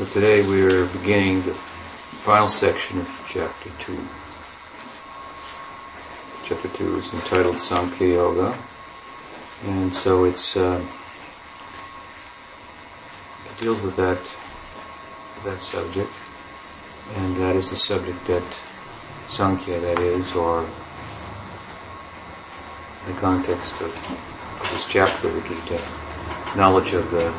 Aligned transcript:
So 0.00 0.06
today 0.06 0.40
we're 0.40 0.86
beginning 0.86 1.42
the 1.42 1.52
final 1.52 2.48
section 2.48 3.00
of 3.00 3.26
chapter 3.28 3.68
2. 3.80 4.08
Chapter 6.46 6.68
2 6.68 6.96
is 7.00 7.12
entitled 7.12 7.58
Sankhya 7.58 8.08
Yoga. 8.08 8.58
And 9.66 9.94
so 9.94 10.24
it's, 10.24 10.56
uh, 10.56 10.82
it 13.44 13.60
deals 13.60 13.78
with 13.82 13.94
that, 13.96 14.18
that 15.44 15.62
subject. 15.62 16.10
And 17.16 17.36
that 17.36 17.54
is 17.54 17.68
the 17.68 17.76
subject 17.76 18.26
that 18.26 18.58
Sankhya, 19.28 19.80
that 19.80 19.98
is, 19.98 20.32
or 20.32 20.66
the 23.06 23.12
context 23.20 23.82
of, 23.82 23.94
of 24.62 24.70
this 24.72 24.86
chapter 24.86 25.30
the 25.30 25.42
Gita, 25.42 25.78
knowledge 26.56 26.94
of 26.94 27.10
the 27.10 27.30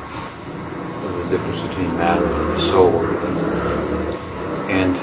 difference 1.32 1.61
between 1.61 1.98
matter 1.98 2.25
and 2.25 2.57
the 2.57 2.59
soul, 2.59 3.05
and 4.69 4.97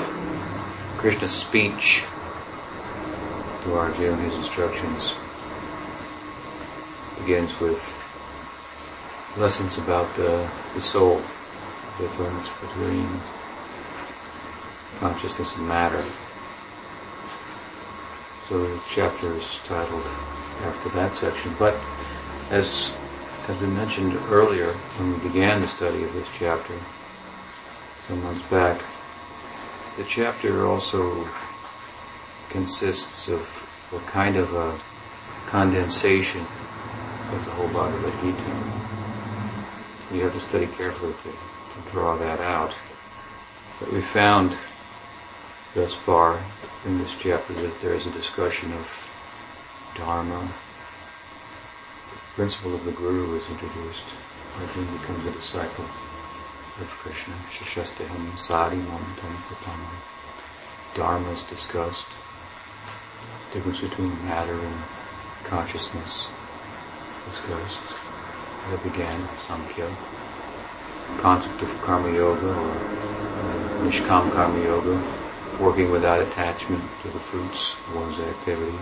Krishna's 0.99 1.33
speech 1.33 2.05
to 3.63 3.75
Arjuna, 3.75 4.17
his 4.17 4.35
instructions, 4.35 5.15
begins 7.19 7.59
with 7.61 7.81
lessons 9.39 9.79
about 9.79 10.15
the, 10.17 10.47
the 10.75 10.83
soul, 10.83 11.23
the 11.97 12.05
difference 12.05 12.49
between 12.61 13.09
consciousness 14.99 15.57
and 15.57 15.67
matter. 15.67 16.05
So 18.51 18.67
the 18.67 18.83
chapter 18.91 19.33
is 19.33 19.61
titled 19.67 20.05
after 20.63 20.91
that 20.91 21.17
section. 21.17 21.57
But 21.59 21.75
as 22.51 22.91
has 23.49 23.59
we 23.63 23.67
mentioned 23.67 24.15
earlier 24.29 24.75
when 24.99 25.11
we 25.11 25.27
began 25.27 25.63
the 25.63 25.69
study 25.69 26.05
of 26.05 26.13
this 26.13 26.29
chapter 26.39 26.75
some 28.07 28.23
months 28.23 28.43
back, 28.51 28.85
the 29.97 30.05
chapter 30.05 30.67
also 30.67 31.27
consists 32.51 33.27
of 33.29 33.41
a 33.95 33.99
kind 34.01 34.37
of 34.37 34.53
a 34.53 34.79
condensation 35.47 36.43
of 36.43 37.43
the 37.47 37.51
whole 37.53 37.69
Bhagavad 37.69 38.13
Gita. 38.21 40.15
You 40.15 40.25
have 40.25 40.35
to 40.35 40.41
study 40.43 40.67
carefully 40.67 41.15
to, 41.15 41.31
to 41.31 41.91
draw 41.91 42.19
that 42.19 42.41
out. 42.41 42.75
But 43.81 43.95
we 43.95 44.03
found 44.03 44.59
thus 45.75 45.95
far 45.95 46.39
in 46.85 46.99
this 46.99 47.15
chapter 47.19 47.55
that 47.55 47.81
there 47.81 47.95
is 47.95 48.07
a 48.07 48.11
discussion 48.11 48.75
of 48.75 49.09
Dharma. 49.95 50.53
Principle 52.39 52.73
of 52.73 52.85
the 52.85 52.93
Guru 52.93 53.35
is 53.35 53.51
introduced. 53.51 54.05
Arjuna 54.61 54.93
becomes 55.01 55.27
a 55.27 55.33
disciple 55.33 55.85
of 55.85 56.89
Krishna. 57.03 57.35
Shashastaham 57.51 58.39
Sadi 58.39 58.77
Momentum 58.77 59.35
Pratamam. 59.49 59.99
Dharma 60.95 61.31
is 61.33 61.43
discussed. 61.43 62.07
difference 63.53 63.81
between 63.81 64.11
matter 64.25 64.55
and 64.55 64.77
consciousness 65.47 66.29
discussed. 67.29 67.81
That 68.71 68.85
began 68.85 69.21
Samkhya. 69.49 69.93
Concept 71.19 71.61
of 71.61 71.83
Karma 71.83 72.13
Yoga 72.13 72.47
or 72.47 72.71
uh, 72.71 73.83
Nishkam 73.83 74.31
Karma 74.31 74.63
Yoga, 74.63 74.95
working 75.59 75.91
without 75.91 76.21
attachment 76.21 76.85
to 77.03 77.09
the 77.09 77.19
fruits 77.19 77.73
of 77.73 77.97
one's 77.97 78.21
activity 78.21 78.79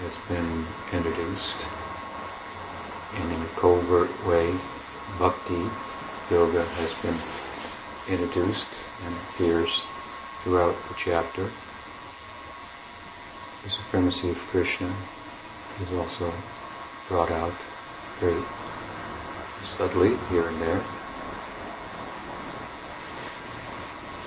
has 0.00 0.14
been 0.28 0.66
introduced 0.92 1.56
covert 3.60 4.10
way 4.26 4.58
bhakti 5.18 5.68
yoga 6.30 6.64
has 6.64 6.94
been 7.02 7.18
introduced 8.08 8.68
and 9.04 9.14
appears 9.14 9.84
throughout 10.42 10.74
the 10.88 10.94
chapter. 10.96 11.50
The 13.62 13.68
supremacy 13.68 14.30
of 14.30 14.38
Krishna 14.48 14.90
is 15.78 15.92
also 15.92 16.32
brought 17.06 17.30
out 17.30 17.52
very 18.18 18.42
subtly 19.62 20.16
here 20.30 20.48
and 20.48 20.62
there. 20.62 20.82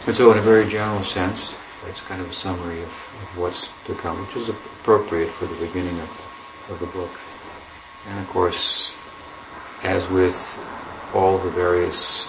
And 0.06 0.16
so 0.16 0.31
in 0.31 0.38
a 0.38 0.41
very 0.41 0.69
general 0.69 1.03
sense, 1.03 1.56
it's 1.88 2.02
kind 2.02 2.22
of 2.22 2.29
a 2.29 2.34
summary 2.34 2.84
of, 2.84 2.90
of 2.90 3.38
what's 3.40 3.69
to 3.85 3.96
come, 3.96 4.24
which 4.28 4.35
is 4.35 4.50
appropriate 4.50 5.31
for 5.31 5.47
the 5.47 5.66
beginning 5.66 6.00
of, 6.02 6.69
of 6.69 6.79
the 6.79 6.85
book. 6.85 7.19
And 8.09 8.19
of 8.19 8.28
course, 8.29 8.94
as 9.84 10.08
with 10.10 10.60
all 11.14 11.38
the 11.38 11.50
various 11.52 12.28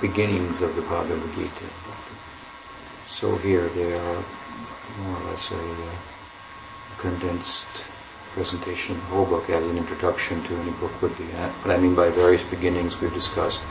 beginnings 0.00 0.60
of 0.60 0.76
the 0.76 0.82
Bhagavad 0.82 1.34
Gita, 1.34 1.66
so 3.08 3.36
here 3.36 3.68
they 3.70 3.94
are 3.94 4.24
more 5.00 5.16
or 5.16 5.30
less 5.30 5.50
a 5.50 5.56
uh, 5.56 5.90
condensed 6.98 7.66
presentation 8.32 8.94
of 8.96 9.00
the 9.00 9.06
whole 9.06 9.24
book 9.24 9.48
as 9.48 9.64
an 9.64 9.78
introduction 9.78 10.42
to 10.44 10.54
any 10.56 10.70
book 10.72 10.92
would 11.00 11.16
be. 11.16 11.24
What 11.24 11.74
I 11.74 11.78
mean 11.78 11.94
by 11.94 12.10
various 12.10 12.42
beginnings 12.42 13.00
we've 13.00 13.14
discussed 13.14 13.62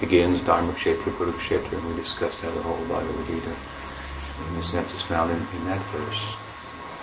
begins 0.00 0.40
Dharma 0.42 0.72
Kshetra, 0.74 1.12
Kurukshetra, 1.16 1.72
and 1.72 1.88
we 1.88 1.96
discussed 1.96 2.38
how 2.38 2.50
the 2.52 2.62
whole 2.62 2.78
Bhagavad 2.86 3.26
Gita, 3.26 3.54
in 4.48 4.56
a 4.56 4.62
sense, 4.62 4.92
is 4.94 5.02
found 5.02 5.32
in, 5.32 5.38
in 5.38 5.64
that 5.66 5.82
verse. 5.86 6.34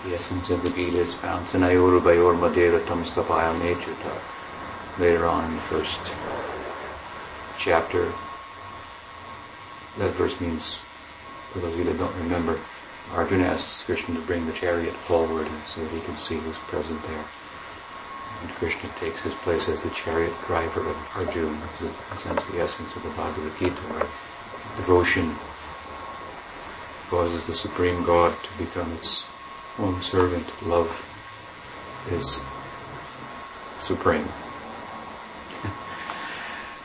The 0.05 0.15
essence 0.15 0.49
of 0.49 0.63
the 0.63 0.69
Gita 0.69 0.99
is 0.99 1.13
found 1.15 1.45
Tanayoru 1.47 2.01
Bayor 2.01 2.39
Madera 2.39 2.79
Tamstapaya 2.85 3.59
Mechuta. 3.59 4.40
Later 5.01 5.25
on 5.25 5.45
in 5.45 5.55
the 5.55 5.61
first 5.63 5.99
chapter, 7.57 8.13
that 9.97 10.11
verse 10.11 10.39
means, 10.39 10.77
for 11.49 11.57
those 11.57 11.73
of 11.73 11.79
you 11.79 11.85
that 11.85 11.97
don't 11.97 12.15
remember, 12.17 12.59
Arjuna 13.11 13.45
asks 13.45 13.81
Krishna 13.81 14.13
to 14.13 14.21
bring 14.21 14.45
the 14.45 14.53
chariot 14.53 14.93
forward 14.93 15.47
so 15.65 15.83
that 15.83 15.91
he 15.91 16.01
can 16.01 16.15
see 16.17 16.35
who's 16.35 16.55
present 16.69 17.01
there. 17.07 17.25
And 18.43 18.49
Krishna 18.51 18.91
takes 18.99 19.23
his 19.23 19.33
place 19.33 19.67
as 19.69 19.81
the 19.81 19.89
chariot 19.89 20.33
driver 20.45 20.87
of 20.87 20.95
Arjuna. 21.15 21.59
This 21.71 21.89
is, 21.89 21.95
in 22.11 22.17
a 22.17 22.19
sense, 22.19 22.45
the 22.45 22.61
essence 22.61 22.95
of 22.95 23.01
the 23.01 23.09
Bhagavad 23.09 23.57
Gita, 23.57 23.81
where 23.89 24.07
devotion 24.77 25.35
causes 27.09 27.47
the 27.47 27.55
Supreme 27.55 28.03
God 28.03 28.35
to 28.43 28.63
become 28.63 28.91
its 28.93 29.25
own 29.79 29.99
servant. 30.03 30.45
Love 30.61 30.91
is 32.11 32.39
supreme. 33.79 34.29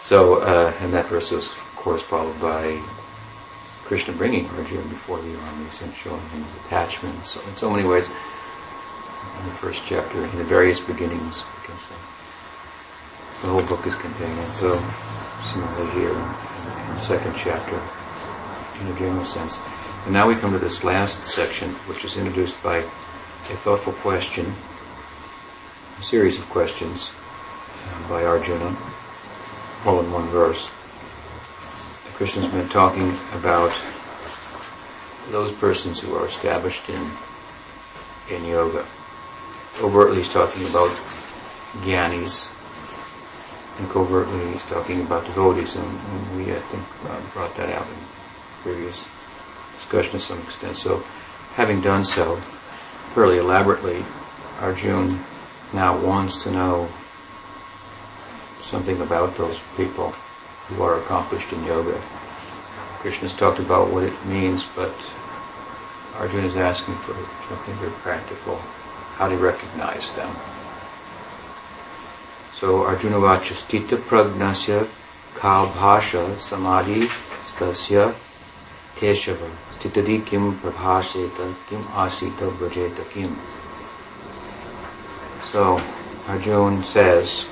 So, 0.07 0.37
uh, 0.37 0.73
and 0.79 0.95
that 0.95 1.09
verse 1.09 1.33
is, 1.33 1.49
of 1.49 1.75
course, 1.75 2.01
followed 2.01 2.41
by 2.41 2.81
Krishna 3.83 4.15
bringing 4.15 4.49
Arjuna 4.51 4.87
before 4.87 5.19
the 5.19 5.37
armies 5.37 5.83
and 5.83 5.93
showing 5.97 6.23
him 6.29 6.45
his 6.45 6.55
attachment. 6.65 7.27
So, 7.27 7.41
in 7.49 7.57
so 7.57 7.69
many 7.69 7.89
ways, 7.89 8.07
in 8.07 9.47
the 9.49 9.55
first 9.57 9.83
chapter, 9.85 10.25
in 10.25 10.39
the 10.39 10.45
various 10.45 10.79
beginnings, 10.79 11.43
we 11.43 11.67
can 11.67 11.79
say. 11.81 11.97
The 13.43 13.49
whole 13.49 13.67
book 13.67 13.85
is 13.85 13.97
contained, 13.97 14.39
and 14.39 14.53
so 14.53 14.79
similarly 15.51 15.91
here 15.99 16.11
in 16.11 16.95
the 16.95 17.01
second 17.01 17.35
chapter, 17.37 17.75
in 18.81 18.87
a 18.95 18.97
general 19.01 19.25
sense. 19.25 19.59
And 20.05 20.13
now 20.13 20.29
we 20.29 20.37
come 20.37 20.53
to 20.53 20.61
this 20.61 20.85
last 20.85 21.25
section, 21.25 21.71
which 21.91 22.05
is 22.05 22.17
introduced 22.17 22.63
by 22.63 22.77
a 22.77 23.57
thoughtful 23.59 23.95
question, 23.95 24.55
a 25.99 26.03
series 26.05 26.39
of 26.39 26.49
questions 26.49 27.11
uh, 27.91 28.09
by 28.09 28.25
Arjuna, 28.25 28.77
all 29.85 30.01
in 30.01 30.11
one 30.13 30.29
verse. 30.29 30.71
Krishna's 32.15 32.51
been 32.51 32.69
talking 32.69 33.17
about 33.33 33.73
those 35.31 35.53
persons 35.53 36.01
who 36.01 36.15
are 36.15 36.27
established 36.27 36.89
in 36.89 37.11
in 38.31 38.45
yoga 38.45 38.87
overtly 39.81 40.19
he's 40.19 40.33
talking 40.33 40.63
about 40.67 40.91
gyanis, 41.85 42.51
and 43.79 43.89
covertly 43.91 44.53
he's 44.53 44.65
talking 44.65 45.03
about 45.03 45.27
devotees, 45.27 45.77
and, 45.77 46.37
we, 46.37 46.53
I 46.53 46.61
think, 46.61 46.85
brought 47.33 47.57
that 47.57 47.71
out 47.71 47.87
in 47.87 47.97
previous 48.63 49.07
discussion 49.77 50.13
to 50.13 50.21
some 50.21 50.41
extent. 50.43 50.77
So, 50.77 51.05
having 51.55 51.81
done 51.81 52.05
so 52.05 52.37
fairly 53.15 53.39
elaborately, 53.39 54.05
Arjun 54.61 55.23
now 55.73 55.99
wants 55.99 56.43
to 56.45 56.51
know 56.51 56.89
something 58.67 59.01
about 59.01 59.37
those 59.37 59.59
people 59.77 60.11
who 60.69 60.83
are 60.83 61.01
accomplished 61.01 61.53
in 61.53 61.65
yoga. 61.65 62.01
Krishna's 63.01 63.33
talked 63.33 63.61
about 63.61 63.91
what 63.93 64.03
it 64.03 64.27
means, 64.27 64.67
but 64.75 64.93
Arjuna 66.17 66.49
is 66.49 66.57
asking 66.57 66.97
for 66.97 67.15
something 67.49 67.75
very 67.77 67.93
practical 68.03 68.57
how 69.17 69.29
to 69.29 69.37
recognize 69.37 70.11
them. 70.17 70.35
So 72.53 72.85
Arjuna 72.85 73.17
Vachastita 73.17 73.97
Pragnasya 73.99 74.89
Kalbhasha 75.35 76.39
Samadhi 76.41 77.09
Stasya 77.45 78.15
Keshava 78.97 79.51
Stitadi 79.75 80.25
Kim 80.25 80.59
Prabhaseta 80.59 81.55
Kim 81.69 81.83
Asita 81.85 82.51
Brajeta 82.57 83.09
Kim. 83.11 83.39
So 85.45 85.81
Arjuna 86.27 86.85
says, 86.85 87.45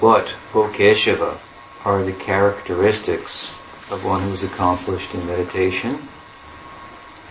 What, 0.00 0.36
O 0.54 0.68
Keshava, 0.68 1.38
are 1.84 2.04
the 2.04 2.12
characteristics 2.12 3.58
of 3.90 4.04
one 4.04 4.22
who's 4.22 4.44
accomplished 4.44 5.14
in 5.14 5.26
meditation 5.26 6.08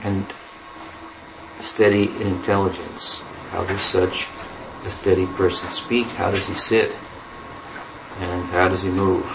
and 0.03 0.25
steady 1.61 2.05
in 2.05 2.27
intelligence. 2.27 3.21
How 3.51 3.63
does 3.63 3.81
such 3.81 4.27
a 4.83 4.91
steady 4.91 5.25
person 5.25 5.69
speak? 5.69 6.07
How 6.07 6.31
does 6.31 6.47
he 6.47 6.55
sit? 6.55 6.91
And 8.19 8.43
how 8.45 8.67
does 8.67 8.83
he 8.83 8.89
move? 8.89 9.25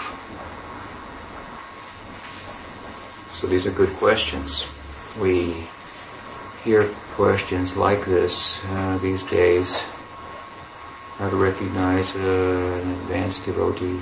So 3.31 3.47
these 3.47 3.65
are 3.65 3.71
good 3.71 3.93
questions. 3.95 4.67
We 5.19 5.67
hear 6.63 6.89
questions 7.15 7.75
like 7.77 8.05
this 8.05 8.59
uh, 8.69 8.97
these 8.99 9.23
days. 9.23 9.85
How 11.17 11.29
to 11.29 11.35
recognize 11.35 12.15
uh, 12.15 12.19
an 12.19 12.91
advanced 12.91 13.45
devotee. 13.45 14.01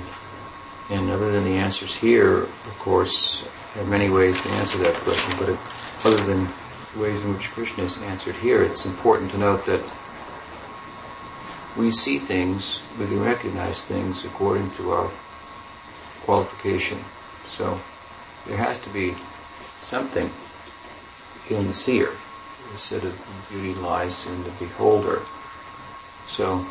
And 0.90 1.10
other 1.10 1.30
than 1.30 1.44
the 1.44 1.56
answers 1.56 1.94
here, 1.94 2.42
of 2.42 2.78
course, 2.78 3.44
there 3.74 3.84
are 3.84 3.86
many 3.86 4.08
ways 4.08 4.40
to 4.40 4.48
answer 4.50 4.78
that 4.78 4.94
question, 4.94 5.32
but 5.38 5.58
other 6.04 6.24
than 6.24 6.48
ways 6.96 7.22
in 7.22 7.34
which 7.34 7.50
Krishna 7.50 7.84
is 7.84 7.98
answered 7.98 8.34
here, 8.36 8.62
it's 8.62 8.84
important 8.86 9.30
to 9.32 9.38
note 9.38 9.64
that 9.66 9.82
we 11.76 11.90
see 11.90 12.18
things, 12.18 12.80
we 12.98 13.06
can 13.06 13.20
recognize 13.20 13.82
things 13.82 14.24
according 14.24 14.70
to 14.72 14.90
our 14.92 15.10
qualification. 16.24 16.98
So 17.56 17.80
there 18.46 18.58
has 18.58 18.78
to 18.80 18.90
be 18.90 19.14
something 19.78 20.30
in 21.48 21.66
the 21.66 21.74
seer. 21.74 22.10
Set 22.76 23.04
of 23.04 23.46
beauty 23.50 23.74
lies 23.74 24.26
in 24.26 24.44
the 24.44 24.50
beholder. 24.52 25.22
So 26.26 26.66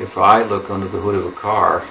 if 0.00 0.18
I 0.18 0.42
look 0.42 0.70
under 0.70 0.88
the 0.88 1.00
hood 1.00 1.14
of 1.14 1.26
a 1.26 1.32
car, 1.32 1.84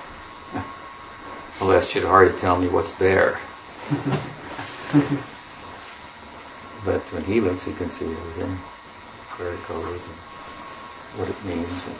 that 1.59 1.83
should 1.85 2.03
hardly 2.03 2.37
tell 2.39 2.57
me 2.57 2.67
what's 2.67 2.93
there. 2.93 3.39
but 6.85 7.01
when 7.11 7.23
he 7.23 7.41
looks, 7.41 7.63
he 7.63 7.73
can 7.73 7.89
see 7.89 8.05
everything, 8.05 8.55
where 9.37 9.53
it 9.53 9.67
goes, 9.67 10.05
and 10.05 10.15
what 11.17 11.29
it 11.29 11.45
means, 11.45 11.87
and 11.87 11.97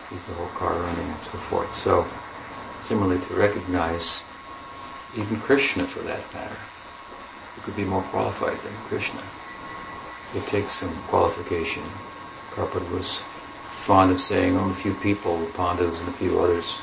sees 0.00 0.24
the 0.24 0.34
whole 0.34 0.48
car 0.48 0.74
running 0.74 1.06
and 1.06 1.20
so 1.20 1.38
forth. 1.50 1.72
So, 1.74 2.06
similarly, 2.80 3.24
to 3.26 3.34
recognize 3.34 4.22
even 5.16 5.40
Krishna, 5.40 5.86
for 5.86 6.00
that 6.00 6.34
matter, 6.34 6.56
who 7.54 7.62
could 7.62 7.76
be 7.76 7.84
more 7.84 8.02
qualified 8.02 8.60
than 8.62 8.72
Krishna. 8.88 9.22
It 10.34 10.46
takes 10.46 10.72
some 10.72 10.94
qualification. 11.04 11.82
Prabhupada 12.50 12.90
was 12.90 13.22
fond 13.78 14.10
of 14.10 14.20
saying 14.20 14.56
only 14.56 14.72
a 14.72 14.76
few 14.76 14.94
people, 14.94 15.46
Pandavas 15.54 16.00
and 16.00 16.08
a 16.08 16.12
few 16.12 16.40
others, 16.40 16.74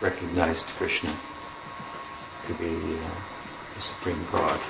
recognized 0.00 0.66
Krishna 0.78 1.14
to 2.46 2.54
be 2.54 2.74
uh, 2.74 3.10
the 3.74 3.80
supreme 3.80 4.24
God. 4.30 4.60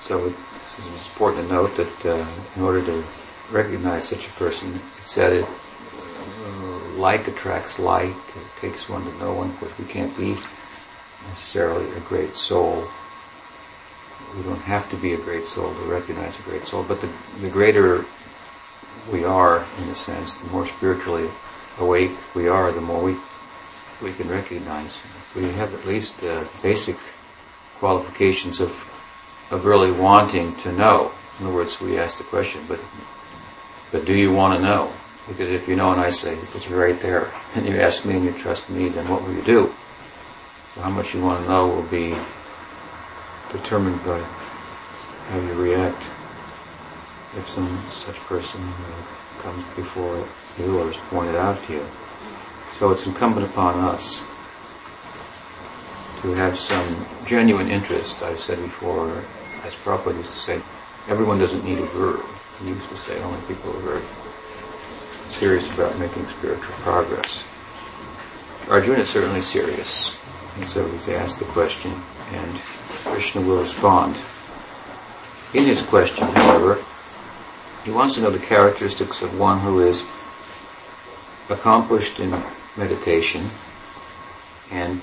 So 0.00 0.26
it, 0.26 0.34
it's 0.64 1.08
important 1.08 1.48
to 1.48 1.54
note 1.54 1.76
that 1.76 2.06
uh, 2.06 2.26
in 2.56 2.62
order 2.62 2.84
to 2.84 3.04
recognize 3.50 4.08
such 4.08 4.26
a 4.26 4.30
person, 4.32 4.74
it 4.74 5.06
said 5.06 5.32
it 5.32 5.44
uh, 5.44 6.78
like 6.96 7.28
attracts 7.28 7.78
like. 7.78 8.08
It 8.10 8.60
takes 8.60 8.88
one 8.88 9.04
to 9.04 9.18
know 9.18 9.34
one, 9.34 9.56
but 9.60 9.76
we 9.78 9.84
can't 9.84 10.16
be 10.16 10.36
necessarily 11.28 11.90
a 11.96 12.00
great 12.00 12.34
soul. 12.34 12.88
We 14.36 14.42
don't 14.42 14.62
have 14.62 14.88
to 14.90 14.96
be 14.96 15.12
a 15.14 15.18
great 15.18 15.44
soul 15.44 15.74
to 15.74 15.80
recognize 15.82 16.38
a 16.38 16.42
great 16.42 16.66
soul, 16.66 16.84
but 16.84 17.00
the, 17.00 17.08
the 17.40 17.48
greater 17.48 18.04
we 19.10 19.24
are, 19.24 19.66
in 19.82 19.88
a 19.88 19.94
sense, 19.94 20.34
the 20.34 20.48
more 20.48 20.66
spiritually 20.66 21.28
awake 21.78 22.12
we 22.34 22.48
are, 22.48 22.72
the 22.72 22.80
more 22.80 23.02
we 23.02 23.16
we 24.02 24.12
can 24.12 24.28
recognize. 24.28 24.98
We 25.36 25.52
have 25.52 25.74
at 25.74 25.84
least 25.86 26.22
uh, 26.24 26.44
basic 26.62 26.96
qualifications 27.78 28.60
of 28.60 28.70
of 29.50 29.64
really 29.64 29.90
wanting 29.90 30.54
to 30.62 30.72
know. 30.72 31.12
In 31.38 31.46
other 31.46 31.54
words, 31.54 31.80
we 31.80 31.98
ask 31.98 32.18
the 32.18 32.24
question, 32.24 32.64
but 32.68 32.80
but 33.92 34.04
do 34.04 34.14
you 34.14 34.32
want 34.32 34.58
to 34.58 34.62
know? 34.62 34.92
Because 35.28 35.50
if 35.50 35.68
you 35.68 35.76
know 35.76 35.92
and 35.92 36.00
I 36.00 36.10
say 36.10 36.34
it's 36.34 36.68
right 36.68 37.00
there, 37.00 37.30
and 37.54 37.66
you 37.66 37.80
ask 37.80 38.04
me 38.04 38.16
and 38.16 38.24
you 38.24 38.32
trust 38.32 38.68
me, 38.70 38.88
then 38.88 39.08
what 39.08 39.22
will 39.22 39.34
you 39.34 39.42
do? 39.42 39.74
So 40.74 40.82
how 40.82 40.90
much 40.90 41.14
you 41.14 41.22
want 41.22 41.44
to 41.44 41.50
know 41.50 41.66
will 41.66 41.82
be 41.82 42.16
determined 43.52 44.04
by 44.04 44.20
how 45.28 45.38
you 45.38 45.52
react 45.54 46.02
if 47.36 47.48
some 47.48 47.68
such 47.92 48.16
person 48.26 48.60
comes 49.38 49.64
before 49.76 50.26
you 50.58 50.78
or 50.78 50.90
is 50.90 50.96
pointed 51.08 51.36
out 51.36 51.62
to 51.64 51.74
you. 51.74 51.86
So 52.78 52.90
it's 52.90 53.06
incumbent 53.06 53.46
upon 53.46 53.78
us 53.80 54.18
to 56.22 56.32
have 56.34 56.58
some 56.58 57.06
genuine 57.24 57.68
interest. 57.68 58.22
I 58.22 58.34
said 58.36 58.58
before, 58.60 59.08
as 59.64 59.74
Prabhupada 59.74 60.16
used 60.18 60.32
to 60.32 60.38
say, 60.38 60.60
everyone 61.08 61.38
doesn't 61.38 61.64
need 61.64 61.78
a 61.78 61.86
guru. 61.88 62.22
He 62.62 62.68
used 62.68 62.88
to 62.88 62.96
say 62.96 63.18
only 63.20 63.40
people 63.46 63.72
who 63.72 63.78
are 63.78 63.98
very 63.98 64.04
serious 65.30 65.72
about 65.74 65.98
making 65.98 66.26
spiritual 66.28 66.74
progress. 66.76 67.44
Arjuna 68.68 69.00
is 69.00 69.08
certainly 69.08 69.40
serious, 69.40 70.16
and 70.56 70.68
so 70.68 70.86
he's 70.90 71.08
asked 71.08 71.38
the 71.38 71.44
question, 71.46 71.92
and 72.32 72.58
Krishna 73.04 73.40
will 73.40 73.62
respond. 73.62 74.16
In 75.54 75.64
his 75.64 75.82
question, 75.82 76.28
however, 76.28 76.84
he 77.84 77.90
wants 77.90 78.14
to 78.14 78.20
know 78.20 78.30
the 78.30 78.38
characteristics 78.38 79.22
of 79.22 79.38
one 79.38 79.60
who 79.60 79.80
is 79.80 80.02
accomplished 81.48 82.20
in 82.20 82.30
meditation 82.76 83.48
and 84.70 85.00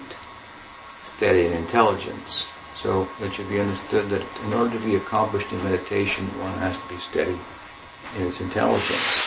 steady 1.03 1.45
in 1.45 1.53
intelligence. 1.53 2.47
So 2.75 3.09
it 3.19 3.33
should 3.33 3.49
be 3.49 3.59
understood 3.59 4.09
that 4.09 4.23
in 4.45 4.53
order 4.53 4.77
to 4.77 4.85
be 4.85 4.95
accomplished 4.95 5.51
in 5.51 5.63
meditation, 5.63 6.25
one 6.39 6.53
has 6.59 6.77
to 6.77 6.87
be 6.87 6.97
steady 6.97 7.37
in 8.15 8.21
his 8.21 8.39
intelligence. 8.39 9.23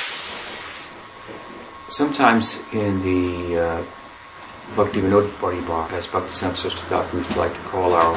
Sometimes 1.89 2.61
in 2.73 3.03
the 3.03 3.59
uh, 3.59 3.85
Bhakti 4.77 5.01
Vinod 5.01 5.29
Paribhaka, 5.41 5.95
as 5.95 6.07
Bhakti 6.07 6.31
Samsarstha 6.31 7.13
used 7.13 7.31
to 7.33 7.39
like 7.39 7.53
to 7.53 7.61
call 7.69 7.95
our 7.95 8.17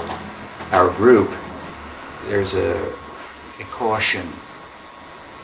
our 0.71 0.89
group, 0.91 1.31
there's 2.27 2.53
a, 2.53 2.93
a 3.59 3.63
caution 3.71 4.31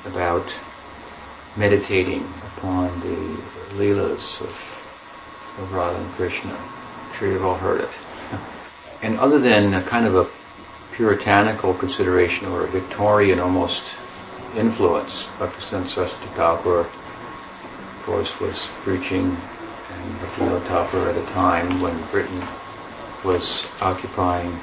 about 0.05 0.45
meditating 1.55 2.21
upon 2.57 2.99
the 3.01 3.41
Leelas 3.75 4.41
of, 4.41 4.49
of 5.59 5.71
Radha 5.73 5.99
and 5.99 6.11
Krishna. 6.13 6.53
I'm 6.53 7.15
sure 7.17 7.31
you've 7.31 7.45
all 7.45 7.57
heard 7.57 7.81
it. 7.81 7.91
And 9.01 9.17
other 9.17 9.39
than 9.39 9.73
a 9.73 9.81
kind 9.81 10.05
of 10.05 10.15
a 10.15 10.27
puritanical 10.91 11.73
consideration 11.73 12.47
or 12.47 12.65
a 12.65 12.67
Victorian 12.67 13.39
almost 13.39 13.95
influence, 14.57 15.25
Bhaktisiddhanta 15.37 15.87
Saraswati 15.87 16.27
Thakur, 16.35 16.79
of 16.81 18.01
course, 18.03 18.37
was 18.41 18.67
preaching 18.83 19.37
and 19.91 20.15
Bhaktivinoda 20.19 20.65
Thakur 20.67 21.09
at 21.09 21.17
a 21.17 21.25
time 21.31 21.81
when 21.81 21.97
Britain 22.11 22.41
was 23.23 23.71
occupying 23.81 24.59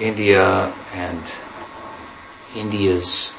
India 0.00 0.72
and 0.92 1.22
India's 2.54 3.32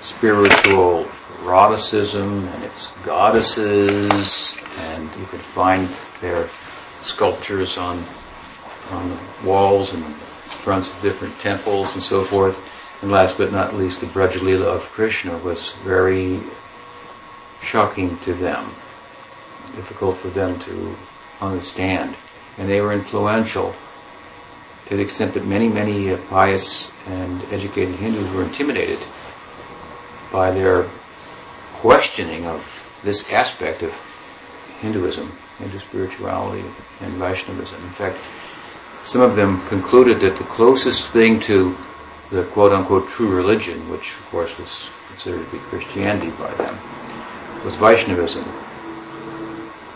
spiritual 0.00 1.08
eroticism 1.42 2.48
and 2.48 2.64
its 2.64 2.88
goddesses, 3.04 4.54
and 4.78 5.10
you 5.16 5.26
could 5.26 5.40
find 5.40 5.88
their 6.20 6.48
sculptures 7.02 7.78
on 7.78 8.02
on 8.90 9.08
the 9.10 9.18
walls 9.44 9.94
and 9.94 10.04
fronts 10.04 10.90
of 10.90 11.00
different 11.00 11.38
temples 11.38 11.94
and 11.94 12.02
so 12.02 12.22
forth. 12.22 12.60
And 13.02 13.10
last 13.10 13.38
but 13.38 13.52
not 13.52 13.74
least, 13.74 14.00
the 14.00 14.06
Brajalila 14.06 14.66
of 14.66 14.82
Krishna 14.90 15.38
was 15.38 15.72
very 15.84 16.40
shocking 17.62 18.18
to 18.20 18.34
them, 18.34 18.64
difficult 19.76 20.18
for 20.18 20.28
them 20.28 20.58
to 20.60 20.96
understand. 21.40 22.14
And 22.58 22.68
they 22.68 22.80
were 22.80 22.92
influential 22.92 23.74
to 24.86 24.96
the 24.96 25.02
extent 25.02 25.34
that 25.34 25.46
many, 25.46 25.68
many 25.68 26.14
pious 26.28 26.90
and 27.06 27.42
educated 27.52 27.94
Hindus 27.94 28.30
were 28.32 28.42
intimidated 28.42 28.98
by 30.30 30.50
their 30.50 30.84
questioning 31.74 32.46
of 32.46 32.86
this 33.02 33.30
aspect 33.30 33.82
of 33.82 33.92
Hinduism, 34.80 35.32
Hindu 35.58 35.78
spirituality, 35.78 36.64
and 37.00 37.12
Vaishnavism. 37.14 37.82
In 37.82 37.90
fact, 37.90 38.18
some 39.04 39.22
of 39.22 39.36
them 39.36 39.66
concluded 39.66 40.20
that 40.20 40.36
the 40.36 40.44
closest 40.44 41.10
thing 41.10 41.40
to 41.40 41.76
the 42.30 42.44
quote 42.44 42.72
unquote 42.72 43.08
true 43.08 43.34
religion, 43.34 43.88
which 43.90 44.14
of 44.14 44.26
course 44.26 44.56
was 44.58 44.90
considered 45.08 45.44
to 45.44 45.52
be 45.52 45.58
Christianity 45.58 46.30
by 46.30 46.52
them, 46.54 46.78
was 47.64 47.76
Vaishnavism. 47.76 48.44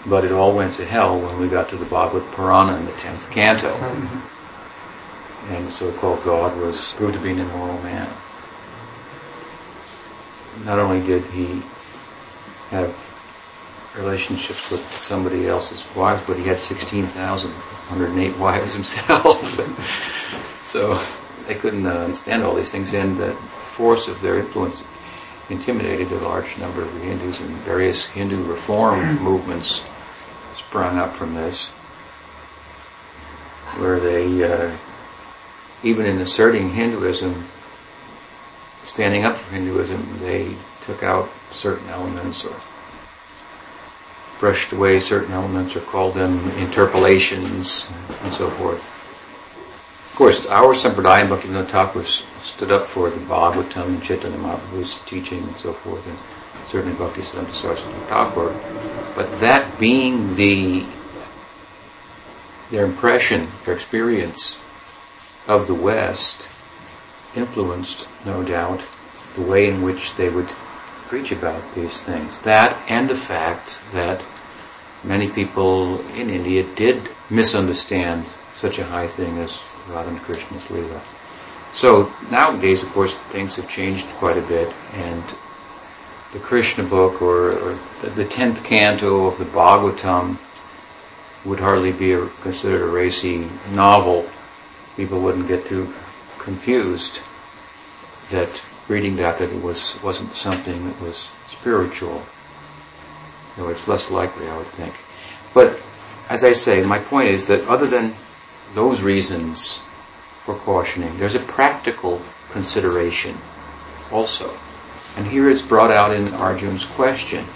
But 0.07 0.25
it 0.25 0.33
all 0.33 0.55
went 0.55 0.75
to 0.75 0.85
hell 0.85 1.19
when 1.19 1.39
we 1.39 1.49
got 1.49 1.69
to 1.71 1.77
the 1.77 1.87
Bhagavad 1.87 2.31
Purana 2.33 2.77
in 2.77 2.85
the 2.85 2.93
10th 2.93 3.31
canto. 3.31 3.75
And 3.75 4.09
the 5.49 5.55
mm-hmm. 5.55 5.69
so-called 5.71 6.23
God 6.25 6.59
was 6.59 6.93
proved 6.95 7.15
to 7.15 7.21
be 7.21 7.31
an 7.31 7.41
immoral 7.41 7.81
man. 7.83 8.09
Not 10.65 10.79
only 10.79 11.05
did 11.05 11.25
he 11.27 11.63
have 12.71 12.95
relationships 13.97 14.71
with 14.71 14.93
somebody 14.93 15.47
else's 15.47 15.85
wives, 15.95 16.23
but 16.27 16.37
he 16.37 16.45
had 16.45 16.61
16,108 16.61 18.39
wives 18.39 18.75
himself. 18.75 19.61
so 20.63 21.01
they 21.47 21.55
couldn't 21.55 21.87
uh, 21.87 21.91
understand 21.91 22.43
all 22.43 22.55
these 22.55 22.71
things, 22.71 22.93
and 22.95 23.19
the 23.19 23.33
force 23.33 24.09
of 24.09 24.21
their 24.21 24.39
influence 24.39 24.83
intimidated 25.51 26.11
a 26.11 26.19
large 26.19 26.57
number 26.59 26.83
of 26.83 26.93
the 26.95 27.01
Hindus, 27.01 27.41
and 27.41 27.51
various 27.59 28.07
Hindu 28.07 28.45
reform 28.45 29.23
movements 29.23 29.83
sprung 30.57 30.99
up 30.99 31.17
from 31.17 31.35
this, 31.35 31.69
where 33.79 34.01
they, 34.01 34.43
uh, 34.43 34.77
even 35.83 36.07
in 36.07 36.19
asserting 36.21 36.71
Hinduism, 36.71 37.45
standing 38.85 39.25
up 39.25 39.37
for 39.37 39.55
Hinduism, 39.55 40.21
they 40.21 40.55
took 40.85 41.03
out 41.03 41.29
certain 41.53 41.89
elements 41.89 42.45
or 42.45 42.55
brushed 44.39 44.73
away 44.73 45.01
certain 45.01 45.33
elements 45.33 45.75
or 45.75 45.81
called 45.81 46.15
them 46.15 46.51
interpolations 46.53 47.89
and 48.23 48.35
so 48.35 48.51
forth. 48.51 48.91
Of 50.11 50.15
course, 50.17 50.47
our 50.47 50.75
Sampradaya 50.75 51.27
Bhaktivinoda 51.27 51.67
Thakur 51.69 52.05
stood 52.05 52.71
up 52.71 52.87
for 52.87 53.11
the 53.11 53.17
Bhagavatam 53.21 53.87
and 53.87 54.03
Chaitanya 54.03 54.39
Mahaprabhu's 54.39 54.99
teaching 55.07 55.43
and 55.43 55.57
so 55.57 55.73
forth, 55.73 56.07
and 56.07 56.19
certainly 56.69 56.97
Bhaktisiddhanta 56.97 57.55
Saraswati 57.55 57.99
Thakur. 58.07 58.55
But 59.17 59.41
that 59.41 59.79
being 59.79 60.37
the 60.37 60.87
their 62.71 62.85
impression, 62.85 63.49
their 63.65 63.75
experience 63.75 64.65
of 65.47 65.67
the 65.67 65.75
West, 65.75 66.43
influenced, 67.37 68.09
no 68.25 68.43
doubt, 68.43 68.81
the 69.35 69.43
way 69.43 69.69
in 69.69 69.83
which 69.83 70.15
they 70.17 70.31
would 70.31 70.49
preach 71.09 71.33
about 71.33 71.63
these 71.75 72.01
things. 72.01 72.39
That 72.41 72.77
and 72.89 73.09
the 73.09 73.17
fact 73.17 73.79
that 73.93 74.23
many 75.03 75.29
people 75.29 76.01
in 76.13 76.31
India 76.31 76.63
did 76.75 77.09
misunderstand 77.31 78.25
such 78.57 78.79
a 78.79 78.85
high 78.85 79.07
thing 79.07 79.39
as 79.39 79.59
Radha 79.89 80.11
and 80.11 80.21
Krishna's 80.21 80.63
Leela. 80.65 81.01
So 81.75 82.13
nowadays, 82.31 82.83
of 82.83 82.91
course, 82.91 83.15
things 83.31 83.57
have 83.57 83.69
changed 83.69 84.07
quite 84.19 84.39
a 84.39 84.43
bit, 84.43 84.73
and 84.95 85.23
the 86.33 86.39
Krishna 86.39 86.85
book 86.85 87.21
or, 87.21 87.53
or 87.53 87.79
the 88.03 88.25
tenth 88.25 88.63
canto 88.65 89.27
of 89.27 89.39
the 89.39 89.45
Bhagavatam 89.45 90.39
would 91.45 91.61
hardly 91.61 91.93
be 91.93 92.13
a, 92.13 92.27
considered 92.43 92.83
a 92.83 92.87
racy 92.87 93.49
novel. 93.73 94.29
People 94.97 95.21
wouldn't 95.21 95.49
get 95.49 95.67
too 95.67 95.93
confused 96.45 97.21
that 98.31 98.63
reading 98.87 99.17
that 99.17 99.39
that 99.39 99.51
it 99.51 99.63
was 99.63 100.01
wasn't 100.03 100.37
something 100.37 100.87
that 100.87 101.01
was 101.01 101.29
spiritual. 101.51 102.23
Know, 103.57 103.69
it's 103.69 103.89
less 103.89 104.11
likely, 104.11 104.49
I 104.49 104.57
would 104.57 104.67
think. 104.69 104.95
But 105.53 105.79
as 106.29 106.45
I 106.45 106.53
say, 106.53 106.83
my 106.83 106.99
point 106.99 107.29
is 107.29 107.47
that 107.47 107.67
other 107.69 107.87
than 107.87 108.15
those 108.75 109.01
reasons 109.01 109.81
for 110.45 110.55
cautioning. 110.57 111.17
There's 111.19 111.35
a 111.35 111.41
practical 111.41 112.21
consideration 112.51 113.39
also. 114.13 114.55
And 115.17 115.27
here 115.27 115.49
it's 115.49 115.63
brought 115.63 115.91
out 115.91 116.15
in 116.15 116.29
Arjun's 116.35 116.85
question. 116.85 117.47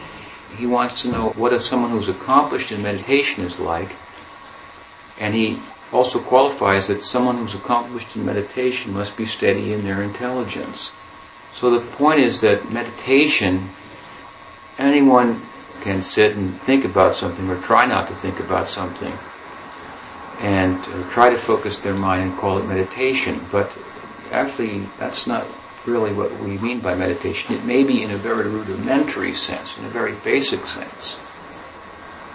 He 0.57 0.67
wants 0.67 1.03
to 1.03 1.09
know 1.09 1.31
what 1.31 1.53
if 1.53 1.63
someone 1.63 1.91
who's 1.91 2.09
accomplished 2.09 2.73
in 2.73 2.83
meditation 2.83 3.45
is 3.45 3.59
like. 3.59 3.91
And 5.21 5.35
he 5.35 5.61
also 5.93 6.19
qualifies 6.21 6.89
that 6.89 7.03
someone 7.03 7.39
who's 7.39 7.55
accomplished 7.55 8.15
in 8.17 8.25
meditation 8.25 8.93
must 8.93 9.17
be 9.17 9.27
steady 9.27 9.73
in 9.73 9.85
their 9.85 10.03
intelligence. 10.03 10.91
So 11.55 11.71
the 11.71 11.85
point 11.97 12.21
is 12.21 12.41
that 12.43 12.71
meditation, 12.71 13.71
anyone 14.79 15.43
can 15.81 16.03
sit 16.03 16.37
and 16.37 16.61
think 16.61 16.85
about 16.85 17.17
something 17.17 17.49
or 17.49 17.61
try 17.63 17.87
not 17.87 18.09
to 18.09 18.15
think 18.15 18.41
about 18.41 18.69
something 18.69 19.13
and 20.41 20.77
uh, 20.79 21.11
try 21.11 21.31
to 21.31 21.37
focus 21.37 21.79
their 21.79 21.95
mind 21.95 22.23
and 22.23 22.39
call 22.39 22.59
it 22.59 22.67
meditation. 22.67 23.45
But 23.51 23.73
actually, 24.31 24.81
that's 24.99 25.27
not 25.27 25.47
really 25.87 26.13
what 26.13 26.39
we 26.41 26.59
mean 26.59 26.81
by 26.81 26.95
meditation. 26.95 27.55
It 27.55 27.65
may 27.65 27.83
be 27.83 28.03
in 28.03 28.11
a 28.11 28.17
very 28.17 28.49
rudimentary 28.49 29.35
sense, 29.35 29.77
in 29.79 29.85
a 29.85 29.89
very 29.89 30.13
basic 30.13 30.67
sense. 30.67 31.19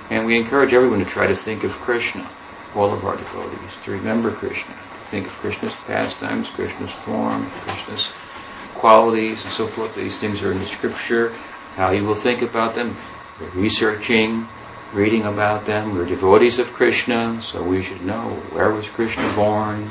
And 0.10 0.26
we 0.26 0.38
encourage 0.38 0.74
everyone 0.74 1.00
to 1.00 1.06
try 1.06 1.28
to 1.28 1.36
think 1.36 1.64
of 1.64 1.72
Krishna, 1.72 2.30
all 2.76 2.92
of 2.92 3.06
our 3.06 3.16
devotees, 3.16 3.72
to 3.86 3.92
remember 3.92 4.32
Krishna, 4.32 4.74
to 4.74 5.10
think 5.10 5.28
of 5.28 5.34
Krishna's 5.34 5.74
pastimes, 5.88 6.50
Krishna's 6.50 6.92
form, 6.92 7.50
Krishna's 7.66 8.12
qualities, 8.76 9.44
and 9.46 9.54
so 9.54 9.68
forth. 9.68 9.96
These 9.96 10.20
things 10.20 10.42
are 10.42 10.52
in 10.52 10.60
the 10.60 10.66
scripture, 10.66 11.34
how 11.76 11.92
you 11.92 12.06
will 12.06 12.16
think 12.16 12.42
about 12.42 12.76
them, 12.76 12.98
researching, 13.54 14.48
reading 14.94 15.24
about 15.24 15.66
them. 15.66 15.96
We're 15.96 16.06
devotees 16.06 16.60
of 16.60 16.74
Krishna, 16.74 17.42
so 17.42 17.64
we 17.64 17.84
should 17.84 18.04
know 18.04 18.30
where 18.52 18.72
was 18.72 18.88
Krishna 18.88 19.32
born, 19.36 19.90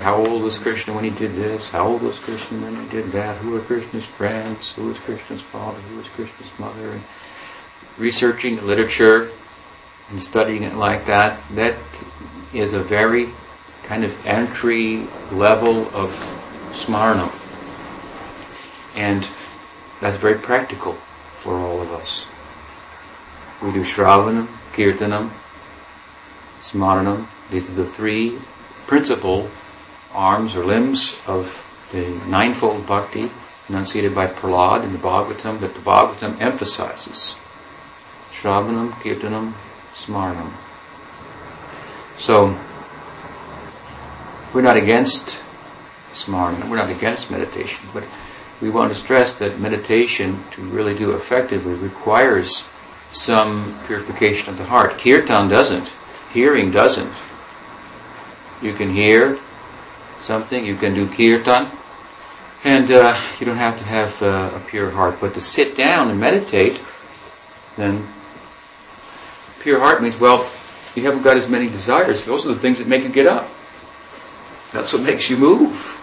how 0.00 0.14
old 0.14 0.42
was 0.42 0.58
Krishna 0.58 0.94
when 0.94 1.04
he 1.04 1.10
did 1.10 1.34
this, 1.34 1.70
how 1.70 1.86
old 1.86 2.02
was 2.02 2.18
Krishna 2.18 2.58
when 2.60 2.80
he 2.80 2.88
did 2.88 3.10
that, 3.12 3.36
who 3.38 3.50
were 3.50 3.60
Krishna's 3.60 4.04
friends, 4.04 4.72
who 4.72 4.84
was 4.84 4.98
Krishna's 4.98 5.42
father, 5.42 5.80
who 5.80 5.96
was 5.96 6.08
Krishna's 6.08 6.50
mother, 6.58 6.92
and 6.92 7.02
researching 7.96 8.56
the 8.56 8.62
literature 8.62 9.30
and 10.10 10.22
studying 10.22 10.62
it 10.62 10.74
like 10.74 11.06
that, 11.06 11.40
that 11.54 11.76
is 12.52 12.72
a 12.72 12.80
very 12.80 13.30
kind 13.84 14.04
of 14.04 14.26
entry 14.26 15.06
level 15.30 15.88
of 15.94 16.10
smarana. 16.72 17.32
And 18.96 19.28
that's 20.00 20.16
very 20.16 20.38
practical 20.38 20.94
for 21.42 21.54
all 21.54 21.80
of 21.80 21.92
us. 21.92 22.26
We 23.62 23.72
do 23.72 23.82
Shravanam, 23.82 24.46
Kirtanam, 24.72 25.30
Smaranam. 26.60 27.26
These 27.50 27.70
are 27.70 27.74
the 27.74 27.86
three 27.86 28.38
principal 28.86 29.50
arms 30.12 30.54
or 30.54 30.64
limbs 30.64 31.14
of 31.26 31.64
the 31.92 32.08
ninefold 32.26 32.86
bhakti 32.86 33.30
enunciated 33.68 34.14
by 34.14 34.26
Prahlad 34.26 34.84
in 34.84 34.92
the 34.92 34.98
Bhagavatam 34.98 35.60
that 35.60 35.74
the 35.74 35.80
Bhagavatam 35.80 36.40
emphasizes. 36.40 37.36
Shravanam, 38.32 38.92
Kirtanam, 38.92 39.54
Smaranam. 39.98 40.52
So, 42.18 42.58
we're 44.54 44.62
not 44.62 44.76
against 44.76 45.38
Smaranam, 46.12 46.70
we're 46.70 46.76
not 46.76 46.90
against 46.90 47.30
meditation, 47.30 47.86
but 47.92 48.04
we 48.60 48.70
want 48.70 48.92
to 48.92 48.98
stress 48.98 49.38
that 49.38 49.60
meditation, 49.60 50.42
to 50.52 50.62
really 50.62 50.96
do 50.96 51.12
effectively, 51.12 51.74
requires 51.74 52.66
some 53.12 53.78
purification 53.86 54.50
of 54.50 54.58
the 54.58 54.64
heart. 54.64 54.98
Kirtan 54.98 55.48
doesn't. 55.48 55.90
Hearing 56.32 56.70
doesn't. 56.70 57.12
You 58.60 58.74
can 58.74 58.92
hear 58.92 59.38
something, 60.20 60.66
you 60.66 60.76
can 60.76 60.94
do 60.94 61.06
kirtan, 61.06 61.70
and 62.64 62.90
uh, 62.90 63.16
you 63.38 63.46
don't 63.46 63.56
have 63.56 63.78
to 63.78 63.84
have 63.84 64.22
uh, 64.22 64.50
a 64.54 64.60
pure 64.66 64.90
heart. 64.90 65.18
But 65.20 65.34
to 65.34 65.40
sit 65.40 65.76
down 65.76 66.10
and 66.10 66.18
meditate, 66.18 66.80
then 67.76 68.06
pure 69.60 69.80
heart 69.80 70.02
means, 70.02 70.18
well, 70.18 70.50
you 70.94 71.02
haven't 71.04 71.22
got 71.22 71.36
as 71.36 71.48
many 71.48 71.68
desires. 71.68 72.24
Those 72.24 72.44
are 72.46 72.54
the 72.54 72.60
things 72.60 72.78
that 72.78 72.88
make 72.88 73.02
you 73.02 73.08
get 73.08 73.26
up. 73.26 73.48
That's 74.72 74.92
what 74.92 75.02
makes 75.02 75.30
you 75.30 75.36
move. 75.36 75.94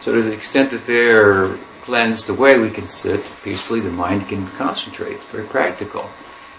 So 0.00 0.14
to 0.14 0.22
the 0.22 0.32
extent 0.32 0.70
that 0.70 0.86
they're 0.86 1.56
cleansed 1.82 2.28
away, 2.28 2.58
we 2.58 2.70
can 2.70 2.86
sit 2.86 3.24
peacefully, 3.42 3.80
the 3.80 3.90
mind 3.90 4.28
can 4.28 4.46
concentrate. 4.52 5.14
It's 5.14 5.24
very 5.26 5.46
practical. 5.46 6.08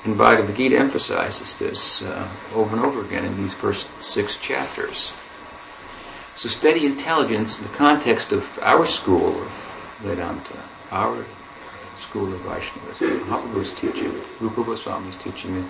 And 0.06 0.18
Bhagavad 0.18 0.56
Gita 0.56 0.78
emphasizes 0.78 1.58
this 1.58 2.04
uh, 2.04 2.28
over 2.54 2.76
and 2.76 2.86
over 2.86 3.02
again 3.02 3.26
in 3.26 3.38
these 3.38 3.54
first 3.54 3.88
six 4.02 4.38
chapters. 4.38 5.12
So 6.36 6.48
steady 6.48 6.86
intelligence 6.86 7.60
in 7.60 7.66
the 7.66 7.74
context 7.74 8.32
of 8.32 8.48
our 8.62 8.86
school 8.86 9.42
of 9.42 9.52
Vedanta, 10.00 10.58
our 10.92 11.26
school 12.10 12.34
of 12.34 12.40
Vaishnavism, 12.42 13.20
Mahaprabhu's 13.28 13.72
teaching, 13.74 14.12
Rupa 14.40 14.64
Goswami's 14.64 15.16
teaching, 15.18 15.64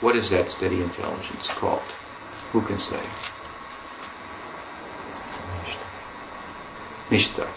what 0.00 0.14
is 0.14 0.30
that 0.30 0.48
steady 0.48 0.80
intelligence 0.80 1.48
called? 1.48 1.80
Who 2.52 2.62
can 2.62 2.78
say? 2.78 3.00
Nishta 7.10 7.48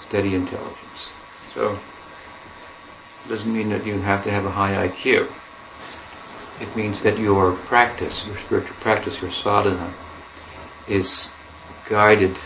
steady 0.00 0.34
intelligence. 0.34 1.10
So, 1.52 1.78
it 3.24 3.28
doesn't 3.28 3.52
mean 3.52 3.68
that 3.70 3.84
you 3.84 3.98
have 4.00 4.24
to 4.24 4.30
have 4.30 4.44
a 4.44 4.50
high 4.50 4.88
IQ. 4.88 5.30
It 6.60 6.74
means 6.74 7.00
that 7.02 7.18
your 7.18 7.52
practice, 7.52 8.26
your 8.26 8.38
spiritual 8.38 8.76
practice, 8.76 9.20
your 9.20 9.30
sadhana, 9.30 9.92
is 10.88 11.30
guided 11.88 12.36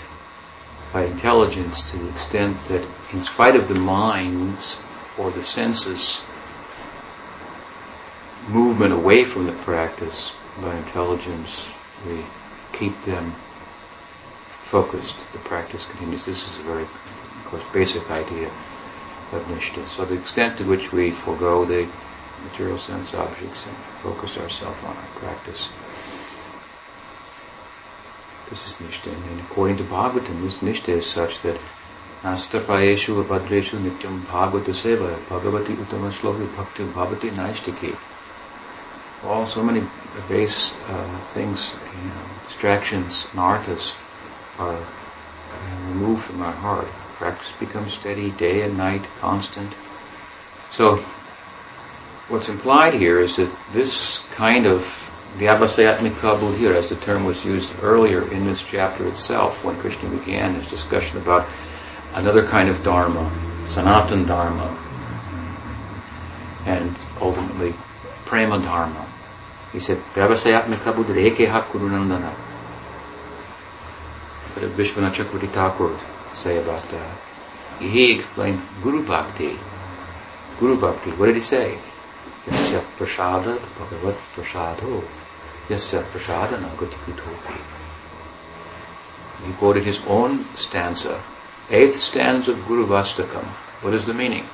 by 0.93 1.05
intelligence 1.05 1.89
to 1.91 1.97
the 1.97 2.09
extent 2.11 2.57
that, 2.67 2.87
in 3.13 3.23
spite 3.23 3.57
of 3.57 3.69
the 3.69 3.75
mind's 3.75 4.81
or 5.19 5.31
the 5.31 5.45
senses' 5.45 6.23
movement 8.49 8.93
away 8.93 9.25
from 9.25 9.47
the 9.47 9.53
practice, 9.53 10.33
by 10.61 10.75
intelligence, 10.77 11.67
we 12.07 12.25
keep 12.73 13.01
them 13.05 13.33
focused. 14.65 15.17
The 15.33 15.39
practice 15.39 15.87
continues. 15.87 16.25
This 16.27 16.49
is 16.49 16.59
a 16.59 16.63
very 16.63 16.83
of 16.83 17.45
course, 17.47 17.63
basic 17.73 18.11
idea. 18.11 18.51
of 19.33 19.43
nishta. 19.45 19.87
So 19.87 20.05
the 20.05 20.19
extent 20.19 20.59
to 20.59 20.65
which 20.65 20.93
we 20.93 21.13
forego 21.13 21.65
the 21.65 21.89
material 22.45 22.79
sense 22.79 23.15
objects 23.15 23.67
and 23.67 23.77
focus 24.03 24.39
ourselves 24.39 24.83
on 24.83 24.97
our 24.97 25.11
practice. 25.15 25.69
This 28.51 28.67
is 28.67 28.75
nishta. 28.77 29.13
And 29.13 29.41
according 29.41 29.77
to 29.77 29.85
Bhagavatam, 29.85 30.43
this 30.43 30.59
nishta 30.59 30.89
is 30.89 31.07
such 31.07 31.41
that 31.43 31.59
Nastaprayeshu 32.23 33.25
abhadreshu 33.25 33.79
nityam 33.81 34.21
bhagavata 34.27 34.75
seva 34.75 35.17
bhagavati 35.29 35.75
uttama 35.75 36.11
shloki 36.11 36.47
bhakti 36.55 36.83
bhavati 36.83 37.31
naishtiki. 37.31 37.97
All 39.25 39.47
so 39.47 39.63
many 39.63 39.83
base 40.29 40.75
uh, 40.89 41.19
things, 41.29 41.77
you 41.95 42.09
know, 42.09 42.27
distractions, 42.47 43.25
narthas 43.33 43.95
are 44.59 44.77
uh, 44.77 45.89
removed 45.89 46.25
from 46.25 46.43
our 46.43 46.53
heart. 46.53 46.89
Practice 47.17 47.53
becomes 47.59 47.95
steady 47.95 48.31
day 48.33 48.61
and 48.63 48.77
night, 48.77 49.05
constant. 49.19 49.73
So, 50.73 50.97
what's 52.29 52.51
implied 52.51 52.95
here 52.95 53.19
is 53.21 53.37
that 53.37 53.51
this 53.73 54.19
kind 54.35 54.67
of 54.67 55.10
vyavasayatmika 55.37 56.39
buddhir, 56.41 56.75
as 56.77 56.89
the 56.89 56.97
term 56.97 57.25
was 57.25 57.45
used 57.45 57.73
earlier 57.83 58.31
in 58.31 58.47
this 58.47 58.63
chapter 58.63 59.07
itself, 59.09 59.65
when 59.65 59.77
Krishna 59.79 60.09
began 60.11 60.55
his 60.55 60.69
discussion 60.69 61.19
about 61.19 61.49
another 62.15 62.47
kind 62.47 62.69
of 62.69 62.83
dharma, 62.83 63.31
sanatan 63.67 64.27
dharma, 64.27 64.77
and 66.67 66.95
ultimately 67.21 67.75
prema 68.27 68.59
dharma. 68.59 69.07
He 69.73 69.81
said, 69.81 69.99
vyavasayatmika 70.15 70.95
buddhir 70.95 71.31
ekeha 71.31 71.63
kurunandana. 71.63 72.33
What 74.53 74.63
did 74.63 74.73
Vishwanath 74.73 75.15
Chakravarti 75.15 75.49
Thakur 75.53 75.99
say 76.35 76.59
about 76.59 76.83
that? 76.91 77.17
He 77.81 78.13
explained 78.13 78.61
Guru 78.83 79.07
Bhakti. 79.07 79.57
Guru 80.59 80.79
Bhakti, 80.79 81.13
what 81.13 81.27
did 81.27 81.37
he 81.37 81.41
say? 81.41 81.79
Prasada 82.97 83.59
bhagavat 83.79 84.17
prasado. 84.35 85.03
Yasya 85.71 86.03
prasada 86.11 86.59
nagati 86.59 86.97
kutopi. 87.07 87.55
He 89.47 89.53
quoted 89.53 89.85
his 89.85 90.01
own 90.09 90.45
stanza, 90.57 91.23
eighth 91.71 91.97
stanza 91.97 92.51
of 92.51 92.59
Gurvastakam. 92.67 93.45
What 93.83 93.95
is 93.95 94.05
the 94.05 94.13
meaning? 94.13 94.45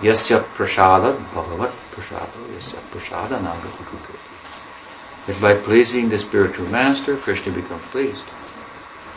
Yasya 0.00 0.42
prasada 0.56 1.16
bhagavat 1.32 1.70
prasado. 1.92 2.38
Yasya 2.56 2.80
prasada 2.90 3.38
nagati. 3.38 4.18
That 5.26 5.40
by 5.40 5.54
pleasing 5.54 6.08
the 6.08 6.18
spiritual 6.18 6.66
master, 6.66 7.16
Krishna 7.16 7.52
becomes 7.52 7.84
pleased. 7.92 8.24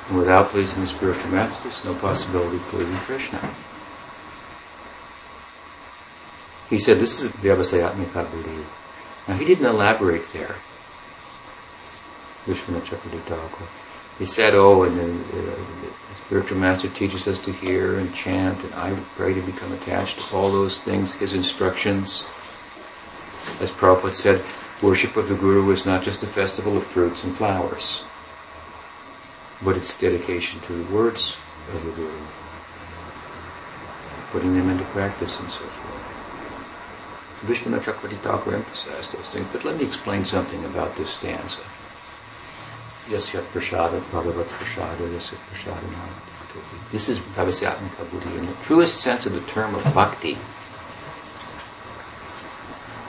And 0.10 0.18
without 0.20 0.50
pleasing 0.50 0.84
the 0.84 0.90
spiritual 0.90 1.32
master, 1.32 1.64
there's 1.64 1.86
no 1.86 1.96
possibility 1.96 2.58
of 2.58 2.64
pleasing 2.64 2.96
Krishna. 3.08 3.40
He 6.70 6.78
said, 6.80 7.00
this 7.00 7.24
is 7.24 7.32
Vyavasayatmika 7.32 8.30
Buddhi. 8.32 8.64
Now 9.28 9.36
he 9.36 9.46
didn't 9.46 9.66
elaborate 9.66 10.32
there. 10.34 10.56
He 14.20 14.26
said, 14.26 14.54
oh, 14.56 14.84
and 14.84 15.00
then 15.00 15.24
uh, 15.30 15.36
the 15.36 16.16
spiritual 16.26 16.58
master 16.58 16.90
teaches 16.90 17.28
us 17.28 17.40
to 17.40 17.52
hear 17.52 18.00
and 18.00 18.14
chant, 18.14 18.64
and 18.64 18.74
I 18.74 18.96
pray 19.16 19.34
to 19.34 19.42
become 19.42 19.72
attached 19.74 20.20
to 20.20 20.36
all 20.36 20.52
those 20.52 20.82
things, 20.82 21.14
his 21.14 21.34
instructions. 21.34 22.28
As 23.60 23.72
Prabhupada 23.72 24.16
said, 24.16 24.44
worship 24.82 25.18
of 25.18 25.30
the 25.30 25.36
Guru 25.36 25.72
is 25.72 25.86
not 25.86 26.04
just 26.04 26.24
a 26.24 26.28
festival 26.28 26.78
of 26.78 26.84
fruits 26.86 27.24
and 27.24 27.36
flowers 27.36 28.04
but 29.64 29.78
its 29.78 29.98
dedication 29.98 30.60
to 30.62 30.74
the 30.74 30.94
words 30.94 31.38
of 31.74 31.84
the 31.84 31.92
Guru, 31.92 32.20
putting 34.32 34.54
them 34.56 34.70
into 34.70 34.84
practice 34.86 35.40
and 35.40 35.52
so 35.52 35.60
forth. 35.60 35.81
Vishwanath 37.42 37.84
Chakravarti 37.84 38.18
Thakur 38.18 38.56
emphasized 38.56 39.14
those 39.14 39.30
things, 39.30 39.48
but 39.52 39.66
let 39.66 39.78
me 39.78 39.86
explain 39.86 40.26
something 40.26 40.64
about 40.66 40.96
this 40.96 41.10
stanza. 41.10 41.62
Yasyat 43.08 43.44
prasada 43.52 44.00
bhagavat 44.12 44.48
prasada 44.48 44.98
yasyat 44.98 45.40
prasada 45.50 46.92
This 46.92 47.10
is 47.10 47.20
Vyavasayatmika 47.20 48.12
Buddhi 48.12 48.38
in 48.38 48.46
the 48.46 48.54
truest 48.64 48.98
sense 48.98 49.26
of 49.26 49.34
the 49.34 49.42
term 49.52 49.74
of 49.74 49.84
bhakti. 49.94 50.38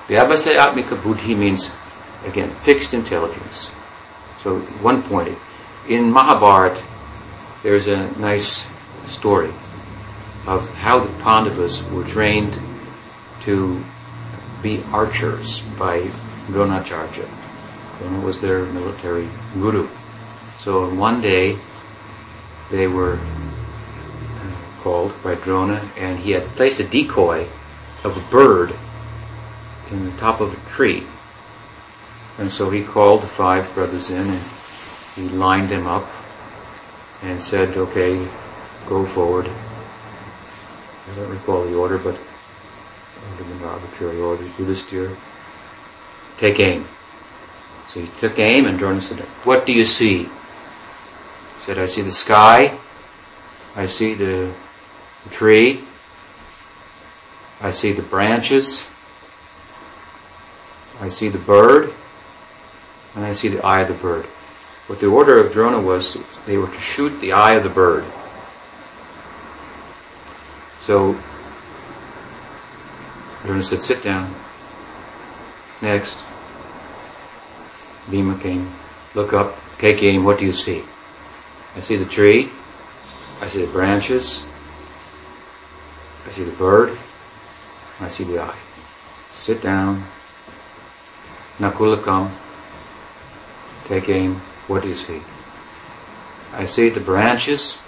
Vyavasayatmika 0.08 1.02
buddhi 1.02 1.34
means, 1.34 1.70
again, 2.24 2.50
fixed 2.64 2.92
intelligence. 2.92 3.66
So, 4.42 4.60
one 4.80 5.02
point, 5.02 5.38
in 5.88 6.10
Mahabharata, 6.10 6.82
there's 7.62 7.86
a 7.86 8.10
nice 8.18 8.66
story 9.06 9.52
of 10.46 10.68
how 10.76 10.98
the 10.98 11.12
Pandavas 11.22 11.84
were 11.90 12.04
trained 12.04 12.54
to 13.42 13.82
be 14.62 14.82
archers 14.92 15.60
by 15.78 16.02
Dronacharya. 16.46 17.28
Drona 17.98 18.20
was 18.20 18.40
their 18.40 18.64
military 18.66 19.28
guru. 19.54 19.88
So 20.58 20.92
one 20.94 21.20
day, 21.20 21.58
they 22.70 22.86
were 22.86 23.18
uh, 23.18 24.80
called 24.80 25.12
by 25.22 25.34
Drona, 25.34 25.88
and 25.96 26.18
he 26.18 26.30
had 26.32 26.46
placed 26.56 26.80
a 26.80 26.84
decoy 26.84 27.48
of 28.04 28.16
a 28.16 28.30
bird 28.30 28.74
in 29.90 30.04
the 30.04 30.16
top 30.18 30.40
of 30.40 30.52
a 30.52 30.70
tree. 30.70 31.04
And 32.38 32.50
so 32.50 32.70
he 32.70 32.82
called 32.82 33.22
the 33.22 33.26
five 33.26 33.72
brothers 33.74 34.10
in 34.10 34.26
and 34.28 34.42
he 35.14 35.28
lined 35.28 35.68
them 35.68 35.86
up 35.86 36.08
and 37.22 37.42
said, 37.42 37.76
okay, 37.76 38.26
go 38.86 39.04
forward. 39.04 39.48
I 41.10 41.14
don't 41.14 41.30
recall 41.30 41.64
the 41.64 41.74
order, 41.74 41.98
but 41.98 42.18
Orders. 43.64 44.56
Do 44.56 44.64
this, 44.64 44.82
dear. 44.84 45.16
Take 46.38 46.58
aim. 46.60 46.86
So 47.88 48.00
he 48.00 48.06
took 48.18 48.38
aim 48.38 48.66
and 48.66 48.78
Drona 48.78 49.02
said, 49.02 49.20
what 49.44 49.66
do 49.66 49.72
you 49.72 49.84
see? 49.84 50.24
He 50.24 50.30
said, 51.58 51.78
I 51.78 51.86
see 51.86 52.02
the 52.02 52.10
sky. 52.10 52.78
I 53.76 53.86
see 53.86 54.14
the 54.14 54.52
tree. 55.30 55.84
I 57.60 57.70
see 57.70 57.92
the 57.92 58.02
branches. 58.02 58.86
I 61.00 61.08
see 61.08 61.28
the 61.28 61.38
bird. 61.38 61.92
And 63.14 63.24
I 63.24 63.34
see 63.34 63.48
the 63.48 63.64
eye 63.64 63.80
of 63.80 63.88
the 63.88 63.94
bird. 63.94 64.24
What 64.86 65.00
the 65.00 65.06
order 65.06 65.38
of 65.38 65.52
Drona 65.52 65.80
was, 65.80 66.16
they 66.46 66.56
were 66.56 66.66
to 66.66 66.80
shoot 66.80 67.20
the 67.20 67.32
eye 67.32 67.52
of 67.52 67.62
the 67.62 67.70
bird. 67.70 68.04
So, 70.80 71.16
Drona 73.42 73.62
said, 73.62 73.82
sit 73.82 74.02
down. 74.02 74.34
Next. 75.80 76.24
Bhima 78.10 78.38
came. 78.38 78.72
Look 79.14 79.32
up. 79.32 79.56
Take 79.78 80.02
aim. 80.02 80.24
What 80.24 80.38
do 80.38 80.46
you 80.46 80.52
see? 80.52 80.84
I 81.74 81.80
see 81.80 81.96
the 81.96 82.04
tree. 82.04 82.50
I 83.40 83.48
see 83.48 83.64
the 83.64 83.72
branches. 83.72 84.42
I 86.26 86.32
see 86.32 86.44
the 86.44 86.52
bird. 86.52 86.96
I 88.00 88.08
see 88.08 88.24
the 88.24 88.40
eye. 88.40 88.58
Sit 89.32 89.62
down. 89.62 90.04
Nakula 91.58 92.02
come. 92.02 92.32
Take 93.86 94.08
aim. 94.08 94.36
What 94.68 94.82
do 94.82 94.88
you 94.88 94.94
see? 94.94 95.20
I 96.54 96.66
see 96.66 96.90
the 96.90 97.00
branches, 97.00 97.78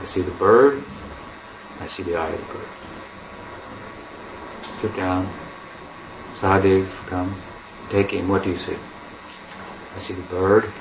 I 0.00 0.06
see 0.06 0.22
the 0.22 0.30
bird, 0.30 0.82
I 1.78 1.86
see 1.88 2.02
the 2.02 2.16
eye 2.16 2.30
of 2.30 2.40
the 2.40 2.54
bird. 2.54 2.71
Sit 4.82 4.96
down. 4.96 5.32
Sahadev, 6.32 6.88
come. 7.06 7.40
Take 7.88 8.14
aim. 8.14 8.26
What 8.26 8.42
do 8.42 8.50
you 8.50 8.56
see? 8.56 8.74
I 9.94 10.00
see 10.00 10.12
the 10.12 10.22
bird. 10.22 10.72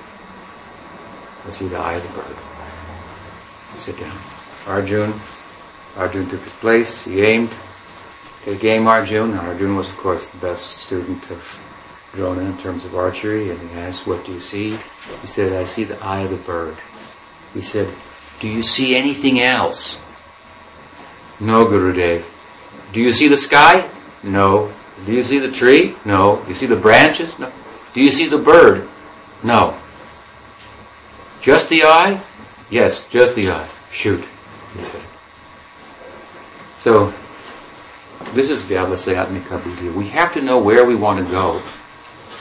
I 1.45 1.51
see 1.51 1.67
the 1.67 1.77
eye 1.77 1.93
of 1.93 2.01
the 2.01 2.09
bird. 2.09 2.35
Sit 3.77 3.99
down. 3.99 4.17
Arjun. 4.65 5.13
Arjun 5.97 6.27
took 6.27 6.41
his 6.41 6.53
place. 6.53 7.03
He 7.03 7.21
aimed. 7.21 7.51
Take 8.43 8.63
aim, 8.63 8.87
Arjun. 8.87 9.37
Arjun 9.37 9.75
was, 9.75 9.87
of 9.87 9.97
course, 9.97 10.31
the 10.31 10.39
best 10.39 10.79
student 10.79 11.29
of 11.29 11.59
Drona 12.13 12.41
in 12.41 12.57
terms 12.57 12.85
of 12.85 12.95
archery, 12.95 13.51
and 13.51 13.69
he 13.69 13.77
asked, 13.77 14.07
What 14.07 14.25
do 14.25 14.31
you 14.31 14.39
see? 14.39 14.79
He 15.21 15.27
said, 15.27 15.53
I 15.53 15.65
see 15.65 15.83
the 15.83 16.03
eye 16.03 16.21
of 16.21 16.31
the 16.31 16.37
bird. 16.37 16.75
He 17.53 17.61
said, 17.61 17.87
Do 18.39 18.47
you 18.47 18.63
see 18.63 18.95
anything 18.95 19.39
else? 19.39 20.01
No, 21.39 21.67
Gurudev. 21.67 22.30
Do 22.93 22.99
you 22.99 23.13
see 23.13 23.27
the 23.27 23.37
sky? 23.37 23.89
No. 24.23 24.71
Do 25.05 25.13
you 25.13 25.23
see 25.23 25.39
the 25.39 25.51
tree? 25.51 25.95
No. 26.05 26.41
Do 26.43 26.49
you 26.49 26.55
see 26.55 26.65
the 26.65 26.75
branches? 26.75 27.37
No. 27.39 27.51
Do 27.93 28.01
you 28.01 28.11
see 28.11 28.27
the 28.27 28.37
bird? 28.37 28.87
No. 29.43 29.77
Just 31.41 31.69
the 31.69 31.83
eye? 31.83 32.21
Yes, 32.69 33.05
just 33.09 33.35
the 33.35 33.51
eye. 33.51 33.69
Shoot, 33.91 34.23
he 34.77 34.83
said. 34.83 35.01
So, 36.77 37.13
this 38.33 38.49
is 38.49 38.61
Vyavasayatmika 38.63 39.63
Buddhi. 39.63 39.89
We 39.89 40.07
have 40.09 40.33
to 40.33 40.41
know 40.41 40.59
where 40.61 40.85
we 40.85 40.95
want 40.95 41.25
to 41.25 41.31
go 41.31 41.61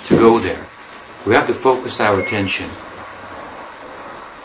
to 0.07 0.17
go 0.17 0.39
there. 0.39 0.67
We 1.27 1.35
have 1.35 1.47
to 1.47 1.55
focus 1.55 1.99
our 2.01 2.21
attention. 2.21 2.69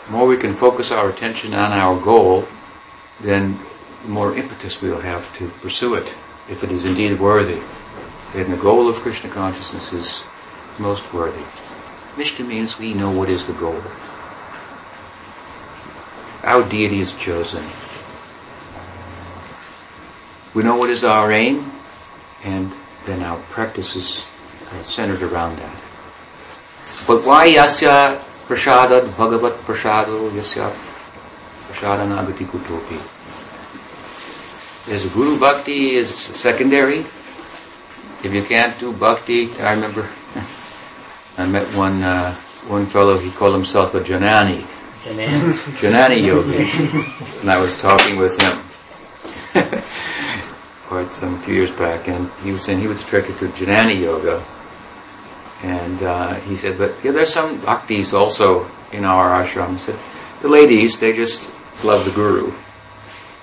The 0.06 0.12
more 0.12 0.26
we 0.26 0.36
can 0.36 0.56
focus 0.56 0.90
our 0.90 1.08
attention 1.10 1.54
on 1.54 1.72
our 1.72 2.00
goal, 2.00 2.46
then 3.20 3.58
the 4.06 4.12
more 4.12 4.36
impetus 4.36 4.80
we'll 4.80 5.00
have 5.00 5.36
to 5.36 5.48
pursue 5.60 5.94
it, 5.94 6.14
if 6.48 6.62
it 6.62 6.70
is 6.70 6.84
indeed 6.84 7.18
worthy. 7.18 7.60
And 8.34 8.52
the 8.52 8.56
goal 8.56 8.88
of 8.88 8.94
Krishna 8.96 9.30
consciousness 9.30 9.92
is 9.92 10.24
most 10.78 11.12
worthy. 11.12 11.42
Nishta 12.14 12.46
means 12.46 12.78
we 12.78 12.94
know 12.94 13.10
what 13.10 13.28
is 13.28 13.46
the 13.46 13.52
goal. 13.54 13.82
Our 16.44 16.62
deity 16.68 17.00
is 17.00 17.14
chosen. 17.14 17.64
We 20.54 20.62
know 20.62 20.76
what 20.76 20.90
is 20.90 21.02
our 21.02 21.32
aim, 21.32 21.72
and 22.44 22.72
then 23.06 23.24
our 23.24 23.38
practice 23.50 23.96
is 23.96 24.26
centered 24.84 25.22
around 25.22 25.58
that. 25.58 25.82
But 27.08 27.26
why 27.26 27.48
yasya 27.48 28.22
prasadat 28.46 29.16
bhagavat 29.16 29.54
prasado 29.66 30.30
yasya 30.30 30.70
prasadanagati 31.66 32.46
kutopi? 32.46 33.15
Is 34.88 35.04
Guru 35.06 35.36
Bhakti 35.40 35.96
is 35.96 36.14
secondary. 36.14 37.00
If 38.22 38.32
you 38.32 38.44
can't 38.44 38.78
do 38.78 38.92
Bhakti, 38.92 39.52
I 39.58 39.72
remember 39.72 40.08
I 41.38 41.44
met 41.44 41.66
one 41.74 42.04
uh, 42.04 42.32
one 42.68 42.86
fellow. 42.86 43.18
He 43.18 43.32
called 43.32 43.54
himself 43.54 43.94
a 43.94 44.00
Janani. 44.00 44.60
Janani. 45.02 45.54
Janani 45.82 46.22
yogi, 46.22 46.70
and 47.40 47.50
I 47.50 47.58
was 47.58 47.76
talking 47.80 48.16
with 48.16 48.40
him 48.40 48.62
quite 50.86 51.10
some 51.10 51.42
few 51.42 51.54
years 51.54 51.72
back, 51.72 52.06
and 52.06 52.30
he 52.44 52.52
was 52.52 52.62
saying 52.62 52.78
he 52.78 52.86
was 52.86 53.02
attracted 53.02 53.38
to 53.38 53.48
Janani 53.48 54.00
yoga, 54.00 54.40
and 55.64 56.00
uh, 56.00 56.34
he 56.46 56.54
said, 56.54 56.78
but 56.78 56.94
yeah, 57.02 57.10
there's 57.10 57.32
some 57.32 57.58
bhaktis 57.60 58.14
also 58.14 58.70
in 58.92 59.04
our 59.04 59.42
ashram. 59.42 59.72
He 59.72 59.78
said, 59.78 59.98
the 60.42 60.48
ladies 60.48 61.00
they 61.00 61.12
just 61.12 61.50
love 61.82 62.04
the 62.04 62.12
guru 62.12 62.54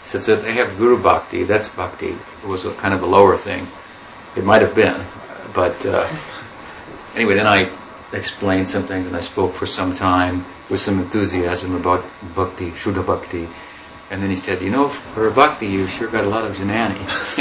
so 0.03 0.35
they 0.35 0.53
have 0.53 0.77
Guru 0.77 1.01
Bhakti, 1.01 1.43
that's 1.43 1.69
Bhakti. 1.69 2.09
It 2.09 2.47
was 2.47 2.65
a 2.65 2.73
kind 2.73 2.93
of 2.93 3.01
a 3.01 3.05
lower 3.05 3.37
thing. 3.37 3.67
It 4.35 4.43
might 4.43 4.61
have 4.61 4.75
been. 4.75 5.01
But 5.53 5.85
uh, 5.85 6.07
anyway, 7.15 7.35
then 7.35 7.47
I 7.47 7.69
explained 8.11 8.69
some 8.69 8.83
things 8.85 9.07
and 9.07 9.15
I 9.15 9.21
spoke 9.21 9.55
for 9.55 9.65
some 9.65 9.95
time 9.95 10.45
with 10.69 10.81
some 10.81 10.99
enthusiasm 10.99 11.75
about 11.75 12.03
Bhakti, 12.35 12.71
Shuddha 12.71 13.05
Bhakti. 13.05 13.47
And 14.11 14.21
then 14.21 14.29
he 14.29 14.35
said, 14.35 14.61
you 14.61 14.69
know, 14.69 14.89
for 14.89 15.29
Bhakti, 15.31 15.67
you 15.67 15.87
sure 15.87 16.09
got 16.09 16.25
a 16.25 16.29
lot 16.29 16.45
of 16.45 16.55
Janani. 16.55 16.99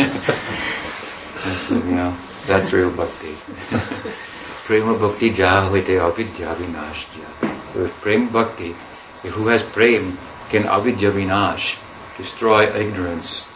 I 1.44 1.55
said, 1.57 1.85
know, 1.85 2.16
that's 2.46 2.72
real 2.72 2.90
Bhakti. 2.90 3.35
Prema 4.64 4.96
Bhakti 4.96 5.31
Jahvite 5.31 6.01
Avidya 6.01 6.55
Vinashya. 6.55 7.72
So 7.72 7.88
Prema 8.01 8.31
Bhakti, 8.31 8.75
who 9.22 9.48
has 9.48 9.62
Prem 9.64 10.16
can 10.48 10.66
Avidya 10.66 11.11
Vinash 11.11 11.79
destroy 12.16 12.64
ignorance, 12.75 13.46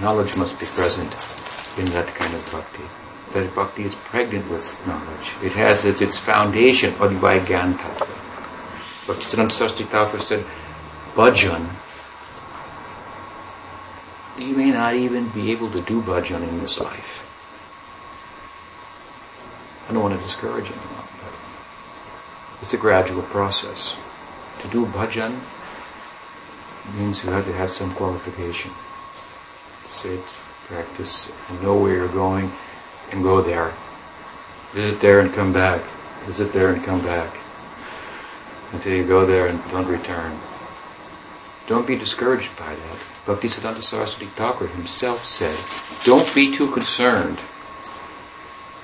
knowledge 0.00 0.36
must 0.36 0.58
be 0.58 0.66
present 0.66 1.12
in 1.78 1.86
that 1.86 2.06
kind 2.14 2.34
of 2.34 2.50
bhakti. 2.50 2.82
That 3.32 3.54
bhakti 3.54 3.84
is 3.84 3.94
pregnant 3.94 4.48
with 4.50 4.80
knowledge. 4.86 5.32
It 5.42 5.52
has 5.52 5.84
as 5.84 6.00
its 6.00 6.16
foundation 6.16 6.92
Advai 6.94 7.44
Gyan 7.44 7.74
Tattva. 7.74 8.06
Bhaktisiddhanta 9.06 9.52
Saraswati 9.52 9.84
Thakur 9.84 10.20
said, 10.20 10.44
bhajan, 11.14 11.68
you 14.38 14.54
may 14.56 14.70
not 14.70 14.94
even 14.94 15.28
be 15.28 15.52
able 15.52 15.70
to 15.70 15.80
do 15.82 16.00
bhajan 16.00 16.48
in 16.48 16.60
this 16.60 16.80
life. 16.80 17.22
I 19.88 19.92
don't 19.92 20.02
want 20.02 20.18
to 20.18 20.24
discourage 20.24 20.66
anyone, 20.66 21.08
but 21.20 21.32
it's 22.62 22.72
a 22.72 22.78
gradual 22.78 23.22
process. 23.22 23.94
To 24.62 24.68
do 24.68 24.86
bhajan 24.86 25.40
means 26.92 27.24
you 27.24 27.30
have 27.30 27.46
to 27.46 27.52
have 27.52 27.72
some 27.72 27.94
qualification. 27.94 28.70
Sit, 29.86 30.20
practice, 30.66 31.30
and 31.48 31.62
know 31.62 31.76
where 31.76 31.94
you're 31.94 32.08
going, 32.08 32.52
and 33.10 33.22
go 33.22 33.40
there. 33.40 33.72
Visit 34.72 35.00
there 35.00 35.20
and 35.20 35.32
come 35.32 35.52
back. 35.52 35.82
Visit 36.26 36.52
there 36.52 36.72
and 36.72 36.82
come 36.84 37.00
back. 37.02 37.36
Until 38.72 38.94
you 38.94 39.06
go 39.06 39.24
there 39.24 39.46
and 39.46 39.62
don't 39.70 39.86
return. 39.86 40.38
Don't 41.66 41.86
be 41.86 41.96
discouraged 41.96 42.54
by 42.58 42.74
that. 42.74 42.98
Bhaktisiddhanta 43.24 43.82
Saraswati 43.82 44.26
Thakur 44.26 44.66
himself 44.66 45.24
said, 45.24 45.56
don't 46.04 46.34
be 46.34 46.54
too 46.54 46.70
concerned 46.70 47.38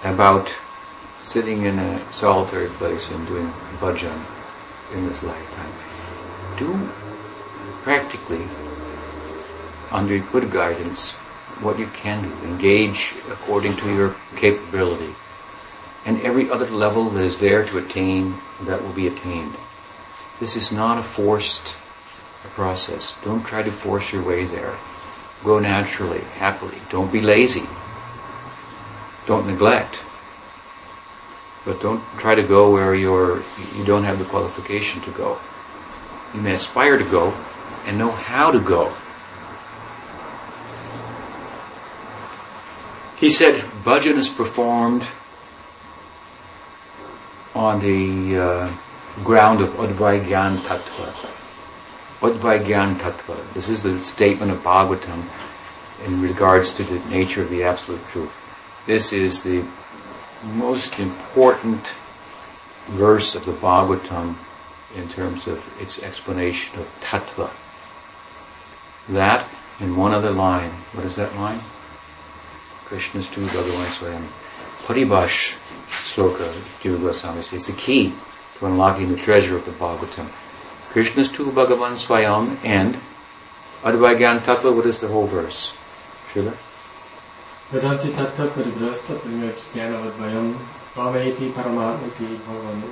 about 0.02 0.54
sitting 1.22 1.64
in 1.64 1.78
a 1.78 2.12
solitary 2.12 2.68
place 2.68 3.10
and 3.10 3.26
doing 3.26 3.52
bhajan 3.78 4.24
in 4.94 5.06
this 5.06 5.22
lifetime. 5.22 5.72
Do 6.56 6.88
practically, 7.82 8.46
under 9.90 10.18
good 10.18 10.50
guidance, 10.50 11.12
what 11.60 11.78
you 11.78 11.86
can 11.88 12.22
do. 12.22 12.32
Engage 12.46 13.14
according 13.30 13.76
to 13.76 13.94
your 13.94 14.16
capability. 14.36 15.14
And 16.06 16.20
every 16.22 16.50
other 16.50 16.68
level 16.70 17.10
that 17.10 17.22
is 17.22 17.38
there 17.38 17.64
to 17.66 17.78
attain, 17.78 18.34
that 18.62 18.82
will 18.82 18.92
be 18.92 19.06
attained. 19.06 19.54
This 20.38 20.56
is 20.56 20.72
not 20.72 20.98
a 20.98 21.02
forced 21.02 21.74
process. 22.54 23.16
Don't 23.22 23.44
try 23.44 23.62
to 23.62 23.70
force 23.70 24.12
your 24.12 24.22
way 24.22 24.44
there. 24.44 24.76
Go 25.44 25.58
naturally, 25.58 26.20
happily. 26.20 26.78
Don't 26.90 27.12
be 27.12 27.20
lazy. 27.20 27.66
Don't 29.26 29.46
neglect. 29.46 30.00
But 31.64 31.80
don't 31.80 32.02
try 32.18 32.34
to 32.34 32.42
go 32.42 32.72
where 32.72 32.94
you're, 32.94 33.42
you 33.76 33.84
don't 33.84 34.04
have 34.04 34.18
the 34.18 34.24
qualification 34.24 35.02
to 35.02 35.10
go. 35.10 35.38
You 36.34 36.40
may 36.40 36.52
aspire 36.52 36.96
to 36.96 37.04
go, 37.04 37.36
and 37.86 37.98
know 37.98 38.10
how 38.10 38.50
to 38.50 38.60
go. 38.60 38.94
He 43.16 43.30
said 43.30 43.60
bhajan 43.84 44.16
is 44.16 44.28
performed 44.28 45.06
on 47.54 47.80
the 47.80 48.38
uh, 48.38 48.72
ground 49.24 49.60
of 49.60 49.70
Advaigyan 49.70 50.58
Tattva. 50.58 51.12
Advaigyan 52.20 52.96
Tattva. 52.96 53.52
This 53.52 53.68
is 53.68 53.82
the 53.82 54.02
statement 54.02 54.52
of 54.52 54.62
Bhagavatam 54.62 55.28
in 56.06 56.22
regards 56.22 56.72
to 56.74 56.84
the 56.84 56.98
nature 57.10 57.42
of 57.42 57.50
the 57.50 57.64
Absolute 57.64 58.06
Truth. 58.08 58.32
This 58.86 59.12
is 59.12 59.42
the 59.42 59.64
most 60.42 60.98
important 60.98 61.88
verse 62.88 63.34
of 63.34 63.44
the 63.44 63.52
Bhagavatam 63.52 64.36
in 64.96 65.08
terms 65.08 65.46
of 65.46 65.68
its 65.80 66.02
explanation 66.02 66.78
of 66.78 67.00
Tattva. 67.00 67.50
That 69.08 69.48
in 69.80 69.96
one 69.96 70.12
other 70.12 70.30
line. 70.30 70.70
What 70.92 71.06
is 71.06 71.16
that 71.16 71.34
line? 71.36 71.58
Krishnas 72.86 73.30
tu 73.32 73.40
Bhagavan 73.46 73.86
Swayam. 73.86 74.26
Paribash 74.84 75.56
sloka, 75.88 76.52
Jiva 76.82 77.00
Goswami 77.00 77.42
says, 77.42 77.52
it's 77.52 77.66
the 77.68 77.72
key 77.80 78.12
to 78.58 78.66
unlocking 78.66 79.10
the 79.10 79.16
treasure 79.16 79.56
of 79.56 79.64
the 79.64 79.70
Bhagavatam. 79.70 80.28
Krishnas 80.90 81.32
tu 81.32 81.50
Bhagavan 81.52 81.94
Swayam 81.94 82.58
and 82.64 82.98
Advaigyan 83.82 84.40
Tattva, 84.40 84.74
what 84.74 84.86
is 84.86 85.00
the 85.00 85.08
whole 85.08 85.26
verse? 85.26 85.72
Srila? 86.32 86.54
Vedanti 87.70 88.12
Tattva 88.12 88.50
Paribrasta 88.50 89.16
Paribrasta 89.18 90.56
Bhaveti 90.94 91.52
Paramatmati 91.52 92.36
Bhagavan 92.38 92.82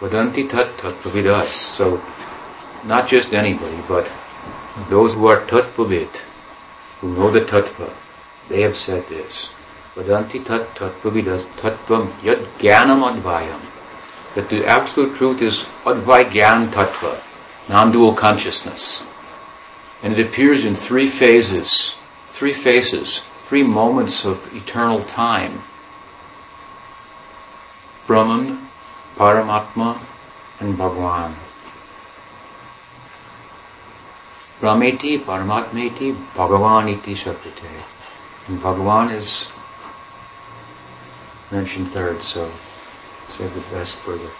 Vedanti 0.00 0.48
Tattva 0.48 0.92
Pavidas. 0.92 1.48
So, 1.48 2.02
not 2.84 3.06
just 3.06 3.34
anybody, 3.34 3.76
but 3.86 4.10
those 4.88 5.14
who 5.14 5.26
are 5.26 5.44
Tattvavid, 5.46 6.16
who 7.00 7.14
know 7.14 7.30
the 7.30 7.40
Tattva, 7.40 7.92
they 8.48 8.62
have 8.62 8.76
said 8.76 9.08
this. 9.08 9.50
Vadanti 9.94 10.44
tat 10.44 10.74
tattvavidas 10.76 11.44
tattvam 11.58 12.10
yad 12.22 12.44
jnanam 12.58 13.02
advayam. 13.10 13.60
That 14.34 14.48
the 14.48 14.64
absolute 14.64 15.16
truth 15.16 15.42
is 15.42 15.64
advay 15.84 16.30
tattva, 16.70 17.20
non-dual 17.68 18.14
consciousness. 18.14 19.04
And 20.02 20.18
it 20.18 20.26
appears 20.26 20.64
in 20.64 20.74
three 20.74 21.08
phases, 21.08 21.96
three 22.28 22.54
phases, 22.54 23.22
three 23.42 23.62
moments 23.62 24.24
of 24.24 24.54
eternal 24.54 25.02
time. 25.02 25.62
Brahman, 28.06 28.68
Paramatma, 29.16 30.00
and 30.60 30.78
Bhagwan. 30.78 31.34
Brahmeti, 34.60 35.18
Paramatmeti, 35.18 36.14
Bhagavan 36.34 36.92
iti 36.92 37.14
Shabdite. 37.14 37.82
And 38.48 38.60
Bhagavan 38.60 39.10
is 39.10 39.50
mentioned 41.50 41.88
third, 41.88 42.22
so 42.22 42.50
save 43.30 43.54
the 43.54 43.64
best 43.74 43.96
for 43.98 44.12
the 44.12 44.30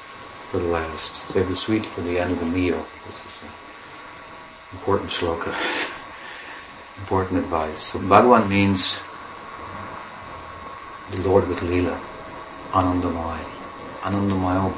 for 0.51 0.59
the 0.59 0.67
last. 0.67 1.27
Save 1.29 1.49
the 1.49 1.57
sweet 1.57 1.87
for 1.87 2.03
the 2.03 2.19
end 2.19 2.33
of 2.33 2.41
the 2.41 2.47
meal. 2.47 2.85
This 3.07 3.25
is 3.25 3.43
an 3.45 3.49
important 4.73 5.11
shloka. 5.11 5.55
important 6.99 7.39
advice. 7.39 7.79
So 7.79 7.99
Bhagavan 7.99 8.49
means 8.49 9.01
the 11.13 11.19
Lord 11.29 11.49
with 11.49 11.61
Leela. 11.61 11.99
Anandamaya. 12.73 13.45
Anandamaya 14.03 14.71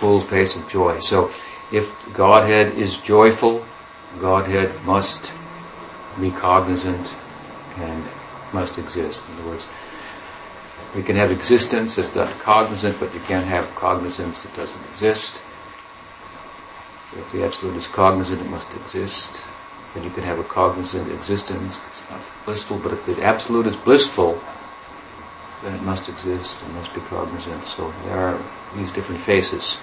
Full 0.00 0.20
face 0.20 0.56
of 0.56 0.66
joy. 0.68 0.98
So 1.00 1.30
if 1.72 1.92
Godhead 2.14 2.74
is 2.78 2.98
joyful, 2.98 3.64
Godhead 4.20 4.72
must 4.84 5.32
be 6.20 6.30
cognizant 6.30 7.14
and 7.78 8.04
must 8.52 8.78
exist. 8.78 9.22
In 9.28 9.34
other 9.34 9.50
words, 9.50 9.66
we 10.94 11.02
can 11.02 11.16
have 11.16 11.30
existence 11.30 11.96
that's 11.96 12.14
not 12.14 12.30
cognizant, 12.38 12.98
but 13.00 13.12
you 13.12 13.20
can't 13.20 13.46
have 13.46 13.74
cognizance 13.74 14.42
that 14.42 14.54
doesn't 14.56 14.84
exist. 14.92 15.42
If 17.12 17.32
the 17.32 17.44
Absolute 17.44 17.76
is 17.76 17.86
cognizant, 17.86 18.40
it 18.40 18.48
must 18.48 18.72
exist. 18.74 19.42
Then 19.94 20.04
you 20.04 20.10
can 20.10 20.24
have 20.24 20.38
a 20.38 20.44
cognizant 20.44 21.10
existence 21.12 21.80
that's 21.80 22.08
not 22.10 22.20
blissful, 22.44 22.78
but 22.78 22.92
if 22.92 23.04
the 23.06 23.22
Absolute 23.22 23.66
is 23.66 23.76
blissful, 23.76 24.40
then 25.62 25.74
it 25.74 25.82
must 25.82 26.08
exist, 26.08 26.56
and 26.62 26.74
must 26.74 26.94
be 26.94 27.00
cognizant. 27.00 27.64
So 27.64 27.92
there 28.04 28.18
are 28.18 28.38
these 28.76 28.92
different 28.92 29.20
faces 29.20 29.80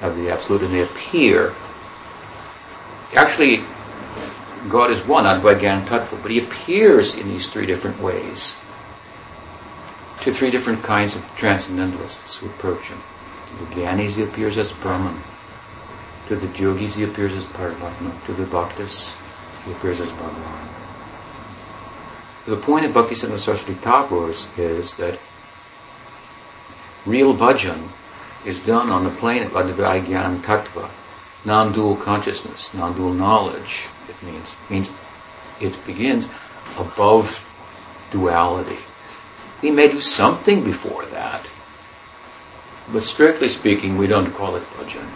of 0.00 0.16
the 0.16 0.30
Absolute, 0.30 0.62
and 0.62 0.74
they 0.74 0.82
appear. 0.82 1.54
Actually, 3.14 3.62
God 4.68 4.90
is 4.90 5.00
one, 5.06 5.24
Advaita 5.24 5.86
Tattva, 5.86 6.20
but 6.22 6.30
He 6.30 6.38
appears 6.38 7.14
in 7.14 7.28
these 7.28 7.48
three 7.48 7.66
different 7.66 8.00
ways 8.00 8.56
to 10.22 10.32
three 10.32 10.50
different 10.50 10.82
kinds 10.82 11.16
of 11.16 11.22
transcendentalists 11.36 12.38
who 12.38 12.46
approach 12.46 12.88
Him. 12.88 13.00
To 13.48 13.64
the 13.64 13.74
Gyanis, 13.74 14.12
He 14.12 14.22
appears 14.22 14.56
as 14.58 14.72
Brahman. 14.72 15.22
To 16.28 16.36
the 16.36 16.46
Yogis, 16.58 16.96
He 16.96 17.04
appears 17.04 17.32
as 17.34 17.44
Paramatma. 17.44 18.24
To 18.26 18.32
the 18.32 18.44
Bhaktas, 18.44 19.14
He 19.64 19.72
appears 19.72 20.00
as 20.00 20.08
Bhagavan. 20.08 20.68
The 22.46 22.56
point 22.56 22.84
of 22.84 22.92
Bhaktisiddhanta 22.92 23.38
Saraswati 23.38 23.74
Thakur's 23.74 24.48
is 24.58 24.94
that 24.94 25.18
real 27.06 27.34
bhajan 27.34 27.88
is 28.44 28.60
done 28.60 28.90
on 28.90 29.04
the 29.04 29.10
plane 29.10 29.42
of 29.42 29.52
Advaita 29.52 30.40
Tattva, 30.42 30.90
non-dual 31.44 31.96
consciousness, 31.96 32.74
non-dual 32.74 33.12
knowledge, 33.12 33.86
it 34.08 34.22
means. 34.22 34.56
Means 34.68 34.90
it 35.60 35.86
begins 35.86 36.28
above 36.76 37.44
duality. 38.10 38.78
We 39.62 39.70
may 39.70 39.88
do 39.88 40.00
something 40.00 40.62
before 40.64 41.06
that, 41.06 41.46
but 42.92 43.02
strictly 43.02 43.48
speaking, 43.48 43.96
we 43.96 44.06
don't 44.06 44.32
call 44.32 44.56
it 44.56 44.62
bhajan. 44.74 45.08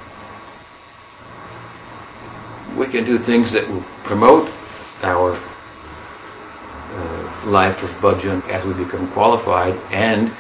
We 2.77 2.87
can 2.87 3.05
do 3.05 3.19
things 3.19 3.53
that 3.53 3.69
will 3.69 3.83
promote 4.05 4.51
our 5.03 5.39
uh, 6.93 7.41
life 7.45 7.83
of 7.83 7.91
bhajan 8.01 8.49
as 8.49 8.65
we 8.65 8.73
become 8.73 9.11
qualified 9.13 9.75
and 9.93 10.33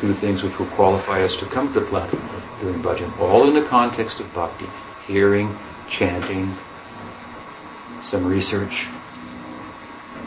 do 0.00 0.12
things 0.12 0.42
which 0.42 0.58
will 0.58 0.66
qualify 0.66 1.22
us 1.22 1.36
to 1.36 1.46
come 1.46 1.72
to 1.72 1.80
the 1.80 1.86
platform 1.86 2.22
doing 2.60 2.82
bhajan, 2.82 3.18
all 3.18 3.46
in 3.46 3.54
the 3.54 3.62
context 3.62 4.20
of 4.20 4.32
bhakti, 4.34 4.66
hearing, 5.06 5.56
chanting, 5.88 6.56
some 8.02 8.24
research 8.24 8.88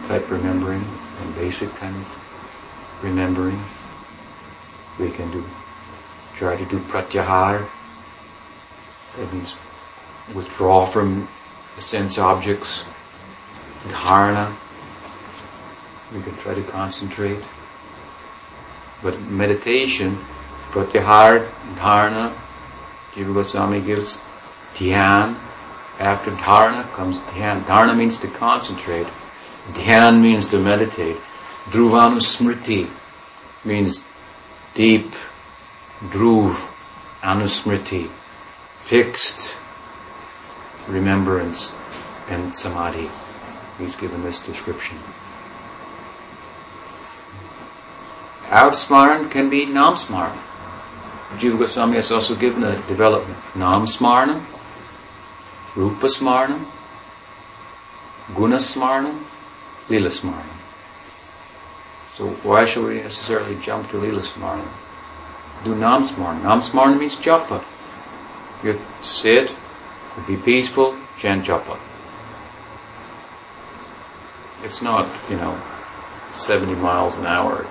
type 0.06 0.30
remembering 0.30 0.86
and 1.22 1.36
basic 1.36 1.70
kind 1.76 1.96
of 1.96 3.04
remembering. 3.04 3.60
We 5.00 5.10
can 5.12 5.32
do 5.32 5.44
try 6.36 6.56
to 6.56 6.66
do 6.66 6.80
pratyahar. 6.80 7.68
That 9.18 9.34
means 9.34 9.56
withdraw 10.34 10.86
from 10.86 11.28
sense 11.80 12.18
objects. 12.18 12.84
Dharana. 13.88 14.56
We 16.14 16.22
can 16.22 16.36
try 16.38 16.54
to 16.54 16.64
concentrate. 16.64 17.44
But 19.04 19.20
meditation, 19.22 20.18
pratyahar, 20.72 21.48
dharana, 21.76 22.34
Jiva 23.14 23.34
Goswami 23.34 23.82
gives 23.82 24.20
dhyan, 24.76 25.36
after 26.00 26.32
dharana 26.32 26.90
comes 26.94 27.20
dhyan. 27.20 27.64
Dharana 27.66 27.96
means 27.96 28.18
to 28.20 28.28
concentrate. 28.28 29.08
Dhyan 29.74 30.22
means 30.22 30.48
to 30.48 30.58
meditate. 30.58 31.18
Dhruvanusmriti 31.66 32.90
means 33.64 34.04
deep, 34.74 35.12
dhruv, 36.02 36.68
anusmriti, 37.22 38.10
fixed 38.82 39.56
remembrance 40.88 41.72
and 42.30 42.56
samadhi. 42.56 43.10
He's 43.78 43.96
given 43.96 44.24
this 44.24 44.40
description. 44.42 44.98
Outsmaran 48.50 49.30
can 49.32 49.50
be 49.50 49.66
namsmaran. 49.66 50.38
Jiva 51.38 51.58
Goswami 51.58 51.96
has 51.96 52.12
also 52.12 52.36
given 52.36 52.64
a 52.64 52.76
development. 52.88 53.38
Namsmaranam 53.54 54.46
Rupa 55.76 56.06
Smarnam, 56.06 56.66
Guna 58.36 58.58
Smarnam, 58.58 59.24
Lila 59.90 60.10
Smarnam. 60.10 60.60
So 62.16 62.30
why 62.44 62.66
should 62.66 62.86
we 62.86 62.96
necessarily 63.02 63.56
jump 63.60 63.90
to 63.90 63.98
Lila 63.98 64.22
Smarnam? 64.22 64.70
Do 65.64 65.74
Nam 65.74 66.06
Smarnam. 66.06 66.44
Nam 66.44 66.62
Smarnam 66.62 67.00
means 67.00 67.16
japa. 67.16 67.64
You 68.64 68.80
sit, 69.02 69.52
be 70.28 70.38
peaceful, 70.38 70.96
chant 71.18 71.46
japa. 71.46 71.80
It's 74.64 74.84
not, 74.84 75.10
you 75.28 75.38
know, 75.38 75.60
70 76.36 76.76
miles 76.76 77.18
an 77.18 77.26
hour 77.26 77.66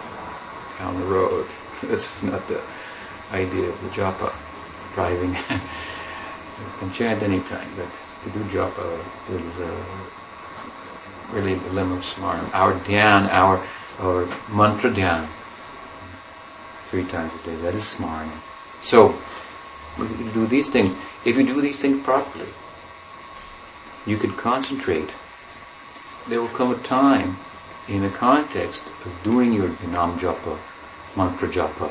down 0.82 0.98
the 0.98 1.06
road. 1.06 1.46
This 1.82 2.16
is 2.16 2.22
not 2.22 2.46
the 2.48 2.60
idea 3.32 3.68
of 3.68 3.78
the 3.82 3.90
japa, 3.98 4.30
driving. 4.94 5.36
You 6.62 6.68
can 6.78 6.92
chant 6.92 7.22
anytime, 7.22 7.68
but 7.76 7.90
to 8.22 8.30
do 8.30 8.40
japa 8.54 8.86
is 9.30 9.56
uh, 9.58 9.84
really 11.32 11.54
the 11.54 11.70
limb 11.70 11.90
of 11.92 12.04
smaran. 12.04 12.46
Our 12.54 12.74
dhyan, 12.86 13.28
our, 13.30 13.56
our 13.98 14.26
mantra 14.48 14.90
dhyan, 14.90 15.26
three 16.90 17.04
times 17.04 17.32
a 17.34 17.46
day, 17.46 17.56
that 17.62 17.74
is 17.74 17.84
smaran. 17.94 18.30
So, 18.80 19.16
we 19.98 20.06
can 20.06 20.32
do 20.32 20.46
these 20.46 20.68
things. 20.68 20.96
If 21.24 21.36
you 21.36 21.44
do 21.44 21.60
these 21.60 21.80
things 21.80 22.04
properly, 22.04 22.52
you 24.06 24.16
can 24.18 24.32
concentrate. 24.34 25.10
There 26.28 26.40
will 26.40 26.56
come 26.60 26.70
a 26.70 26.78
time 26.78 27.38
in 27.88 28.02
the 28.02 28.10
context 28.10 28.82
of 29.04 29.12
doing 29.24 29.52
your 29.52 29.70
nam 29.96 30.18
japa, 30.18 30.58
mantra 31.16 31.48
japa, 31.48 31.90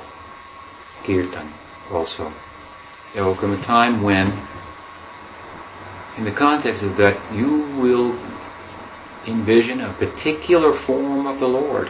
kirtan 1.04 1.52
also. 1.92 2.32
There 3.14 3.26
will 3.26 3.36
come 3.36 3.54
a 3.54 3.62
time 3.64 4.02
when 4.02 4.32
in 6.18 6.26
the 6.26 6.32
context 6.32 6.84
of 6.84 6.98
that, 6.98 7.18
you 7.34 7.64
will 7.80 8.16
envision 9.26 9.82
a 9.82 9.94
particular 9.94 10.74
form 10.74 11.26
of 11.26 11.40
the 11.40 11.48
Lord. 11.48 11.90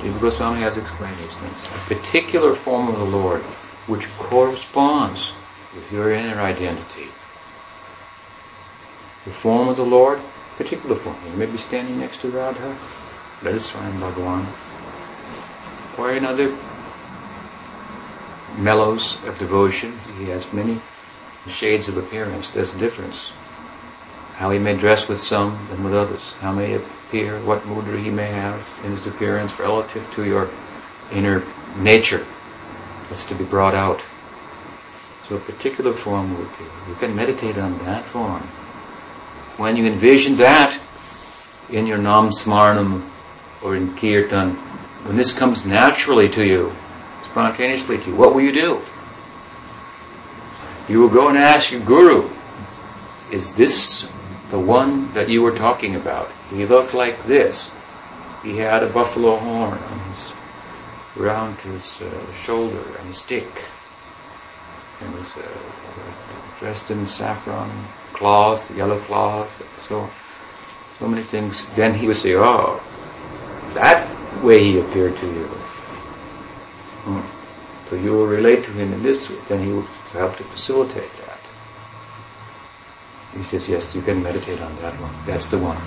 Jiva 0.00 0.20
Goswami 0.20 0.62
has 0.62 0.76
explained 0.76 1.16
these 1.16 1.26
things. 1.26 1.64
A 1.64 1.94
particular 1.94 2.54
form 2.54 2.88
of 2.88 2.98
the 2.98 3.04
Lord 3.04 3.42
which 3.86 4.08
corresponds 4.16 5.32
with 5.74 5.92
your 5.92 6.12
inner 6.12 6.40
identity. 6.40 7.08
The 9.24 9.32
form 9.32 9.68
of 9.68 9.76
the 9.76 9.84
Lord, 9.84 10.20
particular 10.56 10.96
form. 10.96 11.16
You 11.26 11.36
may 11.36 11.46
be 11.46 11.58
standing 11.58 11.98
next 11.98 12.20
to 12.22 12.28
Radha. 12.30 12.76
That 13.42 13.54
is 13.54 13.70
Swayam 13.70 13.98
Bhagavan. 14.00 14.46
Or 15.98 16.12
another 16.12 16.56
mellows 18.56 19.18
of 19.24 19.38
devotion. 19.38 19.98
He 20.18 20.26
has 20.26 20.50
many 20.52 20.80
shades 21.46 21.88
of 21.88 21.96
appearance. 21.96 22.48
There's 22.50 22.74
a 22.74 22.78
difference. 22.78 23.32
How 24.36 24.50
he 24.50 24.58
may 24.58 24.76
dress 24.76 25.08
with 25.08 25.20
some 25.20 25.66
than 25.70 25.84
with 25.84 25.94
others. 25.94 26.32
How 26.40 26.52
may 26.52 26.74
appear, 26.74 27.38
what 27.42 27.62
mudra 27.64 28.02
he 28.02 28.10
may 28.10 28.28
have 28.28 28.66
in 28.84 28.92
his 28.92 29.06
appearance 29.06 29.58
relative 29.58 30.10
to 30.14 30.24
your 30.24 30.50
inner 31.12 31.44
nature 31.76 32.26
that's 33.08 33.24
to 33.26 33.34
be 33.34 33.44
brought 33.44 33.74
out. 33.74 34.02
So 35.28 35.36
a 35.36 35.40
particular 35.40 35.92
form 35.92 36.38
would 36.38 36.48
be. 36.58 36.64
You 36.88 36.94
can 36.96 37.14
meditate 37.14 37.58
on 37.58 37.78
that 37.80 38.04
form. 38.06 38.42
When 39.56 39.76
you 39.76 39.86
envision 39.86 40.36
that 40.36 40.80
in 41.68 41.86
your 41.86 41.98
nam 41.98 42.30
smarnam 42.30 43.10
or 43.62 43.76
in 43.76 43.94
kirtan, 43.96 44.54
when 45.04 45.16
this 45.16 45.32
comes 45.32 45.64
naturally 45.64 46.28
to 46.30 46.44
you, 46.44 46.74
spontaneously 47.30 47.98
to 47.98 48.10
you, 48.10 48.16
what 48.16 48.34
will 48.34 48.42
you 48.42 48.52
do? 48.52 48.82
You 50.88 51.00
will 51.00 51.08
go 51.08 51.28
and 51.28 51.38
ask 51.38 51.72
your 51.72 51.80
guru, 51.80 52.30
is 53.30 53.52
this 53.54 54.08
the 54.50 54.58
one 54.58 55.12
that 55.14 55.28
you 55.28 55.42
were 55.42 55.56
talking 55.56 55.96
about? 55.96 56.30
He 56.50 56.64
looked 56.64 56.94
like 56.94 57.26
this. 57.26 57.70
He 58.42 58.58
had 58.58 58.82
a 58.82 58.88
buffalo 58.88 59.36
horn 59.36 59.78
on 59.78 59.98
his, 60.10 60.32
around 61.16 61.60
his 61.60 62.02
uh, 62.02 62.32
shoulder 62.44 62.82
and 63.00 63.10
a 63.10 63.14
stick. 63.14 63.64
And 65.00 65.14
was 65.14 65.36
uh, 65.36 65.42
dressed 66.60 66.90
in 66.90 67.06
saffron 67.06 67.70
cloth, 68.16 68.74
yellow 68.74 68.98
cloth, 69.00 69.62
so 69.88 70.08
so 70.98 71.06
many 71.06 71.22
things. 71.22 71.66
Then 71.76 71.94
he 71.94 72.06
would 72.06 72.16
say, 72.16 72.34
"Oh, 72.34 72.80
that 73.80 74.08
way 74.42 74.62
he 74.62 74.78
appeared 74.78 75.16
to 75.22 75.26
you." 75.26 75.46
Hmm. 77.06 77.36
So 77.88 77.94
you 77.94 78.10
will 78.12 78.26
relate 78.26 78.64
to 78.64 78.72
him 78.72 78.92
in 78.92 79.02
this 79.02 79.30
way, 79.30 79.36
then 79.48 79.64
he 79.64 79.72
will 79.72 79.86
help 80.12 80.36
to 80.38 80.44
facilitate 80.44 81.12
that. 81.22 81.38
He 83.36 83.44
says, 83.44 83.68
yes, 83.68 83.94
you 83.94 84.02
can 84.02 84.22
meditate 84.22 84.60
on 84.60 84.74
that 84.76 84.94
one. 85.00 85.14
That's 85.26 85.46
the 85.46 85.58
one. 85.58 85.78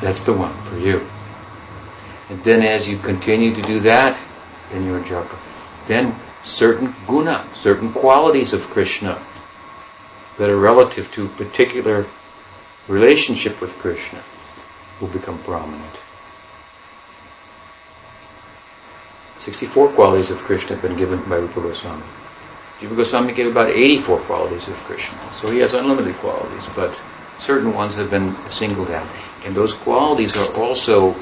That's 0.00 0.20
the 0.20 0.32
one 0.32 0.54
for 0.64 0.78
you. 0.78 1.06
And 2.30 2.42
then 2.42 2.62
as 2.62 2.88
you 2.88 2.96
continue 2.96 3.54
to 3.54 3.62
do 3.62 3.80
that 3.80 4.18
in 4.72 4.86
your 4.86 5.00
japa, 5.00 5.36
then 5.88 6.14
certain 6.44 6.94
guna, 7.06 7.46
certain 7.54 7.92
qualities 7.92 8.52
of 8.52 8.62
Krishna 8.70 9.20
that 10.38 10.48
are 10.48 10.58
relative 10.58 11.12
to 11.12 11.26
a 11.26 11.28
particular 11.28 12.06
relationship 12.88 13.60
with 13.60 13.72
Krishna 13.78 14.22
will 15.00 15.08
become 15.08 15.38
prominent. 15.42 16.03
64 19.44 19.90
qualities 19.90 20.30
of 20.30 20.38
Krishna 20.38 20.70
have 20.70 20.80
been 20.80 20.96
given 20.96 21.20
by 21.28 21.36
Rupa 21.36 21.60
Goswami. 21.60 22.02
Jiva 22.80 22.96
Goswami 22.96 23.34
gave 23.34 23.48
about 23.48 23.68
84 23.68 24.20
qualities 24.20 24.68
of 24.68 24.74
Krishna. 24.84 25.18
So 25.38 25.50
he 25.50 25.58
has 25.58 25.74
unlimited 25.74 26.14
qualities, 26.14 26.64
but 26.74 26.98
certain 27.38 27.74
ones 27.74 27.94
have 27.96 28.08
been 28.08 28.34
singled 28.48 28.90
out. 28.90 29.06
And 29.44 29.54
those 29.54 29.74
qualities 29.74 30.34
are 30.34 30.58
also, 30.58 31.14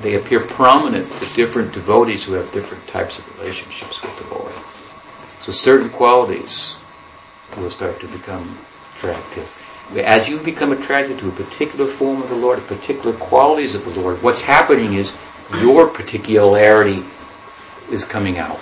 they 0.00 0.16
appear 0.16 0.40
prominent 0.40 1.06
to 1.06 1.34
different 1.34 1.72
devotees 1.72 2.24
who 2.24 2.32
have 2.32 2.50
different 2.50 2.84
types 2.88 3.16
of 3.16 3.38
relationships 3.38 4.02
with 4.02 4.18
the 4.18 4.34
Lord. 4.34 4.52
So 5.42 5.52
certain 5.52 5.88
qualities 5.88 6.74
will 7.56 7.70
start 7.70 8.00
to 8.00 8.08
become 8.08 8.58
attractive. 8.96 9.48
As 10.04 10.28
you 10.28 10.40
become 10.40 10.72
attracted 10.72 11.20
to 11.20 11.28
a 11.28 11.32
particular 11.32 11.86
form 11.86 12.22
of 12.22 12.28
the 12.28 12.34
Lord, 12.34 12.66
particular 12.66 13.12
qualities 13.12 13.76
of 13.76 13.84
the 13.84 14.00
Lord, 14.00 14.20
what's 14.20 14.40
happening 14.40 14.94
is 14.94 15.16
your 15.54 15.88
particularity 15.88 17.04
is 17.90 18.04
coming 18.04 18.38
out. 18.38 18.60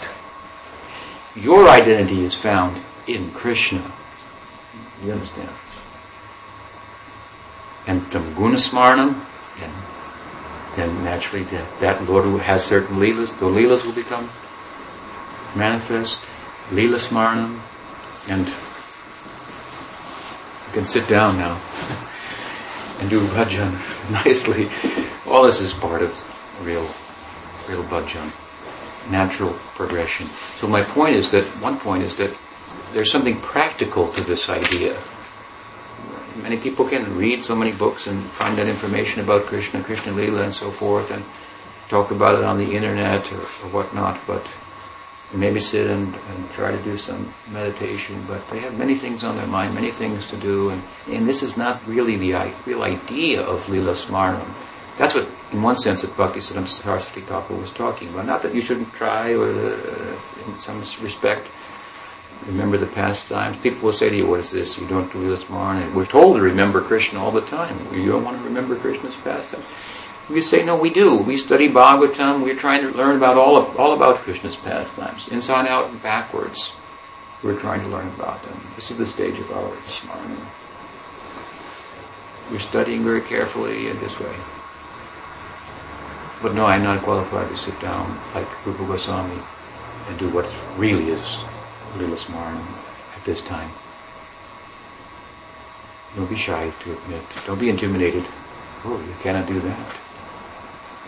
Your 1.35 1.69
identity 1.69 2.25
is 2.25 2.35
found 2.35 2.81
in 3.07 3.31
Krishna. 3.33 3.93
You 5.05 5.13
understand? 5.13 5.51
And 7.87 8.07
from 8.07 8.35
Gunasmarnam, 8.35 9.25
then, 9.59 9.73
then 10.77 11.05
naturally 11.05 11.45
that, 11.45 11.81
that 11.81 12.07
Lord 12.07 12.25
who 12.25 12.39
has 12.39 12.65
certain 12.65 12.97
leelas, 12.97 13.39
the 13.39 13.47
leelas 13.47 13.85
will 13.85 13.95
become 13.95 14.31
manifest. 15.57 16.21
Leela 16.71 17.01
Smarnam, 17.01 17.61
and 18.29 18.47
you 18.47 18.55
can 20.73 20.85
sit 20.85 21.09
down 21.09 21.37
now 21.37 21.61
and 23.01 23.11
do 23.11 23.27
bhajan 23.29 23.73
nicely. 24.25 24.71
All 25.27 25.43
this 25.43 25.61
is 25.61 25.73
part 25.73 26.03
of 26.03 26.30
real, 26.61 26.87
real 27.69 27.83
bhajan, 27.85 28.31
natural 29.11 29.53
progression. 29.75 30.27
So 30.59 30.67
my 30.67 30.83
point 30.83 31.17
is 31.17 31.31
that, 31.33 31.45
one 31.63 31.79
point 31.79 32.03
is 32.03 32.17
that 32.17 32.37
there's 32.93 33.11
something 33.11 33.41
practical 33.41 34.09
to 34.09 34.23
this 34.23 34.49
idea. 34.49 34.99
Many 36.43 36.57
people 36.57 36.87
can 36.87 37.17
read 37.17 37.45
so 37.45 37.55
many 37.55 37.73
books 37.73 38.07
and 38.07 38.23
find 38.23 38.57
that 38.59 38.67
information 38.67 39.23
about 39.23 39.47
Krishna, 39.47 39.83
Krishna 39.83 40.13
Lila 40.13 40.43
and 40.43 40.55
so 40.55 40.71
forth 40.71 41.11
and 41.11 41.25
talk 41.89 42.11
about 42.11 42.37
it 42.37 42.45
on 42.45 42.59
the 42.59 42.77
internet 42.77 43.31
or, 43.33 43.41
or 43.41 43.69
whatnot, 43.75 44.19
but 44.27 44.47
maybe 45.35 45.61
sit 45.61 45.89
and, 45.89 46.15
and, 46.15 46.51
try 46.53 46.73
to 46.73 46.83
do 46.83 46.97
some 46.97 47.33
meditation, 47.51 48.25
but 48.27 48.49
they 48.51 48.59
have 48.61 48.77
many 48.77 48.95
things 48.95 49.23
on 49.23 49.37
their 49.37 49.47
mind, 49.47 49.75
many 49.75 49.91
things 49.91 50.27
to 50.27 50.37
do, 50.37 50.71
and, 50.71 50.83
and 51.09 51.29
this 51.29 51.43
is 51.43 51.57
not 51.57 51.81
really 51.87 52.17
the 52.17 52.33
real 52.67 52.83
idea 52.83 53.43
of 53.43 53.69
Lila 53.69 53.93
Smarnam. 53.93 54.49
That's 54.99 55.15
what, 55.15 55.29
in 55.53 55.63
one 55.63 55.77
sense, 55.77 56.03
that 56.03 56.17
Bhakti 56.17 56.41
Siddhanta 56.41 56.69
Saraswati 56.69 57.23
Thakur 57.23 57.55
was 57.55 57.71
talking 57.71 58.09
about. 58.09 58.27
Not 58.27 58.43
that 58.43 58.55
you 58.55 58.63
shouldn't 58.63 58.93
try, 58.93 59.33
or 59.33 59.51
uh, 59.51 60.17
in 60.47 60.59
some 60.59 60.81
respect, 60.81 61.49
remember 62.47 62.79
the 62.79 62.87
past 62.87 63.29
times. 63.29 63.61
People 63.61 63.83
will 63.83 63.93
say 63.93 64.09
to 64.09 64.17
you, 64.17 64.27
what 64.27 64.41
is 64.41 64.51
this? 64.51 64.79
You 64.79 64.87
don't 64.87 65.13
do 65.13 65.29
this 65.29 65.49
more. 65.49 65.75
And 65.75 65.95
we're 65.95 66.07
told 66.07 66.37
to 66.37 66.43
remember 66.43 66.81
Krishna 66.81 67.23
all 67.23 67.33
the 67.33 67.43
time. 67.43 67.77
You 67.93 68.07
don't 68.07 68.25
want 68.25 68.39
to 68.39 68.45
remember 68.45 68.77
Krishna's 68.77 69.17
pastimes. 69.17 69.65
We 70.29 70.41
say, 70.41 70.65
no, 70.65 70.77
we 70.77 70.91
do. 70.91 71.17
We 71.17 71.37
study 71.37 71.69
Bhagavatam. 71.69 72.45
We're 72.45 72.55
trying 72.55 72.83
to 72.83 72.97
learn 72.97 73.17
about 73.17 73.37
all, 73.37 73.57
of, 73.57 73.79
all 73.81 73.95
about 73.95 74.19
Krishna's 74.19 74.55
pastimes. 74.55 75.27
Inside 75.29 75.67
out 75.67 75.91
and 75.91 76.01
backwards. 76.03 76.77
We're 77.43 77.59
trying 77.59 77.81
to 77.81 77.89
learn 77.89 78.07
about 78.09 78.43
them. 78.45 78.61
This 78.77 78.91
is 78.93 78.99
the 78.99 79.07
stage 79.07 79.39
of 79.39 79.51
our 79.51 79.71
smarana. 79.89 80.39
We're 82.53 82.61
studying 82.61 83.03
very 83.03 83.23
carefully 83.23 83.89
in 83.89 83.99
this 83.99 84.21
way. 84.21 84.35
But 86.43 86.55
no, 86.55 86.67
I'm 86.67 86.83
not 86.83 87.03
qualified 87.03 87.51
to 87.51 87.57
sit 87.57 87.79
down 87.81 88.19
like 88.35 88.49
Rupa 88.67 88.85
Goswami 88.87 89.41
and 90.09 90.19
do 90.19 90.31
what 90.31 90.47
really 90.77 91.11
is 91.11 91.39
Lila 91.97 92.17
Smarana 92.17 92.65
at 93.15 93.25
this 93.25 93.43
time. 93.43 93.71
Don't 96.17 96.29
be 96.29 96.37
shy 96.37 96.73
to 96.83 96.93
admit. 96.93 97.23
Don't 97.47 97.61
be 97.61 97.69
intimidated. 97.69 98.25
Oh, 98.85 98.99
you 98.99 99.15
cannot 99.21 99.47
do 99.47 99.61
that. 99.61 99.97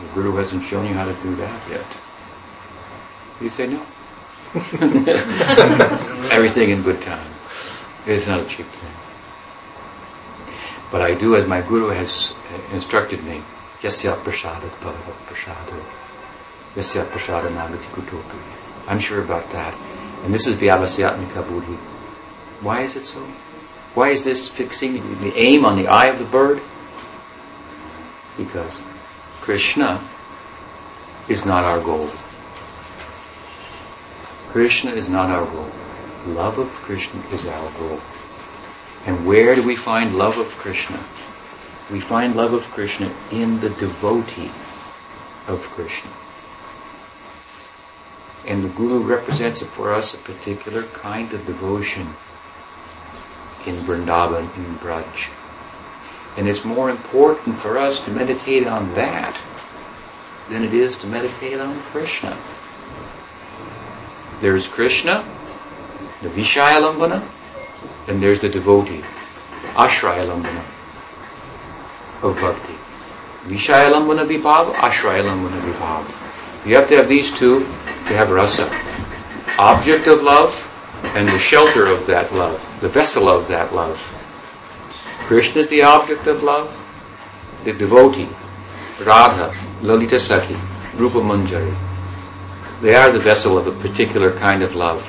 The 0.00 0.08
Guru 0.14 0.36
hasn't 0.36 0.66
shown 0.66 0.86
you 0.86 0.94
how 0.94 1.06
to 1.06 1.14
do 1.22 1.34
that 1.36 1.70
yet. 1.70 1.86
You 3.40 3.48
say 3.48 3.66
no. 3.66 3.80
Everything 6.30 6.70
in 6.70 6.82
good 6.82 7.00
time. 7.00 7.26
It's 8.06 8.26
not 8.26 8.40
a 8.40 8.44
cheap 8.44 8.66
thing. 8.66 8.92
But 10.90 11.00
I 11.00 11.14
do 11.14 11.36
as 11.36 11.48
my 11.48 11.62
Guru 11.62 11.88
has 11.88 12.34
instructed 12.72 13.24
me. 13.24 13.42
Yasya 13.82 14.16
prasadat 14.22 14.70
bhagavat 14.80 15.18
prasado. 15.26 15.82
Yasya 16.76 17.04
prasada 17.06 17.50
nagati 17.50 17.88
kutopi. 17.92 18.38
I'm 18.86 19.00
sure 19.00 19.20
about 19.20 19.50
that. 19.50 19.74
And 20.24 20.32
this 20.32 20.46
is 20.46 20.56
Vyavasayatmika 20.56 21.46
Buddhi. 21.48 21.78
Why 22.60 22.82
is 22.82 22.94
it 22.94 23.04
so? 23.04 23.20
Why 23.94 24.10
is 24.10 24.24
this 24.24 24.48
fixing 24.48 25.20
the 25.20 25.36
aim 25.36 25.64
on 25.64 25.76
the 25.76 25.88
eye 25.88 26.06
of 26.06 26.18
the 26.18 26.24
bird? 26.24 26.62
Because 28.38 28.80
Krishna 29.40 30.00
is 31.28 31.44
not 31.44 31.64
our 31.64 31.80
goal. 31.80 32.08
Krishna 34.50 34.92
is 34.92 35.08
not 35.08 35.28
our 35.28 35.44
goal. 35.44 35.70
Love 36.26 36.58
of 36.58 36.68
Krishna 36.68 37.20
is 37.32 37.44
our 37.46 37.70
goal. 37.78 38.00
And 39.06 39.26
where 39.26 39.54
do 39.56 39.62
we 39.62 39.74
find 39.74 40.16
love 40.16 40.38
of 40.38 40.48
Krishna? 40.58 41.02
We 41.92 42.00
find 42.00 42.34
love 42.34 42.54
of 42.54 42.62
Krishna 42.70 43.12
in 43.30 43.60
the 43.60 43.68
devotee 43.68 44.50
of 45.46 45.60
Krishna. 45.74 46.10
And 48.46 48.64
the 48.64 48.68
Guru 48.68 49.00
represents 49.00 49.60
for 49.60 49.92
us 49.92 50.14
a 50.14 50.18
particular 50.18 50.84
kind 50.84 51.30
of 51.34 51.44
devotion 51.44 52.14
in 53.66 53.74
Vrindavan, 53.74 54.56
in 54.56 54.76
Braj. 54.76 55.28
And 56.38 56.48
it's 56.48 56.64
more 56.64 56.88
important 56.88 57.58
for 57.58 57.76
us 57.76 58.00
to 58.00 58.10
meditate 58.10 58.66
on 58.66 58.94
that 58.94 59.38
than 60.48 60.64
it 60.64 60.72
is 60.72 60.96
to 60.96 61.06
meditate 61.06 61.60
on 61.60 61.78
Krishna. 61.82 62.38
There's 64.40 64.66
Krishna, 64.66 65.28
the 66.22 66.30
Vishayalambana, 66.30 67.22
and 68.08 68.22
there's 68.22 68.40
the 68.40 68.48
devotee, 68.48 69.02
Ashrayalambana 69.74 70.71
of 72.22 72.36
bhakti. 72.36 72.74
Vishayalambana 73.46 74.26
vibhav, 74.26 74.72
Ashrayalambana 74.74 75.60
vibhav. 75.60 76.66
You 76.66 76.76
have 76.76 76.88
to 76.88 76.96
have 76.96 77.08
these 77.08 77.30
two 77.32 77.60
to 77.60 78.16
have 78.16 78.30
rasa. 78.30 78.70
Object 79.58 80.06
of 80.06 80.22
love 80.22 80.68
and 81.14 81.28
the 81.28 81.38
shelter 81.38 81.86
of 81.86 82.06
that 82.06 82.32
love, 82.32 82.60
the 82.80 82.88
vessel 82.88 83.28
of 83.28 83.48
that 83.48 83.74
love. 83.74 83.98
Krishna 85.26 85.60
is 85.62 85.68
the 85.68 85.82
object 85.82 86.26
of 86.26 86.42
love, 86.42 86.70
the 87.64 87.72
devotee, 87.72 88.28
Radha, 89.00 89.54
Lalita 89.82 90.16
Sakhi, 90.16 90.58
Rupa 90.94 91.18
Manjari. 91.18 91.76
They 92.80 92.94
are 92.94 93.10
the 93.10 93.20
vessel 93.20 93.58
of 93.58 93.66
a 93.66 93.72
particular 93.72 94.32
kind 94.38 94.62
of 94.62 94.74
love. 94.74 95.02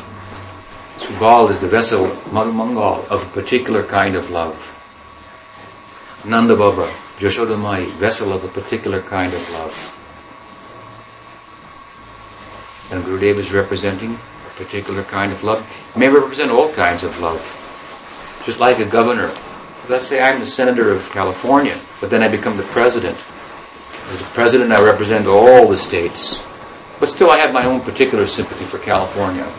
Subal 0.97 1.51
is 1.51 1.59
the 1.59 1.68
vessel, 1.68 2.07
Madhumangal, 2.32 3.07
of 3.07 3.24
a 3.24 3.30
particular 3.30 3.84
kind 3.84 4.16
of 4.16 4.30
love. 4.30 4.70
Nanda 6.26 6.55
Baba, 6.55 6.91
Yashodamai, 7.20 7.91
vessel 7.93 8.34
of 8.34 8.43
a 8.43 8.47
particular 8.47 9.01
kind 9.01 9.34
of 9.34 9.49
love. 9.51 9.99
And 12.91 13.03
Gurudev 13.03 13.39
is 13.39 13.51
representing 13.51 14.14
a 14.14 14.49
particular 14.57 15.03
kind 15.03 15.32
of 15.32 15.43
love. 15.43 15.68
He 15.93 15.99
may 15.99 16.09
represent 16.09 16.51
all 16.51 16.72
kinds 16.74 17.03
of 17.03 17.18
love. 17.20 17.41
Just 18.45 18.59
like 18.59 18.80
a 18.80 18.86
governor. 18.86 19.34
Let's 19.89 20.07
say 20.07 20.22
I'm 20.22 20.39
the 20.39 20.47
senator 20.47 20.91
of 20.91 21.09
California, 21.11 21.80
but 22.01 22.09
then 22.09 22.24
I 22.24 22.28
become 22.28 22.55
the 22.55 22.64
president. 22.64 23.18
As 24.07 24.22
a 24.22 24.26
president, 24.26 24.72
I 24.72 24.84
represent 24.84 25.28
all 25.28 25.68
the 25.68 25.78
states. 25.78 26.43
But 26.99 27.09
still, 27.09 27.30
I 27.30 27.38
have 27.38 27.53
my 27.53 27.66
own 27.66 27.82
particular 27.82 28.28
sympathy 28.28 28.66
for 28.66 28.80
California. 28.80 29.51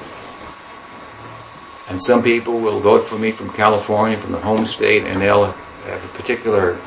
And 1.88 2.02
some 2.02 2.22
people 2.22 2.59
will 2.61 2.80
vote 2.80 3.05
for 3.05 3.18
me 3.18 3.30
from 3.32 3.50
California, 3.50 4.16
from 4.18 4.32
the 4.32 4.40
home 4.40 4.66
state, 4.66 5.07
and 5.07 5.20
they'll 5.20 5.46
have 5.46 6.05
a 6.05 6.09
particular 6.16 6.78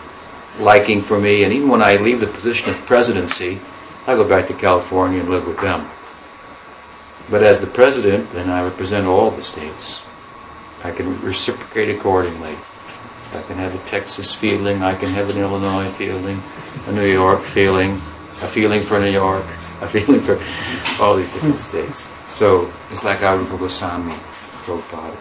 liking 0.60 1.02
for 1.02 1.20
me, 1.20 1.44
and 1.44 1.54
even 1.54 1.70
when 1.70 1.82
I 1.82 1.98
leave 1.98 2.20
the 2.20 2.28
position 2.28 2.70
of 2.70 2.78
presidency, 2.86 3.60
I 4.06 4.16
go 4.16 4.28
back 4.28 4.48
to 4.48 4.54
California 4.54 5.20
and 5.20 5.30
live 5.30 5.48
with 5.48 5.60
them. 5.60 5.88
But 7.30 7.44
as 7.44 7.60
the 7.60 7.68
president, 7.68 8.32
then 8.32 8.50
I 8.50 8.64
represent 8.64 9.06
all 9.06 9.32
the 9.32 9.44
states. 9.44 10.02
I 10.84 10.92
can 10.92 11.20
reciprocate 11.22 11.90
accordingly. 11.90 12.56
I 13.34 13.42
can 13.42 13.58
have 13.58 13.76
a 13.76 13.90
Texas 13.90 14.34
feeling, 14.34 14.84
I 14.84 14.96
can 14.96 15.10
have 15.10 15.30
an 15.30 15.38
Illinois 15.38 15.92
feeling, 15.92 16.42
a 16.88 16.92
New 16.92 17.06
York 17.06 17.42
feeling, 17.42 17.96
a 18.42 18.48
feeling 18.48 18.84
for 18.84 19.00
New 19.00 19.12
York, 19.12 19.46
a 19.82 19.88
feeling 19.96 20.22
for 20.22 20.40
all 21.02 21.18
these 21.18 21.32
different 21.34 21.60
states. 21.60 22.10
So 22.26 22.72
it's 22.92 23.04
like 23.04 23.20
Arupa 23.20 23.60
Goswami, 23.60 24.14
Prabhupada. 24.64 25.18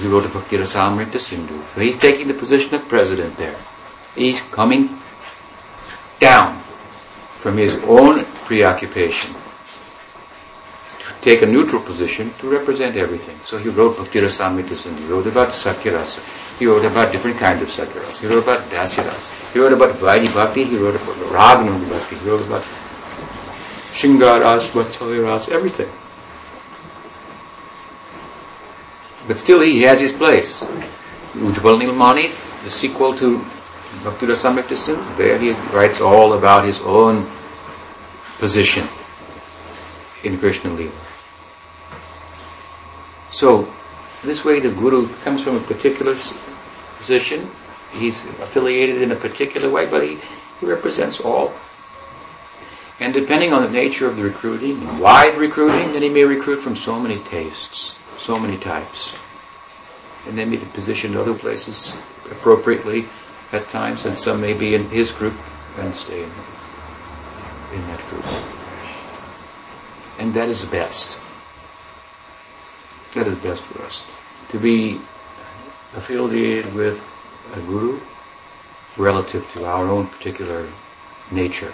He 0.00 0.08
wrote 0.08 0.24
a 0.24 0.28
book, 0.28 0.44
Rasamrita 0.48 1.20
Sindhu. 1.20 1.62
So 1.74 1.80
he's 1.80 1.96
taking 1.96 2.28
the 2.28 2.34
position 2.34 2.74
of 2.74 2.88
president 2.88 3.36
there. 3.36 3.56
He's 4.14 4.42
coming 4.42 4.98
down 6.20 6.58
from 7.38 7.56
his 7.56 7.74
own 7.84 8.24
preoccupation 8.44 9.34
to 10.98 11.14
take 11.22 11.42
a 11.42 11.46
neutral 11.46 11.82
position 11.82 12.32
to 12.38 12.50
represent 12.50 12.96
everything. 12.96 13.38
So 13.46 13.56
he 13.58 13.68
wrote 13.70 13.96
Bhakti 13.96 14.20
Rasamrita 14.20 14.76
Sindhu. 14.76 15.06
He 15.06 15.12
wrote 15.12 15.26
about 15.26 15.48
Sakyarasa. 15.48 16.58
He 16.58 16.66
wrote 16.66 16.84
about 16.84 17.12
different 17.12 17.38
kinds 17.38 17.62
of 17.62 17.68
Sakyarasa. 17.68 18.20
He 18.20 18.26
wrote 18.26 18.42
about 18.42 18.68
Dasirasa. 18.68 19.52
He 19.52 19.58
wrote 19.58 19.72
about 19.72 19.94
Vaidhi 19.96 20.34
Bhakti. 20.34 20.64
He 20.64 20.76
wrote 20.76 20.96
about 20.96 21.16
Ragnu 21.32 21.88
Bhakti. 21.88 22.16
He 22.16 22.28
wrote 22.28 22.46
about 22.46 22.62
Shingaras, 23.92 24.68
Vatsalyaras, 24.70 25.48
everything. 25.50 25.90
But 29.26 29.38
still 29.38 29.60
he 29.60 29.82
has 29.82 30.00
his 30.00 30.12
place. 30.12 30.64
Ujjwal 31.34 31.80
Nilmani, 31.80 32.32
the 32.64 32.70
sequel 32.70 33.16
to 33.16 33.44
Bhakti 34.04 34.26
Rasamrita 34.26 35.16
there 35.16 35.38
he 35.38 35.50
writes 35.74 36.00
all 36.00 36.32
about 36.32 36.64
his 36.64 36.80
own 36.80 37.30
position 38.38 38.86
in 40.24 40.38
Krishna 40.38 40.70
Lila. 40.70 40.92
So, 43.32 43.72
this 44.22 44.44
way 44.44 44.60
the 44.60 44.70
Guru 44.70 45.08
comes 45.22 45.42
from 45.42 45.56
a 45.56 45.60
particular 45.60 46.16
position, 46.98 47.50
he's 47.92 48.24
affiliated 48.40 49.02
in 49.02 49.12
a 49.12 49.16
particular 49.16 49.68
way, 49.68 49.86
but 49.86 50.02
he, 50.02 50.18
he 50.60 50.66
represents 50.66 51.20
all. 51.20 51.52
And 53.00 53.12
depending 53.12 53.52
on 53.52 53.62
the 53.64 53.70
nature 53.70 54.06
of 54.06 54.16
the 54.16 54.22
recruiting, 54.22 54.98
wide 54.98 55.36
recruiting, 55.36 55.92
then 55.92 56.02
he 56.02 56.08
may 56.08 56.24
recruit 56.24 56.60
from 56.60 56.76
so 56.76 57.00
many 57.00 57.18
tastes, 57.24 57.98
so 58.18 58.38
many 58.38 58.58
types. 58.58 59.14
And 60.26 60.36
then 60.36 60.50
be 60.50 60.58
positioned 60.58 61.16
other 61.16 61.34
places 61.34 61.96
appropriately 62.30 63.08
at 63.52 63.68
times, 63.68 64.06
and 64.06 64.16
some 64.16 64.40
may 64.40 64.52
be 64.52 64.74
in 64.74 64.88
his 64.90 65.10
group 65.10 65.34
and 65.78 65.94
stay 65.94 66.22
in, 66.22 66.30
in 67.74 67.86
that 67.88 68.00
group. 68.08 68.24
And 70.18 70.34
that 70.34 70.48
is 70.48 70.64
best. 70.64 71.18
That 73.14 73.26
is 73.26 73.38
best 73.38 73.62
for 73.62 73.82
us. 73.82 74.04
To 74.50 74.58
be 74.58 75.00
affiliated 75.96 76.72
with 76.74 77.04
a 77.54 77.60
guru 77.60 78.00
relative 78.96 79.50
to 79.52 79.64
our 79.64 79.88
own 79.88 80.06
particular 80.06 80.68
nature. 81.30 81.72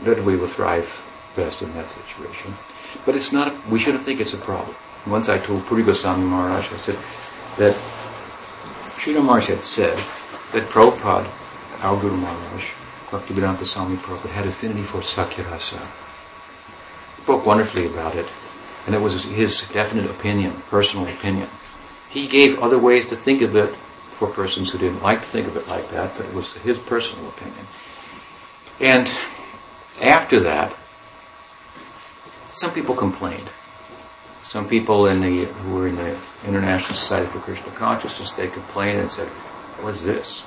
That 0.00 0.24
we 0.24 0.36
will 0.36 0.46
thrive 0.46 1.02
best 1.36 1.62
in 1.62 1.72
that 1.74 1.90
situation. 1.90 2.54
But 3.04 3.16
it's 3.16 3.32
not, 3.32 3.54
we 3.68 3.78
shouldn't 3.78 4.04
think 4.04 4.20
it's 4.20 4.34
a 4.34 4.38
problem. 4.38 4.74
Once 5.06 5.28
I 5.28 5.38
told 5.38 5.66
Puri 5.66 5.82
Goswami 5.82 6.24
Maharaj, 6.24 6.72
I 6.72 6.76
said 6.76 6.98
that 7.58 7.74
Sridhar 8.96 9.24
Maharaj 9.24 9.46
had 9.48 9.64
said 9.64 9.98
that 10.52 10.68
Prabhupada, 10.68 11.30
our 11.82 12.00
Guru 12.00 12.16
Maharaj, 12.16 12.72
Bhaktivedanta 13.10 13.64
Swami 13.64 13.96
Prabhupada, 13.96 14.30
had 14.30 14.46
affinity 14.46 14.82
for 14.82 15.00
Sakyarasa. 15.00 15.78
He 17.16 17.22
spoke 17.22 17.46
wonderfully 17.46 17.86
about 17.86 18.16
it, 18.16 18.26
and 18.86 18.94
it 18.94 19.00
was 19.00 19.24
his 19.24 19.62
definite 19.72 20.10
opinion, 20.10 20.52
personal 20.68 21.06
opinion. 21.06 21.48
He 22.08 22.26
gave 22.26 22.58
other 22.58 22.78
ways 22.78 23.06
to 23.10 23.16
think 23.16 23.42
of 23.42 23.54
it 23.54 23.74
for 24.10 24.28
persons 24.28 24.70
who 24.70 24.78
didn't 24.78 25.02
like 25.02 25.20
to 25.20 25.26
think 25.26 25.46
of 25.46 25.56
it 25.56 25.68
like 25.68 25.90
that, 25.90 26.16
but 26.16 26.26
it 26.26 26.34
was 26.34 26.52
his 26.54 26.78
personal 26.78 27.28
opinion. 27.28 27.66
And 28.80 29.10
after 30.00 30.40
that, 30.40 30.74
some 32.52 32.72
people 32.72 32.94
complained. 32.94 33.48
Some 34.42 34.66
people 34.66 35.06
in 35.06 35.20
the 35.20 35.44
who 35.44 35.74
were 35.74 35.86
in 35.86 35.96
the 35.96 36.18
International 36.46 36.96
Society 36.96 37.30
for 37.30 37.38
Krishna 37.38 37.70
Consciousness, 37.72 38.32
they 38.32 38.48
complained 38.48 38.98
and 38.98 39.10
said, 39.10 39.28
"What's 39.82 40.02
this? 40.02 40.44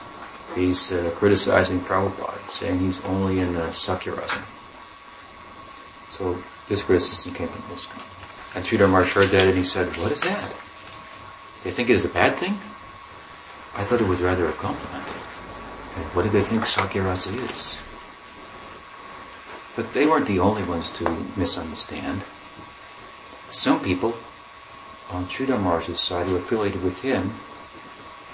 He's 0.55 0.91
uh, 0.91 1.11
criticizing 1.15 1.81
Prabhupada, 1.81 2.51
saying 2.51 2.79
he's 2.79 3.01
only 3.05 3.39
in 3.39 3.53
the 3.53 3.67
Sakyarasa." 3.71 4.43
So 6.17 6.41
this 6.67 6.83
criticism 6.83 7.33
came 7.33 7.47
from 7.47 7.63
this. 7.69 7.87
And 8.55 8.63
Sridhar 8.65 8.89
Maharaj 8.89 9.13
heard 9.13 9.27
that 9.29 9.47
and 9.47 9.57
he 9.57 9.63
said, 9.63 9.87
"What 9.97 10.11
is 10.11 10.21
that? 10.21 10.53
They 11.63 11.71
think 11.71 11.89
it 11.89 11.95
is 11.95 12.05
a 12.05 12.09
bad 12.09 12.37
thing? 12.37 12.59
I 13.75 13.83
thought 13.83 14.01
it 14.01 14.07
was 14.07 14.21
rather 14.21 14.47
a 14.47 14.53
compliment. 14.53 15.07
And 15.95 16.05
what 16.13 16.23
do 16.23 16.29
they 16.29 16.43
think 16.43 16.63
Sakyarasa 16.63 17.33
is?" 17.49 17.81
But 19.75 19.93
they 19.93 20.05
weren't 20.05 20.27
the 20.27 20.39
only 20.39 20.63
ones 20.63 20.91
to 20.91 21.09
misunderstand. 21.35 22.21
Some 23.49 23.79
people 23.79 24.15
on 25.09 25.25
Sridhar 25.27 25.59
Maharaj's 25.61 25.99
side 25.99 26.27
who 26.27 26.35
affiliated 26.35 26.83
with 26.83 27.01
him, 27.01 27.33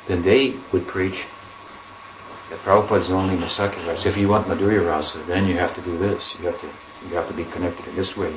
then 0.10 0.24
they 0.24 0.56
would 0.72 0.88
preach 0.88 1.28
that 2.50 2.58
Prabhupada 2.66 3.02
is 3.02 3.12
only 3.12 3.38
Masakya 3.38 3.88
Rasa. 3.88 4.10
If 4.10 4.18
you 4.18 4.28
want 4.28 4.48
Madhurya 4.48 4.86
Rasa, 4.86 5.20
then 5.20 5.48
you 5.48 5.56
have 5.60 5.76
to 5.76 5.82
do 5.82 6.00
this. 6.00 6.36
You 6.40 6.48
have 6.48 6.60
to 6.62 6.68
you 7.08 7.16
have 7.16 7.28
to 7.28 7.34
be 7.34 7.46
connected 7.46 7.88
in 7.88 7.96
this 7.96 8.18
way. 8.18 8.34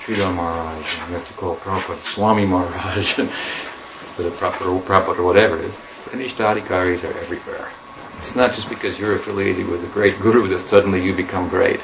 Sridhar 0.00 0.34
Maharaj, 0.34 0.98
and 0.98 1.10
you 1.10 1.16
have 1.16 1.28
to 1.28 1.34
call 1.34 1.54
Prabhupada 1.56 2.02
Swami 2.02 2.44
Maharaj 2.44 3.18
instead 4.00 4.26
of 4.26 4.32
Prabhupada, 4.34 4.82
Prabhupada 4.82 5.18
or 5.18 5.22
whatever 5.22 5.58
it 5.58 5.66
is. 5.66 5.78
And 6.12 6.20
Ishtadikaris 6.20 7.04
are 7.04 7.16
everywhere. 7.20 7.70
It's 8.18 8.34
not 8.34 8.52
just 8.52 8.68
because 8.68 8.98
you're 8.98 9.14
affiliated 9.14 9.68
with 9.68 9.84
a 9.84 9.88
great 9.88 10.18
guru 10.18 10.48
that 10.48 10.68
suddenly 10.68 11.02
you 11.02 11.14
become 11.14 11.48
great. 11.48 11.80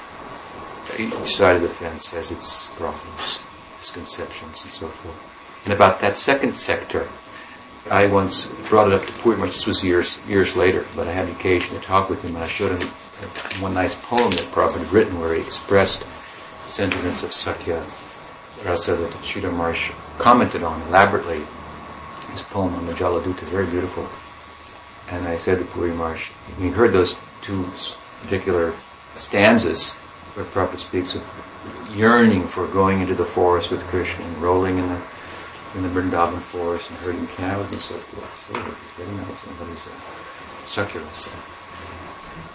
Each 0.98 1.36
side 1.36 1.54
of 1.54 1.62
the 1.62 1.68
fence 1.68 2.08
has 2.08 2.32
its 2.32 2.70
problems, 2.70 3.38
misconceptions, 3.78 4.62
and 4.64 4.72
so 4.72 4.88
forth. 4.88 5.62
And 5.64 5.72
about 5.72 6.00
that 6.00 6.18
second 6.18 6.56
sector, 6.56 7.08
I 7.90 8.06
once 8.06 8.46
brought 8.68 8.88
it 8.88 8.94
up 8.94 9.06
to 9.06 9.28
Maharaj. 9.28 9.52
This 9.52 9.66
was 9.66 9.84
years 9.84 10.18
years 10.26 10.56
later, 10.56 10.84
but 10.96 11.06
I 11.06 11.12
had 11.12 11.28
occasion 11.28 11.78
to 11.78 11.86
talk 11.86 12.10
with 12.10 12.20
him, 12.22 12.34
and 12.34 12.44
I 12.44 12.48
showed 12.48 12.82
him 12.82 12.88
one 13.60 13.74
nice 13.74 13.94
poem 13.94 14.32
that 14.32 14.50
Prabhupada 14.50 14.78
had 14.78 14.92
written 14.92 15.20
where 15.20 15.34
he 15.34 15.40
expressed 15.40 16.04
sentiments 16.66 17.22
of 17.22 17.32
Sakya 17.32 17.84
Rasa 18.64 18.96
that 18.96 19.12
Sridhar 19.22 19.52
Maharaj 19.52 19.92
commented 20.18 20.64
on 20.64 20.82
elaborately. 20.88 21.46
His 22.32 22.42
poem 22.42 22.74
on 22.74 22.86
the 22.86 22.92
Jaladuta, 22.92 23.42
very 23.42 23.66
beautiful. 23.66 24.08
And 25.08 25.28
I 25.28 25.36
said 25.36 25.58
to 25.60 25.64
Puri 25.64 25.92
Maharaj, 25.92 26.30
he 26.58 26.70
heard 26.70 26.92
those 26.92 27.14
two 27.42 27.70
particular 28.22 28.74
stanzas 29.14 29.94
where 30.34 30.44
Prabhupada 30.44 30.80
speaks 30.80 31.14
of 31.14 31.22
yearning 31.94 32.48
for 32.48 32.66
going 32.66 33.00
into 33.00 33.14
the 33.14 33.24
forest 33.24 33.70
with 33.70 33.80
Krishna 33.84 34.24
and 34.24 34.42
rolling 34.42 34.78
in 34.78 34.88
the 34.88 35.00
in 35.76 35.82
the 35.82 35.88
Vrindavan 35.88 36.40
forest 36.40 36.90
and 36.90 36.98
herding 37.00 37.26
cows 37.28 37.70
and 37.70 37.80
so 37.80 37.94
forth. 37.98 38.48
So 38.48 38.58
nice. 38.58 39.44
And 39.44 39.58
what 39.60 39.68
is 39.68 39.84
that? 39.84 39.92
Sakyarasa. 40.66 41.36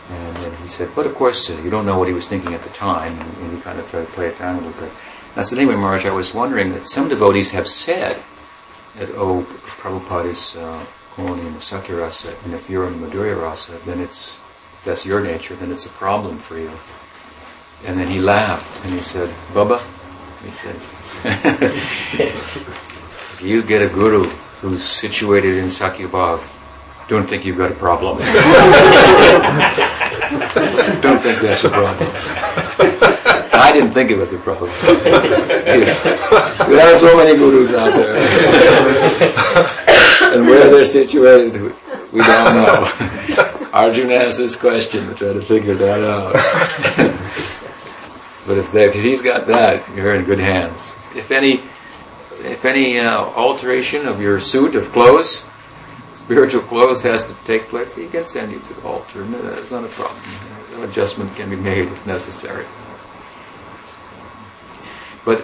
And 0.09 0.35
then 0.37 0.55
he 0.57 0.67
said, 0.67 0.89
but 0.95 1.05
of 1.05 1.15
course, 1.15 1.49
uh, 1.49 1.53
you 1.63 1.69
don't 1.69 1.85
know 1.85 1.97
what 1.97 2.07
he 2.07 2.13
was 2.13 2.27
thinking 2.27 2.53
at 2.53 2.63
the 2.63 2.69
time, 2.69 3.17
and, 3.19 3.53
he 3.55 3.61
kind 3.61 3.79
of 3.79 3.89
tried 3.89 4.05
to 4.05 4.11
play 4.11 4.27
it 4.27 4.37
down 4.39 4.55
a 4.55 4.67
little 4.67 4.81
bit. 4.81 4.91
And 5.31 5.37
I 5.37 5.43
said, 5.43 5.59
anyway, 5.59 5.75
Maharaj, 5.75 6.05
I 6.05 6.11
was 6.11 6.33
wondering 6.33 6.73
that 6.73 6.87
some 6.87 7.07
devotees 7.07 7.51
have 7.51 7.67
said 7.67 8.21
that, 8.97 9.09
oh, 9.11 9.43
Prabhupada 9.63 10.25
is 10.25 10.57
uh, 10.57 10.85
only 11.17 11.45
in 11.45 11.53
the 11.53 11.59
Sakyarasa, 11.59 12.43
and 12.43 12.53
if 12.53 12.69
you're 12.69 12.87
in 12.87 12.99
the 12.99 13.07
Madhurya 13.07 13.41
Rasa, 13.41 13.79
then 13.85 14.01
it's, 14.01 14.35
if 14.35 14.83
that's 14.83 15.05
your 15.05 15.21
nature, 15.21 15.55
then 15.55 15.71
it's 15.71 15.85
a 15.85 15.89
problem 15.89 16.39
for 16.39 16.57
you. 16.57 16.71
And 17.85 17.99
then 17.99 18.07
he 18.07 18.19
laughed, 18.19 18.83
and 18.83 18.93
he 18.93 18.99
said, 18.99 19.33
Baba, 19.53 19.81
he 20.43 20.51
said, 20.51 20.75
if 23.41 23.47
you 23.47 23.63
get 23.63 23.81
a 23.81 23.87
guru 23.91 24.25
who's 24.61 24.83
situated 24.83 25.57
in 25.57 25.65
Sakyabhav, 25.65 26.43
don't 27.07 27.27
think 27.27 27.43
you've 27.43 27.57
got 27.57 27.71
a 27.71 27.75
problem. 27.75 28.17
don't 31.01 31.19
think 31.23 31.39
that's 31.39 31.63
a 31.63 31.69
problem. 31.69 32.07
I 33.51 33.71
didn't 33.73 33.93
think 33.93 34.11
it 34.11 34.17
was 34.17 34.31
a 34.31 34.37
problem. 34.37 34.69
there 34.81 35.89
are 36.93 36.99
so 36.99 37.17
many 37.17 37.35
gurus 37.35 37.73
out 37.73 37.95
there. 37.95 38.17
and 40.33 40.45
where 40.45 40.69
they're 40.69 40.85
situated, 40.85 41.73
we 42.13 42.19
don't 42.19 42.53
know. 42.53 42.91
Arjuna 43.73 44.13
asked 44.13 44.37
this 44.37 44.55
question 44.55 45.07
to 45.07 45.15
try 45.15 45.33
to 45.33 45.41
figure 45.41 45.73
that 45.73 46.03
out. 46.03 46.33
but 48.45 48.59
if, 48.59 48.71
they, 48.71 48.85
if 48.85 48.93
he's 48.93 49.23
got 49.23 49.47
that, 49.47 49.83
you're 49.95 50.13
in 50.13 50.25
good 50.25 50.37
hands. 50.37 50.95
If 51.15 51.31
any, 51.31 51.63
if 52.43 52.65
any 52.65 52.99
uh, 52.99 53.19
alteration 53.19 54.07
of 54.07 54.21
your 54.21 54.39
suit 54.39 54.75
of 54.75 54.91
clothes, 54.91 55.47
spiritual 56.15 56.61
clothes 56.61 57.01
has 57.03 57.23
to 57.25 57.35
take 57.45 57.67
place, 57.67 57.93
he 57.93 58.07
can 58.07 58.25
send 58.25 58.51
you 58.51 58.59
to 58.59 58.73
the 58.73 58.87
altar. 58.87 59.25
No, 59.25 59.41
that's 59.41 59.71
not 59.71 59.83
a 59.83 59.89
problem. 59.89 60.21
An 60.75 60.83
adjustment 60.83 61.35
can 61.35 61.49
be 61.49 61.55
made 61.55 61.87
if 61.87 62.05
necessary. 62.05 62.65
But 65.25 65.41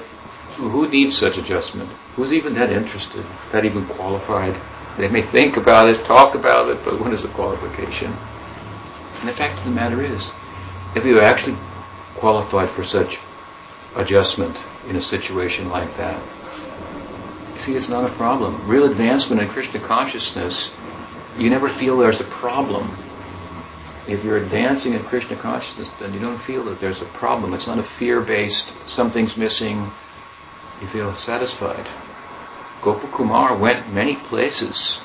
who 0.56 0.88
needs 0.88 1.18
such 1.18 1.38
adjustment? 1.38 1.90
Who's 2.16 2.34
even 2.34 2.54
that 2.56 2.72
interested? 2.72 3.24
That 3.52 3.66
even 3.66 3.86
qualified? 3.86 4.56
They 4.98 5.08
may 5.08 5.22
think 5.22 5.58
about 5.58 5.90
it, 5.90 6.04
talk 6.06 6.34
about 6.34 6.70
it, 6.70 6.84
but 6.84 7.00
what 7.00 7.14
is 7.14 7.22
the 7.22 7.28
qualification? 7.30 8.08
And 9.20 9.30
the 9.30 9.34
fact 9.34 9.60
of 9.60 9.66
the 9.66 9.72
matter 9.72 10.02
is, 10.02 10.32
if 10.96 11.06
you 11.06 11.20
actually 11.20 11.58
qualified 12.16 12.70
for 12.70 12.84
such 12.84 13.20
adjustment 13.96 14.66
in 14.90 14.96
a 14.96 15.02
situation 15.02 15.70
like 15.70 15.96
that, 15.98 16.20
see, 17.64 17.76
it's 17.76 17.90
not 17.90 18.10
a 18.10 18.14
problem. 18.14 18.68
Real 18.68 18.86
advancement 18.86 19.42
in 19.42 19.48
Krishna 19.48 19.80
consciousness, 19.80 20.72
you 21.38 21.50
never 21.50 21.70
feel 21.70 21.98
there's 21.98 22.20
a 22.20 22.26
problem. 22.26 22.98
If 24.08 24.24
you're 24.24 24.38
advancing 24.38 24.94
in 24.94 25.04
Krishna 25.04 25.36
consciousness, 25.36 25.90
then 26.00 26.14
you 26.14 26.20
don't 26.20 26.38
feel 26.38 26.64
that 26.66 26.80
there's 26.80 27.02
a 27.02 27.06
problem. 27.06 27.54
It's 27.54 27.68
not 27.68 27.80
a 27.80 27.84
fear-based, 27.84 28.74
something's 28.88 29.38
missing. 29.38 29.92
You 30.82 30.88
feel 30.88 31.14
satisfied. 31.16 31.88
Gopakumar 32.82 33.60
went 33.60 33.94
many 33.94 34.16
places, 34.16 35.02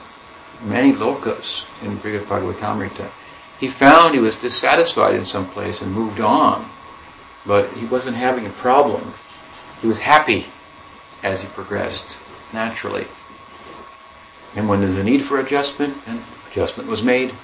many 0.63 0.93
lokas 0.93 1.67
in 1.83 1.97
Brihad 1.99 2.27
Bhagavatamrita. 2.27 3.11
He 3.59 3.69
found 3.69 4.15
he 4.15 4.21
was 4.21 4.37
dissatisfied 4.37 5.15
in 5.15 5.25
some 5.25 5.49
place 5.49 5.81
and 5.83 5.93
moved 5.93 6.21
on, 6.21 6.69
but 7.47 7.73
he 7.75 7.87
wasn't 7.87 8.17
having 8.17 8.47
a 8.47 8.51
problem. 8.51 9.15
He 9.81 9.87
was 9.87 10.01
happy 10.01 10.47
as 11.23 11.43
he 11.43 11.49
progressed 11.49 12.19
naturally. 12.53 13.07
And 14.55 14.69
when 14.69 14.81
there's 14.81 14.97
a 14.97 15.05
need 15.05 15.25
for 15.25 15.41
adjustment, 15.41 15.97
and 16.07 16.23
adjustment 16.51 16.89
was 16.89 17.03
made, 17.03 17.35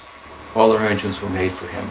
all 0.55 0.73
arrangements 0.73 1.21
were 1.21 1.29
made 1.29 1.51
for 1.51 1.67
him. 1.67 1.89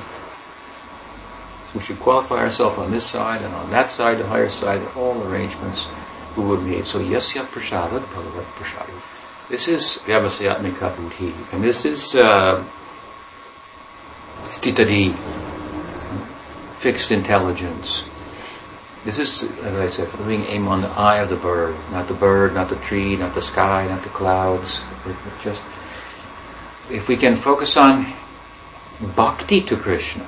We 1.75 1.81
should 1.81 2.01
qualify 2.01 2.37
ourselves 2.37 2.79
on 2.79 2.91
this 2.91 3.07
side 3.07 3.43
and 3.43 3.55
on 3.55 3.71
that 3.71 3.91
side, 3.91 4.19
the 4.19 4.27
higher 4.27 4.49
side, 4.49 4.81
all 4.97 5.23
arrangements 5.23 5.87
we 6.37 6.45
would 6.45 6.63
made. 6.63 6.87
So 6.87 7.01
yasya 7.01 7.45
prasadat 7.47 8.07
bhagavat 8.15 8.47
prasad. 8.57 8.89
This 9.49 9.69
is 9.69 10.03
vyavasayatmika 10.07 10.97
buddhi. 10.97 11.35
And 11.53 11.63
this 11.63 11.85
is 11.85 12.15
uh, 12.17 12.65
stitadi, 14.49 15.15
fixed 16.79 17.11
intelligence. 17.11 18.05
This 19.09 19.19
is, 19.19 19.51
as 19.61 19.75
I 19.75 19.89
said, 19.89 20.11
putting 20.11 20.45
aim 20.45 20.69
on 20.69 20.83
the 20.83 20.91
eye 20.91 21.21
of 21.21 21.31
the 21.31 21.37
bird, 21.37 21.75
not 21.91 22.09
the 22.09 22.13
bird, 22.13 22.53
not 22.53 22.69
the 22.69 22.77
tree, 22.77 23.17
not 23.17 23.35
the 23.35 23.41
sky, 23.41 23.87
not 23.89 24.03
the 24.03 24.11
clouds. 24.11 24.83
Just 25.43 25.63
if 26.91 27.09
we 27.09 27.17
can 27.17 27.35
focus 27.35 27.79
on 27.79 28.13
bhakti 29.17 29.63
to 29.63 29.79
Krishna, 29.79 30.27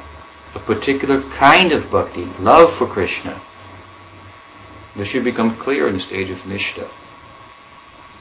a 0.54 0.58
particular 0.60 1.20
kind 1.20 1.72
of 1.72 1.90
bhakti, 1.90 2.24
love 2.40 2.72
for 2.72 2.86
Krishna, 2.86 3.38
this 4.96 5.08
should 5.08 5.24
become 5.24 5.56
clear 5.56 5.86
in 5.86 5.92
the 5.92 6.00
stage 6.00 6.30
of 6.30 6.38
nishta. 6.44 6.86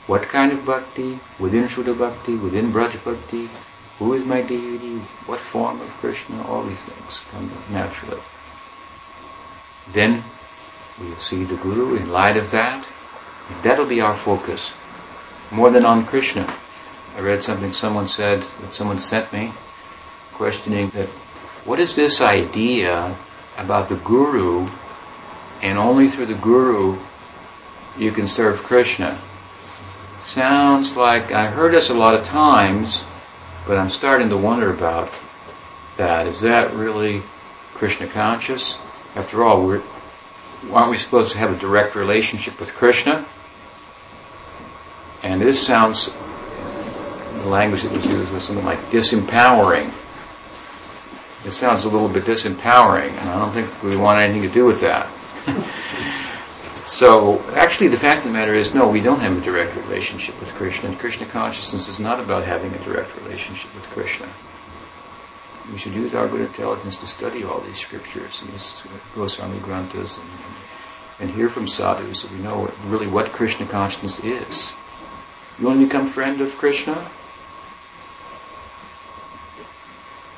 What 0.07 0.23
kind 0.23 0.51
of 0.51 0.65
bhakti? 0.65 1.21
Within 1.39 1.69
Shuddha 1.69 1.97
bhakti, 1.97 2.35
within 2.35 2.73
Braj 2.73 3.01
bhakti, 3.05 3.47
who 3.97 4.11
is 4.11 4.25
my 4.25 4.41
deity? 4.41 4.97
What 5.25 5.39
form 5.39 5.79
of 5.79 5.87
Krishna? 6.01 6.45
All 6.45 6.65
these 6.65 6.83
things 6.83 7.23
come 7.31 7.49
naturally. 7.71 8.19
Then 9.93 10.21
we'll 10.99 11.15
see 11.17 11.43
the 11.43 11.55
Guru 11.57 11.95
in 11.95 12.09
light 12.09 12.37
of 12.37 12.51
that. 12.51 12.85
That'll 13.63 13.85
be 13.85 14.01
our 14.01 14.17
focus. 14.17 14.71
More 15.51 15.71
than 15.71 15.85
on 15.85 16.05
Krishna. 16.05 16.53
I 17.15 17.21
read 17.21 17.43
something 17.43 17.73
someone 17.73 18.07
said, 18.07 18.41
that 18.41 18.73
someone 18.73 18.99
sent 18.99 19.33
me, 19.33 19.53
questioning 20.33 20.89
that 20.91 21.09
what 21.65 21.79
is 21.79 21.95
this 21.95 22.21
idea 22.21 23.15
about 23.57 23.89
the 23.89 23.95
Guru 23.97 24.67
and 25.61 25.77
only 25.77 26.07
through 26.07 26.27
the 26.27 26.35
Guru 26.35 26.97
you 27.97 28.11
can 28.11 28.27
serve 28.27 28.63
Krishna? 28.63 29.19
Sounds 30.21 30.95
like 30.95 31.31
I 31.31 31.47
heard 31.47 31.73
this 31.73 31.89
a 31.89 31.93
lot 31.93 32.13
of 32.13 32.25
times, 32.25 33.03
but 33.65 33.77
I'm 33.77 33.89
starting 33.89 34.29
to 34.29 34.37
wonder 34.37 34.71
about 34.71 35.11
that. 35.97 36.27
Is 36.27 36.41
that 36.41 36.73
really 36.73 37.21
Krishna 37.73 38.07
conscious? 38.07 38.77
After 39.15 39.43
all, 39.43 39.65
we're, 39.65 39.81
aren't 40.71 40.91
we 40.91 40.97
supposed 40.97 41.31
to 41.33 41.37
have 41.37 41.51
a 41.51 41.57
direct 41.57 41.95
relationship 41.95 42.59
with 42.59 42.73
Krishna? 42.73 43.25
And 45.23 45.41
this 45.41 45.65
sounds, 45.65 46.13
the 47.33 47.47
language 47.47 47.83
that 47.83 47.91
was 47.91 48.05
used 48.05 48.31
was 48.31 48.43
something 48.43 48.65
like 48.65 48.79
disempowering. 48.89 49.91
It 51.45 51.51
sounds 51.51 51.85
a 51.85 51.89
little 51.89 52.09
bit 52.09 52.23
disempowering, 52.23 53.11
and 53.11 53.29
I 53.29 53.39
don't 53.39 53.51
think 53.51 53.83
we 53.83 53.97
want 53.97 54.21
anything 54.21 54.43
to 54.43 54.49
do 54.49 54.65
with 54.65 54.81
that. 54.81 55.09
so, 56.87 57.41
actually, 57.53 57.87
the 57.87 57.97
fact 57.97 58.25
of 58.25 58.31
the 58.31 58.37
matter 58.37 58.55
is, 58.55 58.73
no, 58.73 58.89
we 58.89 59.01
don't 59.01 59.21
have 59.21 59.37
a 59.37 59.41
direct 59.41 59.75
relationship 59.75 60.39
with 60.39 60.49
Krishna, 60.55 60.89
and 60.89 60.99
Krishna 60.99 61.25
consciousness 61.25 61.87
is 61.87 61.99
not 61.99 62.19
about 62.19 62.43
having 62.43 62.73
a 62.73 62.83
direct 62.83 63.15
relationship 63.23 63.73
with 63.73 63.85
Krishna. 63.85 64.27
We 65.71 65.77
should 65.77 65.93
use 65.93 66.15
our 66.15 66.27
good 66.27 66.41
intelligence 66.41 66.97
to 66.97 67.07
study 67.07 67.43
all 67.43 67.59
these 67.59 67.77
scriptures 67.77 68.41
and 68.41 68.51
these 68.51 68.81
Goswami 69.13 69.59
Granthas 69.59 70.17
and, 70.17 70.27
and 71.19 71.29
hear 71.29 71.49
from 71.49 71.67
sadhus 71.67 72.21
so 72.21 72.27
we 72.29 72.39
know 72.39 72.71
really 72.85 73.07
what 73.07 73.31
Krishna 73.31 73.65
consciousness 73.67 74.19
is. 74.23 74.71
You 75.59 75.67
want 75.67 75.79
to 75.79 75.85
become 75.85 76.09
friend 76.09 76.41
of 76.41 76.55
Krishna? 76.57 76.93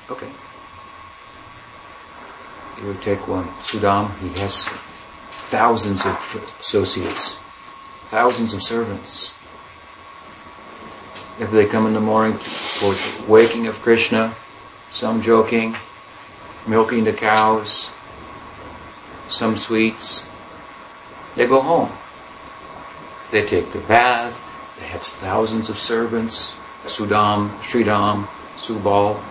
Okay. 0.09 0.29
You 2.83 2.97
take 3.01 3.27
one. 3.27 3.47
Sudam, 3.61 4.17
he 4.19 4.29
has 4.39 4.67
thousands 5.47 6.05
of 6.05 6.15
associates, 6.59 7.35
thousands 8.05 8.53
of 8.53 8.63
servants. 8.63 9.33
If 11.39 11.51
they 11.51 11.65
come 11.65 11.87
in 11.87 11.93
the 11.93 12.01
morning 12.01 12.37
for 12.37 12.93
waking 13.31 13.67
of 13.67 13.79
Krishna, 13.81 14.35
some 14.91 15.21
joking, 15.21 15.75
milking 16.67 17.03
the 17.03 17.13
cows, 17.13 17.89
some 19.29 19.57
sweets, 19.57 20.25
they 21.35 21.47
go 21.47 21.61
home. 21.61 21.91
They 23.31 23.45
take 23.45 23.71
their 23.71 23.81
bath, 23.83 24.35
they 24.79 24.85
have 24.87 25.01
thousands 25.03 25.69
of 25.69 25.79
servants, 25.79 26.53
Sudam, 26.85 27.49
Sridam, 27.59 28.27
Subal, 28.57 29.21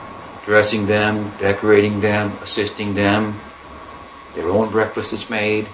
dressing 0.46 0.86
them, 0.86 1.32
decorating 1.38 2.00
them, 2.00 2.32
assisting 2.42 2.94
them. 2.94 3.38
Their 4.34 4.48
own 4.48 4.70
breakfast 4.70 5.12
is 5.12 5.28
made. 5.28 5.68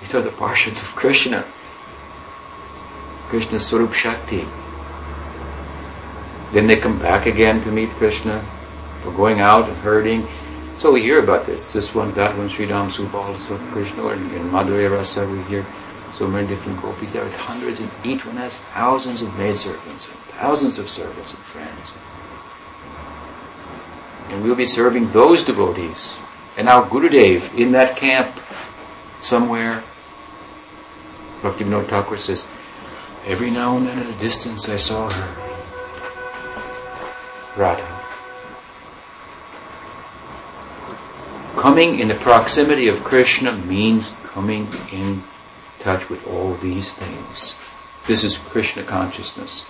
These 0.00 0.14
are 0.14 0.22
the 0.22 0.30
portions 0.30 0.80
of 0.80 0.88
Krishna. 0.94 1.44
Krishna's 3.28 3.66
Swarup 3.66 3.92
Shakti. 3.92 4.46
Then 6.52 6.66
they 6.68 6.76
come 6.76 6.98
back 6.98 7.26
again 7.26 7.62
to 7.64 7.70
meet 7.70 7.90
Krishna 7.90 8.44
for 9.04 9.12
going 9.12 9.40
out 9.40 9.68
and 9.68 9.76
herding. 9.78 10.26
So 10.78 10.90
we 10.90 11.02
hear 11.02 11.22
about 11.22 11.46
this. 11.46 11.72
This 11.72 11.94
one, 11.94 12.12
that 12.14 12.36
one, 12.36 12.48
Sridam, 12.48 12.90
Subal, 12.90 13.38
so 13.46 13.56
Krishna, 13.70 14.02
or 14.02 14.14
in 14.14 14.50
Madhurya 14.50 14.90
Rasa 14.90 15.28
we 15.28 15.40
hear 15.44 15.64
so 16.14 16.26
many 16.26 16.48
different 16.48 16.80
gopis. 16.80 17.12
There 17.12 17.24
are 17.24 17.30
hundreds, 17.30 17.80
and 17.80 17.90
each 18.02 18.24
one 18.24 18.36
has 18.36 18.56
thousands 18.74 19.22
of 19.22 19.36
maidservants 19.38 20.08
and 20.08 20.16
thousands 20.38 20.78
of 20.78 20.88
servants 20.88 21.32
and 21.32 21.42
friends. 21.42 21.92
And 24.30 24.42
we'll 24.42 24.56
be 24.56 24.66
serving 24.66 25.10
those 25.10 25.44
devotees. 25.44 26.16
And 26.56 26.68
our 26.68 26.88
Gurudev 26.88 27.56
in 27.58 27.72
that 27.72 27.96
camp 27.96 28.40
somewhere, 29.20 29.82
Bhaktivinoda 31.42 31.88
Thakur 31.88 32.16
says, 32.16 32.46
every 33.26 33.50
now 33.50 33.76
and 33.76 33.86
then 33.86 33.98
at 33.98 34.06
a 34.06 34.18
distance 34.18 34.68
I 34.68 34.76
saw 34.76 35.10
her. 35.10 35.54
Radha. 37.56 37.93
Coming 41.64 41.98
in 41.98 42.08
the 42.08 42.14
proximity 42.14 42.88
of 42.88 43.02
Krishna 43.02 43.56
means 43.56 44.12
coming 44.24 44.68
in 44.92 45.22
touch 45.78 46.10
with 46.10 46.26
all 46.26 46.56
these 46.56 46.92
things. 46.92 47.54
This 48.06 48.22
is 48.22 48.36
Krishna 48.36 48.82
consciousness. 48.82 49.62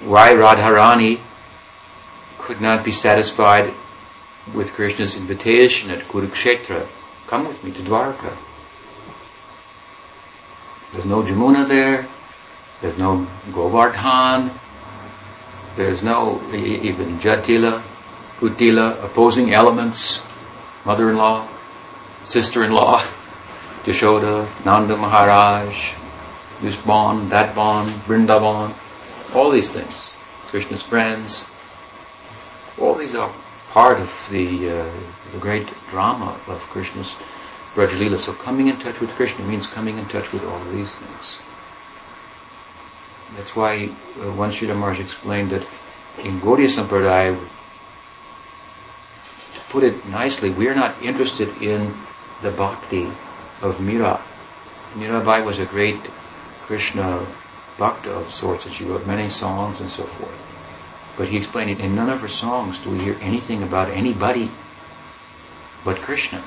Why 0.00 0.32
Radharani 0.32 1.20
could 2.38 2.60
not 2.60 2.84
be 2.84 2.90
satisfied 2.90 3.72
with 4.52 4.72
Krishna's 4.72 5.14
invitation 5.14 5.92
at 5.92 6.08
Kurukshetra, 6.08 6.88
come 7.28 7.46
with 7.46 7.62
me 7.62 7.70
to 7.70 7.82
Dwarka. 7.82 8.36
There's 10.90 11.06
no 11.06 11.22
Jamuna 11.22 11.68
there, 11.68 12.08
there's 12.80 12.98
no 12.98 13.24
Govardhan, 13.52 14.50
there's 15.76 16.02
no 16.02 16.42
even 16.52 17.20
Jatila, 17.20 17.84
Kutila, 18.38 19.02
opposing 19.04 19.54
elements, 19.54 20.22
mother-in-law, 20.84 21.48
sister-in-law, 22.24 22.98
Yashoda, 23.84 24.48
Nanda 24.64 24.96
Maharaj, 24.96 25.94
this 26.60 26.76
bond, 26.76 27.30
that 27.30 27.54
bond, 27.54 27.90
Vrindavan, 28.06 28.74
all 29.34 29.50
these 29.50 29.70
things. 29.70 30.16
Krishna's 30.46 30.82
friends. 30.82 31.48
All 32.78 32.94
these 32.94 33.14
are 33.14 33.32
part 33.70 33.98
of 34.00 34.28
the, 34.30 34.70
uh, 34.70 34.90
the 35.32 35.38
great 35.38 35.68
drama 35.90 36.38
of 36.46 36.60
Krishna's 36.70 37.14
Brajalila. 37.74 38.18
So 38.18 38.32
coming 38.32 38.68
in 38.68 38.78
touch 38.78 39.00
with 39.00 39.10
Krishna 39.10 39.44
means 39.44 39.66
coming 39.66 39.98
in 39.98 40.06
touch 40.06 40.32
with 40.32 40.44
all 40.44 40.62
of 40.62 40.72
these 40.72 40.94
things. 40.94 41.38
That's 43.36 43.56
why 43.56 43.86
uh, 44.20 44.30
one 44.32 44.52
Sridhar 44.52 44.76
Maharaj 44.76 45.00
explained 45.00 45.50
that 45.50 45.66
in 46.22 46.40
Gaudiya 46.40 46.70
Sampradaya, 46.70 47.36
put 49.74 49.82
it 49.82 50.06
nicely, 50.06 50.50
we 50.50 50.68
are 50.68 50.74
not 50.74 50.94
interested 51.02 51.48
in 51.60 51.92
the 52.42 52.50
bhakti 52.52 53.10
of 53.60 53.80
Mira. 53.80 54.20
Mirabai 54.94 55.44
was 55.44 55.58
a 55.58 55.66
great 55.66 56.00
Krishna 56.62 57.26
bhakta 57.76 58.12
of 58.12 58.32
sorts, 58.32 58.66
and 58.66 58.72
she 58.72 58.84
wrote 58.84 59.04
many 59.04 59.28
songs 59.28 59.80
and 59.80 59.90
so 59.90 60.04
forth. 60.04 60.40
But 61.18 61.26
he 61.26 61.36
explained 61.36 61.70
it, 61.70 61.80
in 61.80 61.96
none 61.96 62.08
of 62.08 62.20
her 62.20 62.28
songs 62.28 62.78
do 62.78 62.90
we 62.90 63.00
hear 63.00 63.16
anything 63.20 63.64
about 63.64 63.90
anybody 63.90 64.48
but 65.84 65.96
Krishna. 65.96 66.40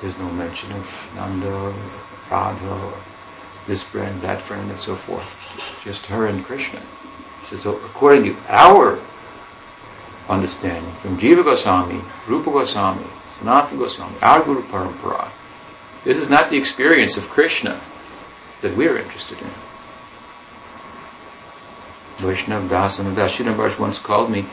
There's 0.00 0.16
no 0.16 0.30
mention 0.30 0.70
of 0.78 1.10
Nanda 1.16 1.52
or 1.52 1.74
Radha 2.30 2.70
or 2.86 2.94
this 3.66 3.82
friend, 3.82 4.22
that 4.22 4.40
friend, 4.40 4.70
and 4.70 4.78
so 4.78 4.94
forth. 4.94 5.26
Just 5.82 6.06
her 6.06 6.28
and 6.28 6.44
Krishna. 6.44 6.82
So 7.48 7.74
according 7.74 8.22
to 8.26 8.36
our 8.48 9.00
understanding, 10.28 10.92
from 10.94 11.18
Jiva 11.18 11.44
Goswami, 11.44 12.00
Rupa 12.26 12.50
Goswami, 12.50 13.06
Sanatana 13.38 13.78
Goswami, 13.78 14.16
our 14.22 14.42
Guru 14.42 14.62
Parampara, 14.62 15.30
this 16.04 16.18
is 16.18 16.30
not 16.30 16.50
the 16.50 16.56
experience 16.56 17.16
of 17.16 17.28
Krishna 17.28 17.80
that 18.62 18.76
we're 18.76 18.96
interested 18.96 19.38
in. 19.40 19.50
Vaishnav 22.18 22.68
Das 22.68 22.98
and. 22.98 23.78
Once 23.78 23.98
called 23.98 24.30
me 24.30 24.46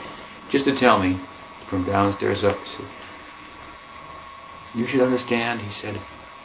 just 0.50 0.66
to 0.66 0.76
tell 0.76 1.00
me 1.00 1.20
from 1.68 1.84
downstairs 1.84 2.44
up. 2.44 2.58
Said, 2.68 2.86
you 4.76 4.86
should 4.88 5.02
understand, 5.02 5.62
he 5.62 5.72
said, 5.72 6.00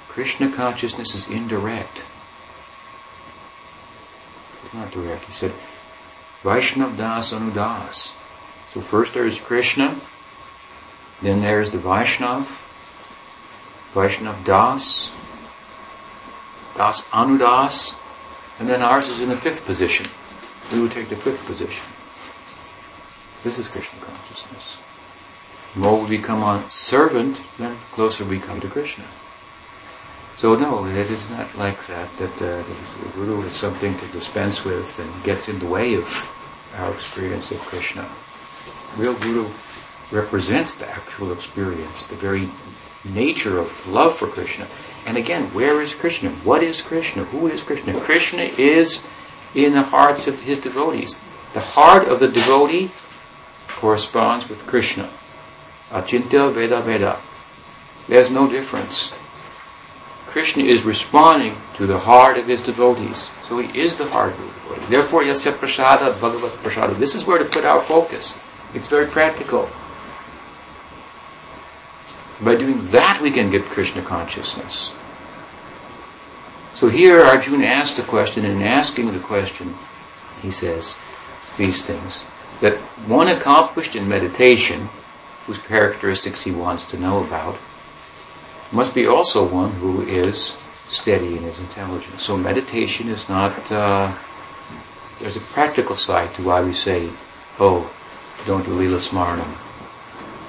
Krishna 0.08 0.52
consciousness 0.52 1.14
is 1.14 1.28
indirect. 1.28 2.02
It's 4.64 4.74
not 4.74 4.90
direct. 4.90 5.24
He 5.24 5.32
said, 5.32 5.52
Vaishnav 6.42 6.96
Das 6.96 7.32
Anudas. 7.32 8.12
So 8.78 8.82
first 8.82 9.12
there 9.12 9.26
is 9.26 9.40
Krishna, 9.40 10.00
then 11.20 11.40
there's 11.40 11.72
the 11.72 11.78
Vaishnav, 11.78 12.46
Vaishnav 13.92 14.44
Das, 14.44 15.10
Das 16.76 17.02
Anudas, 17.08 17.96
and 18.60 18.68
then 18.68 18.80
ours 18.80 19.08
is 19.08 19.20
in 19.20 19.30
the 19.30 19.36
fifth 19.36 19.66
position. 19.66 20.06
We 20.72 20.80
would 20.80 20.92
take 20.92 21.08
the 21.08 21.16
fifth 21.16 21.44
position. 21.44 21.84
This 23.42 23.58
is 23.58 23.66
Krishna 23.66 23.98
consciousness. 23.98 24.76
The 25.74 25.80
more 25.80 26.00
we 26.00 26.16
become 26.16 26.44
a 26.44 26.64
servant, 26.70 27.40
then 27.58 27.76
closer 27.90 28.24
we 28.24 28.38
come 28.38 28.60
to 28.60 28.68
Krishna. 28.68 29.06
So 30.36 30.54
no, 30.54 30.86
it 30.86 31.10
is 31.10 31.28
not 31.30 31.52
like 31.58 31.84
that, 31.88 32.16
that 32.18 32.34
uh, 32.36 32.62
the 32.62 33.10
Guru 33.14 33.42
is 33.42 33.54
something 33.54 33.98
to 33.98 34.06
dispense 34.12 34.64
with 34.64 35.00
and 35.00 35.24
gets 35.24 35.48
in 35.48 35.58
the 35.58 35.66
way 35.66 35.94
of 35.94 36.06
our 36.76 36.94
experience 36.94 37.50
of 37.50 37.58
Krishna. 37.58 38.08
Real 38.98 39.14
Guru 39.14 39.46
represents 40.10 40.74
the 40.74 40.88
actual 40.90 41.32
experience, 41.32 42.02
the 42.02 42.16
very 42.16 42.50
nature 43.04 43.58
of 43.58 43.86
love 43.86 44.16
for 44.16 44.26
Krishna. 44.26 44.66
And 45.06 45.16
again, 45.16 45.54
where 45.54 45.80
is 45.80 45.94
Krishna? 45.94 46.30
What 46.30 46.64
is 46.64 46.82
Krishna? 46.82 47.24
Who 47.24 47.46
is 47.46 47.62
Krishna? 47.62 47.98
Krishna 48.00 48.42
is 48.42 49.04
in 49.54 49.74
the 49.74 49.84
hearts 49.84 50.26
of 50.26 50.42
his 50.42 50.58
devotees. 50.58 51.20
The 51.54 51.60
heart 51.60 52.08
of 52.08 52.18
the 52.18 52.26
devotee 52.26 52.90
corresponds 53.68 54.48
with 54.48 54.66
Krishna. 54.66 55.08
Achintya 55.90 56.52
Bheda 56.52 56.82
Abheda. 56.82 57.18
There's 58.08 58.30
no 58.30 58.50
difference. 58.50 59.16
Krishna 60.26 60.64
is 60.64 60.82
responding 60.82 61.56
to 61.76 61.86
the 61.86 62.00
heart 62.00 62.36
of 62.36 62.48
his 62.48 62.62
devotees. 62.62 63.30
So 63.48 63.58
he 63.58 63.78
is 63.78 63.96
the 63.96 64.08
heart 64.08 64.32
of 64.32 64.40
the 64.40 64.46
devotee. 64.46 64.90
Therefore, 64.90 65.22
Yasya 65.22 65.52
Prasada, 65.52 66.20
Bhagavat 66.20 66.50
Prasada. 66.64 66.98
This 66.98 67.14
is 67.14 67.24
where 67.24 67.38
to 67.38 67.44
put 67.44 67.64
our 67.64 67.80
focus. 67.80 68.36
It's 68.74 68.86
very 68.86 69.06
practical. 69.06 69.68
By 72.40 72.54
doing 72.54 72.86
that, 72.90 73.20
we 73.20 73.30
can 73.30 73.50
get 73.50 73.64
Krishna 73.64 74.02
consciousness. 74.02 74.92
So 76.74 76.88
here 76.88 77.20
Arjuna 77.20 77.66
asked 77.66 77.96
the 77.96 78.04
question, 78.04 78.44
and 78.44 78.60
in 78.60 78.66
asking 78.66 79.12
the 79.12 79.18
question, 79.18 79.74
he 80.42 80.52
says 80.52 80.96
these 81.56 81.82
things. 81.82 82.22
That 82.60 82.76
one 83.08 83.28
accomplished 83.28 83.96
in 83.96 84.08
meditation, 84.08 84.88
whose 85.46 85.58
characteristics 85.58 86.42
he 86.42 86.52
wants 86.52 86.84
to 86.86 86.98
know 86.98 87.24
about, 87.24 87.58
must 88.70 88.94
be 88.94 89.06
also 89.06 89.44
one 89.44 89.72
who 89.72 90.02
is 90.02 90.56
steady 90.86 91.36
in 91.36 91.42
his 91.42 91.58
intelligence. 91.58 92.22
So 92.22 92.36
meditation 92.36 93.08
is 93.08 93.28
not, 93.28 93.72
uh, 93.72 94.14
there's 95.18 95.36
a 95.36 95.40
practical 95.40 95.96
side 95.96 96.32
to 96.34 96.42
why 96.42 96.60
we 96.62 96.74
say, 96.74 97.10
oh, 97.58 97.90
don't 98.48 98.64
do 98.64 98.72
Lila 98.72 98.96
Smarnam. 98.96 99.54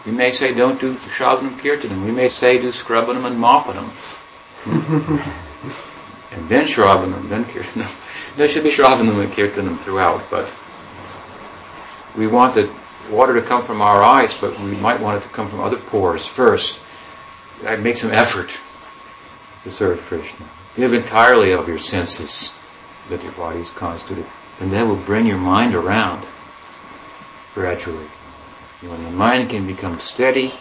We 0.06 0.14
may 0.14 0.32
say 0.32 0.54
don't 0.54 0.80
do 0.80 0.95
Shravanam 0.95 1.60
Kirtanam. 1.60 2.06
We 2.06 2.12
may 2.12 2.30
say 2.30 2.58
do 2.58 2.72
Scrubbanam 2.72 3.26
and 3.26 3.38
Moppanam. 3.38 3.89
and 6.32 6.47
then 6.47 6.66
Shravanam, 6.66 7.28
then 7.28 7.43
Kirtanam. 7.45 7.91
There 8.38 8.47
should 8.47 8.64
be 8.64 8.70
Shravanam 8.70 9.22
and 9.22 9.34
Kirtanam 9.34 9.78
throughout, 9.80 10.24
but 10.32 10.50
we 12.16 12.26
want 12.28 12.56
the 12.56 12.72
water 13.12 13.34
to 13.34 13.41
come 13.45 13.66
from 13.66 13.82
our 13.82 14.02
eyes, 14.02 14.34
but 14.34 14.58
we 14.62 14.76
might 14.76 15.02
want 15.02 15.22
it 15.22 15.28
to 15.28 15.34
come 15.34 15.50
from 15.50 15.60
other 15.60 15.76
pores 15.76 16.26
first. 16.26 16.80
I 17.68 17.76
make 17.76 17.97
some 17.97 18.14
effort 18.14 18.50
to 19.64 19.72
serve 19.72 20.00
Krishna. 20.04 20.45
Give 20.78 20.93
entirely 20.93 21.52
of 21.52 21.68
your 21.68 21.80
senses 21.80 22.56
that 23.10 23.22
your 23.24 23.34
body 23.34 23.60
is 23.60 23.72
constituted, 23.72 24.26
and 24.62 24.72
that 24.72 24.88
will 24.88 24.95
bring 24.95 25.26
your 25.26 25.38
mind 25.38 25.76
around 25.76 26.26
gradually. 27.60 28.07
When 28.80 29.03
the 29.03 29.12
mind 29.12 29.49
can 29.49 29.68
become 29.68 29.99
steady 29.99 30.53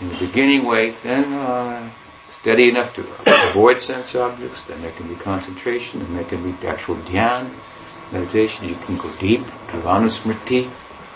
in 0.00 0.08
the 0.08 0.16
beginning 0.16 0.64
way, 0.64 0.92
then 1.02 1.34
uh, 1.34 1.90
steady 2.32 2.70
enough 2.70 2.94
to 2.94 3.02
avoid 3.50 3.82
sense 3.82 4.14
objects, 4.14 4.62
then 4.62 4.80
there 4.80 4.92
can 4.92 5.06
be 5.06 5.16
concentration, 5.16 6.00
and 6.00 6.16
there 6.16 6.24
can 6.24 6.40
be 6.42 6.66
actual 6.66 6.96
dhyan, 6.96 7.50
meditation. 8.10 8.66
You 8.66 8.74
can 8.86 8.96
go 8.96 9.14
deep 9.18 9.42
anusmriti, 9.68 10.70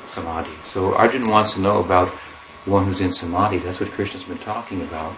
samadhi. 0.06 0.56
So 0.66 0.94
Arjun 0.94 1.24
wants 1.30 1.54
to 1.54 1.60
know 1.60 1.78
about 1.80 2.08
one 2.66 2.84
who's 2.84 3.00
in 3.00 3.10
samadhi. 3.10 3.56
That's 3.56 3.80
what 3.80 3.90
Krishna's 3.92 4.24
been 4.24 4.44
talking 4.52 4.82
about. 4.82 5.14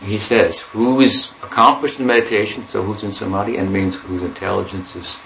He 0.00 0.18
says, 0.18 0.60
who 0.60 1.00
is 1.00 1.32
accomplished 1.42 1.98
in 1.98 2.06
meditation, 2.06 2.68
so 2.68 2.84
who's 2.84 3.02
in 3.02 3.10
samadhi, 3.10 3.56
and 3.56 3.72
means 3.72 3.96
whose 3.96 4.22
intelligence 4.22 4.94
is, 4.94 5.16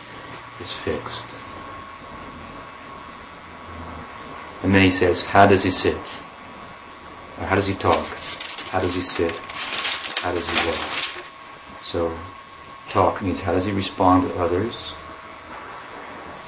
is 0.58 0.72
fixed. 0.72 1.37
And 4.62 4.74
then 4.74 4.82
he 4.82 4.90
says, 4.90 5.22
how 5.22 5.46
does 5.46 5.62
he 5.62 5.70
sit? 5.70 5.96
Or 7.38 7.46
how 7.46 7.54
does 7.54 7.66
he 7.66 7.74
talk? 7.74 8.04
How 8.70 8.80
does 8.80 8.94
he 8.94 9.02
sit? 9.02 9.32
How 10.18 10.32
does 10.32 10.48
he 10.48 10.68
walk? 10.68 11.22
So, 11.80 12.12
talk 12.90 13.22
means 13.22 13.40
how 13.40 13.52
does 13.52 13.64
he 13.64 13.72
respond 13.72 14.28
to 14.28 14.38
others? 14.38 14.92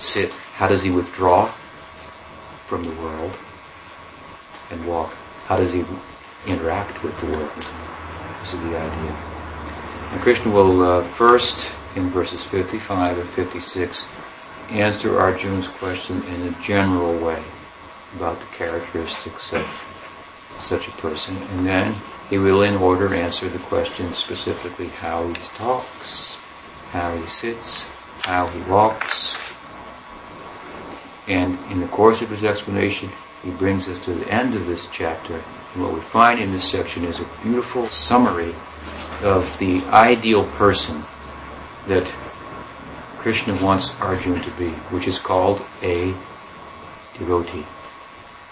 Sit, 0.01 0.33
how 0.55 0.67
does 0.67 0.83
he 0.83 0.91
withdraw 0.91 1.47
from 2.67 2.83
the 2.85 3.01
world? 3.01 3.33
And 4.71 4.85
walk, 4.87 5.15
how 5.47 5.57
does 5.57 5.73
he 5.73 5.85
interact 6.47 7.03
with 7.05 7.19
the 7.21 7.27
world? 7.27 7.51
This 8.41 8.55
is 8.55 8.61
the 8.61 8.77
idea. 8.77 9.17
And 10.13 10.21
Krishna 10.21 10.51
will 10.51 10.83
uh, 10.83 11.05
first, 11.05 11.73
in 11.95 12.09
verses 12.11 12.45
55 12.45 13.19
and 13.19 13.29
56, 13.29 14.09
answer 14.71 15.21
Arjuna's 15.21 15.69
question 15.69 16.23
in 16.25 16.49
a 16.49 16.51
general 16.61 17.17
way 17.25 17.43
about 18.17 18.41
the 18.41 18.47
characteristics 18.47 19.53
of 19.53 19.67
such 20.61 20.89
a 20.89 20.93
person, 20.93 21.37
and 21.37 21.67
then 21.67 21.95
he 22.29 22.39
will, 22.39 22.63
in 22.63 22.77
order, 22.77 23.15
answer 23.15 23.49
the 23.49 23.59
question 23.59 24.13
specifically 24.13 24.89
how 24.89 25.27
he 25.27 25.35
talks, 25.57 26.37
how 26.91 27.17
he 27.17 27.27
sits, 27.27 27.87
how 28.25 28.47
he 28.49 28.61
walks. 28.71 29.37
And 31.27 31.59
in 31.71 31.81
the 31.81 31.89
course 31.89 32.23
of 32.23 32.31
his 32.31 32.45
explanation, 32.45 33.11
he 33.43 33.51
brings 33.51 33.89
us 33.89 33.99
to 34.05 34.13
the 34.13 34.31
end 34.33 34.55
of 34.55 34.67
this 34.67 34.87
chapter. 34.93 35.43
And 35.75 35.83
what 35.83 35.95
we 35.95 36.01
find 36.01 36.41
in 36.41 36.53
this 36.53 36.69
section 36.69 37.05
is 37.05 37.21
a 37.21 37.29
beautiful 37.43 37.89
summary 37.89 38.55
of 39.23 39.57
the 39.59 39.83
ideal 39.87 40.45
person 40.45 41.05
that 41.87 42.07
Krishna 43.19 43.55
wants 43.63 44.01
Arjuna 44.01 44.43
to 44.45 44.51
be, 44.53 44.71
which 44.91 45.07
is 45.07 45.19
called 45.19 45.65
a 45.83 46.15
devotee. 47.19 47.67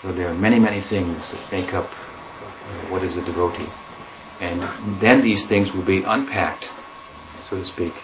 So 0.03 0.12
there 0.12 0.28
are 0.28 0.34
many, 0.34 0.59
many 0.59 0.80
things 0.80 1.30
that 1.32 1.53
make 1.53 1.74
up 1.74 1.90
uh, 1.90 2.90
what 2.90 3.03
is 3.03 3.16
a 3.16 3.22
devotee. 3.22 3.68
And 4.40 4.62
then 5.01 5.22
these 5.22 5.46
things 5.46 5.72
will 5.72 5.82
be 5.82 6.03
unpacked, 6.05 6.68
so 7.49 7.59
to 7.59 7.64
speak, 7.66 7.94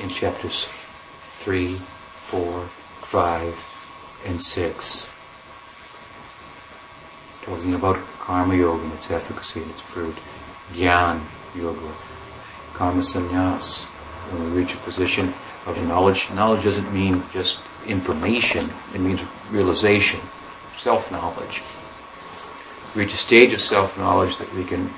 in 0.00 0.08
chapters 0.08 0.68
3, 1.40 1.74
4, 1.76 2.60
5, 2.62 4.22
and 4.26 4.42
6. 4.42 5.08
Talking 7.42 7.74
about 7.74 7.98
karma 8.18 8.56
yoga 8.56 8.82
and 8.84 8.92
its 8.94 9.10
efficacy 9.10 9.60
and 9.60 9.70
its 9.70 9.82
fruit. 9.82 10.16
Gyan 10.72 11.20
Yoga, 11.54 11.94
Karma 12.74 13.02
Sannyas. 13.02 13.84
When 14.30 14.42
we 14.52 14.62
reach 14.62 14.74
a 14.74 14.78
position 14.78 15.32
of 15.64 15.80
knowledge, 15.86 16.30
knowledge 16.32 16.64
doesn't 16.64 16.92
mean 16.92 17.22
just 17.32 17.58
information, 17.86 18.68
it 18.94 19.00
means 19.00 19.20
realization, 19.50 20.18
self 20.78 21.10
knowledge. 21.10 21.62
Reach 22.94 23.14
a 23.14 23.16
stage 23.16 23.52
of 23.52 23.60
self 23.60 23.98
knowledge 23.98 24.38
that 24.38 24.52
we 24.54 24.64
can 24.64 24.90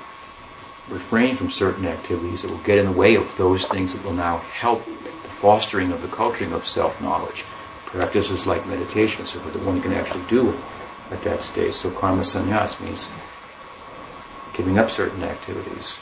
refrain 0.89 1.35
from 1.35 1.51
certain 1.51 1.85
activities 1.85 2.41
that 2.41 2.51
will 2.51 2.57
get 2.59 2.77
in 2.77 2.85
the 2.85 2.91
way 2.91 3.15
of 3.15 3.35
those 3.37 3.65
things 3.65 3.93
that 3.93 4.03
will 4.03 4.13
now 4.13 4.37
help 4.37 4.83
the 4.85 5.29
fostering 5.29 5.91
of 5.91 6.01
the 6.01 6.07
culturing 6.07 6.51
of 6.53 6.67
self 6.67 7.01
knowledge. 7.01 7.43
Practices 7.85 8.45
like 8.45 8.65
meditation, 8.67 9.25
so 9.25 9.39
that 9.39 9.63
one 9.63 9.81
can 9.81 9.93
actually 9.93 10.23
do 10.29 10.55
at 11.11 11.21
that 11.23 11.41
stage. 11.41 11.73
So 11.73 11.89
karma 11.89 12.21
sannyas 12.21 12.79
means 12.83 13.09
giving 14.53 14.77
up 14.77 14.91
certain 14.91 15.23
activities. 15.23 15.95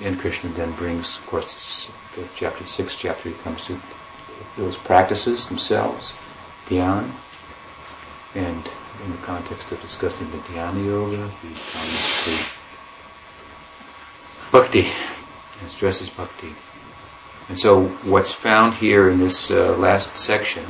And 0.00 0.18
Krishna 0.20 0.50
then 0.50 0.72
brings, 0.72 1.18
of 1.18 1.26
course, 1.26 1.90
fifth 2.12 2.32
chapter, 2.36 2.64
sixth 2.64 2.98
chapter, 3.00 3.30
he 3.30 3.34
comes 3.36 3.66
to 3.66 3.80
those 4.56 4.76
practices 4.76 5.48
themselves, 5.48 6.12
dhyan, 6.66 7.10
and 8.38 8.70
in 9.04 9.10
the 9.10 9.18
context 9.18 9.72
of 9.72 9.80
discussing 9.80 10.30
the 10.30 10.38
dhyana 10.38 10.84
yoga, 10.84 11.28
he 11.42 11.48
comes 11.48 12.24
to 12.24 12.30
bhakti, 14.52 14.86
and 15.60 15.70
stresses 15.70 16.08
bhakti. 16.08 16.54
And 17.48 17.58
so 17.58 17.88
what's 18.04 18.32
found 18.32 18.74
here 18.74 19.10
in 19.10 19.18
this 19.18 19.50
uh, 19.50 19.76
last 19.76 20.16
section, 20.16 20.64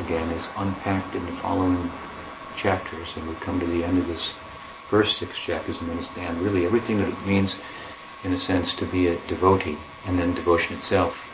again, 0.00 0.28
is 0.30 0.48
unpacked 0.56 1.14
in 1.14 1.24
the 1.26 1.32
following 1.32 1.90
chapters, 2.56 3.16
and 3.16 3.28
we 3.28 3.34
come 3.36 3.60
to 3.60 3.66
the 3.66 3.84
end 3.84 3.98
of 3.98 4.08
this 4.08 4.30
first 4.88 5.18
six 5.18 5.38
chapters 5.38 5.80
and 5.80 5.90
understand 5.90 6.40
really 6.40 6.64
everything 6.66 6.98
that 6.98 7.08
it 7.08 7.26
means, 7.26 7.56
in 8.24 8.32
a 8.32 8.38
sense, 8.38 8.74
to 8.74 8.86
be 8.86 9.06
a 9.06 9.16
devotee. 9.28 9.78
And 10.06 10.18
then 10.18 10.34
devotion 10.34 10.76
itself 10.76 11.28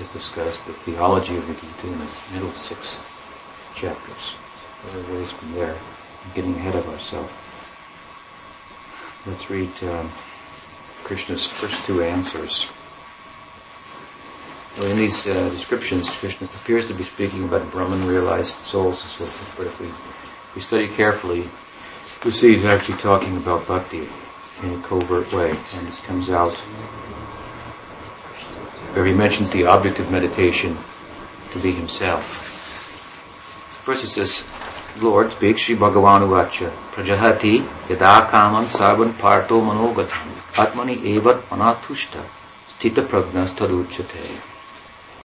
is 0.00 0.08
discussed, 0.08 0.66
the 0.66 0.72
theology 0.72 1.36
of 1.36 1.46
the 1.46 1.54
Gita 1.54 1.86
in 1.86 2.02
its 2.02 2.32
middle 2.32 2.50
six 2.50 2.98
chapters. 3.74 4.34
Are 4.90 5.14
ways 5.14 5.30
from 5.30 5.52
there, 5.52 5.76
getting 6.34 6.54
ahead 6.56 6.74
of 6.74 6.88
ourselves. 6.88 7.32
Let's 9.26 9.48
read 9.48 9.70
um, 9.84 10.10
Krishna's 11.04 11.46
first 11.46 11.84
two 11.86 12.02
answers. 12.02 12.68
Well, 14.76 14.90
in 14.90 14.96
these 14.96 15.28
uh, 15.28 15.48
descriptions, 15.50 16.10
Krishna 16.10 16.48
appears 16.48 16.88
to 16.88 16.94
be 16.94 17.04
speaking 17.04 17.44
about 17.44 17.70
Brahman 17.70 18.06
realized 18.06 18.56
souls 18.56 19.00
and 19.02 19.10
so 19.10 19.24
forth, 19.24 19.54
but 19.56 19.66
if 19.68 19.80
we, 19.80 19.86
we 20.56 20.62
study 20.62 20.88
carefully, 20.88 21.48
we 22.24 22.32
see 22.32 22.54
he's 22.56 22.64
actually 22.64 22.98
talking 22.98 23.36
about 23.36 23.68
bhakti 23.68 24.08
in 24.62 24.72
a 24.72 24.82
covert 24.82 25.32
way, 25.32 25.50
and 25.50 25.86
this 25.86 26.00
comes 26.00 26.28
out 26.28 26.54
where 28.94 29.06
he 29.06 29.14
mentions 29.14 29.50
the 29.50 29.66
object 29.66 30.00
of 30.00 30.10
meditation 30.10 30.76
to 31.52 31.58
be 31.60 31.70
himself. 31.70 32.51
First 33.84 34.04
it 34.04 34.10
says, 34.10 34.44
Lord 35.00 35.32
speaks 35.32 35.62
Sri 35.62 35.74
Bhagavan 35.74 36.22
Uvacha, 36.22 36.70
Prajahati 36.92 37.66
yada 37.90 38.30
kaman 38.30 38.66
sarvan 38.66 39.12
parto 39.14 39.60
manogatam 39.60 40.30
atmani 40.54 40.96
evat 41.16 41.42
anathushta 41.50 42.22
stita 42.68 43.02
pragnas 43.02 43.50
taduchate. 43.58 44.51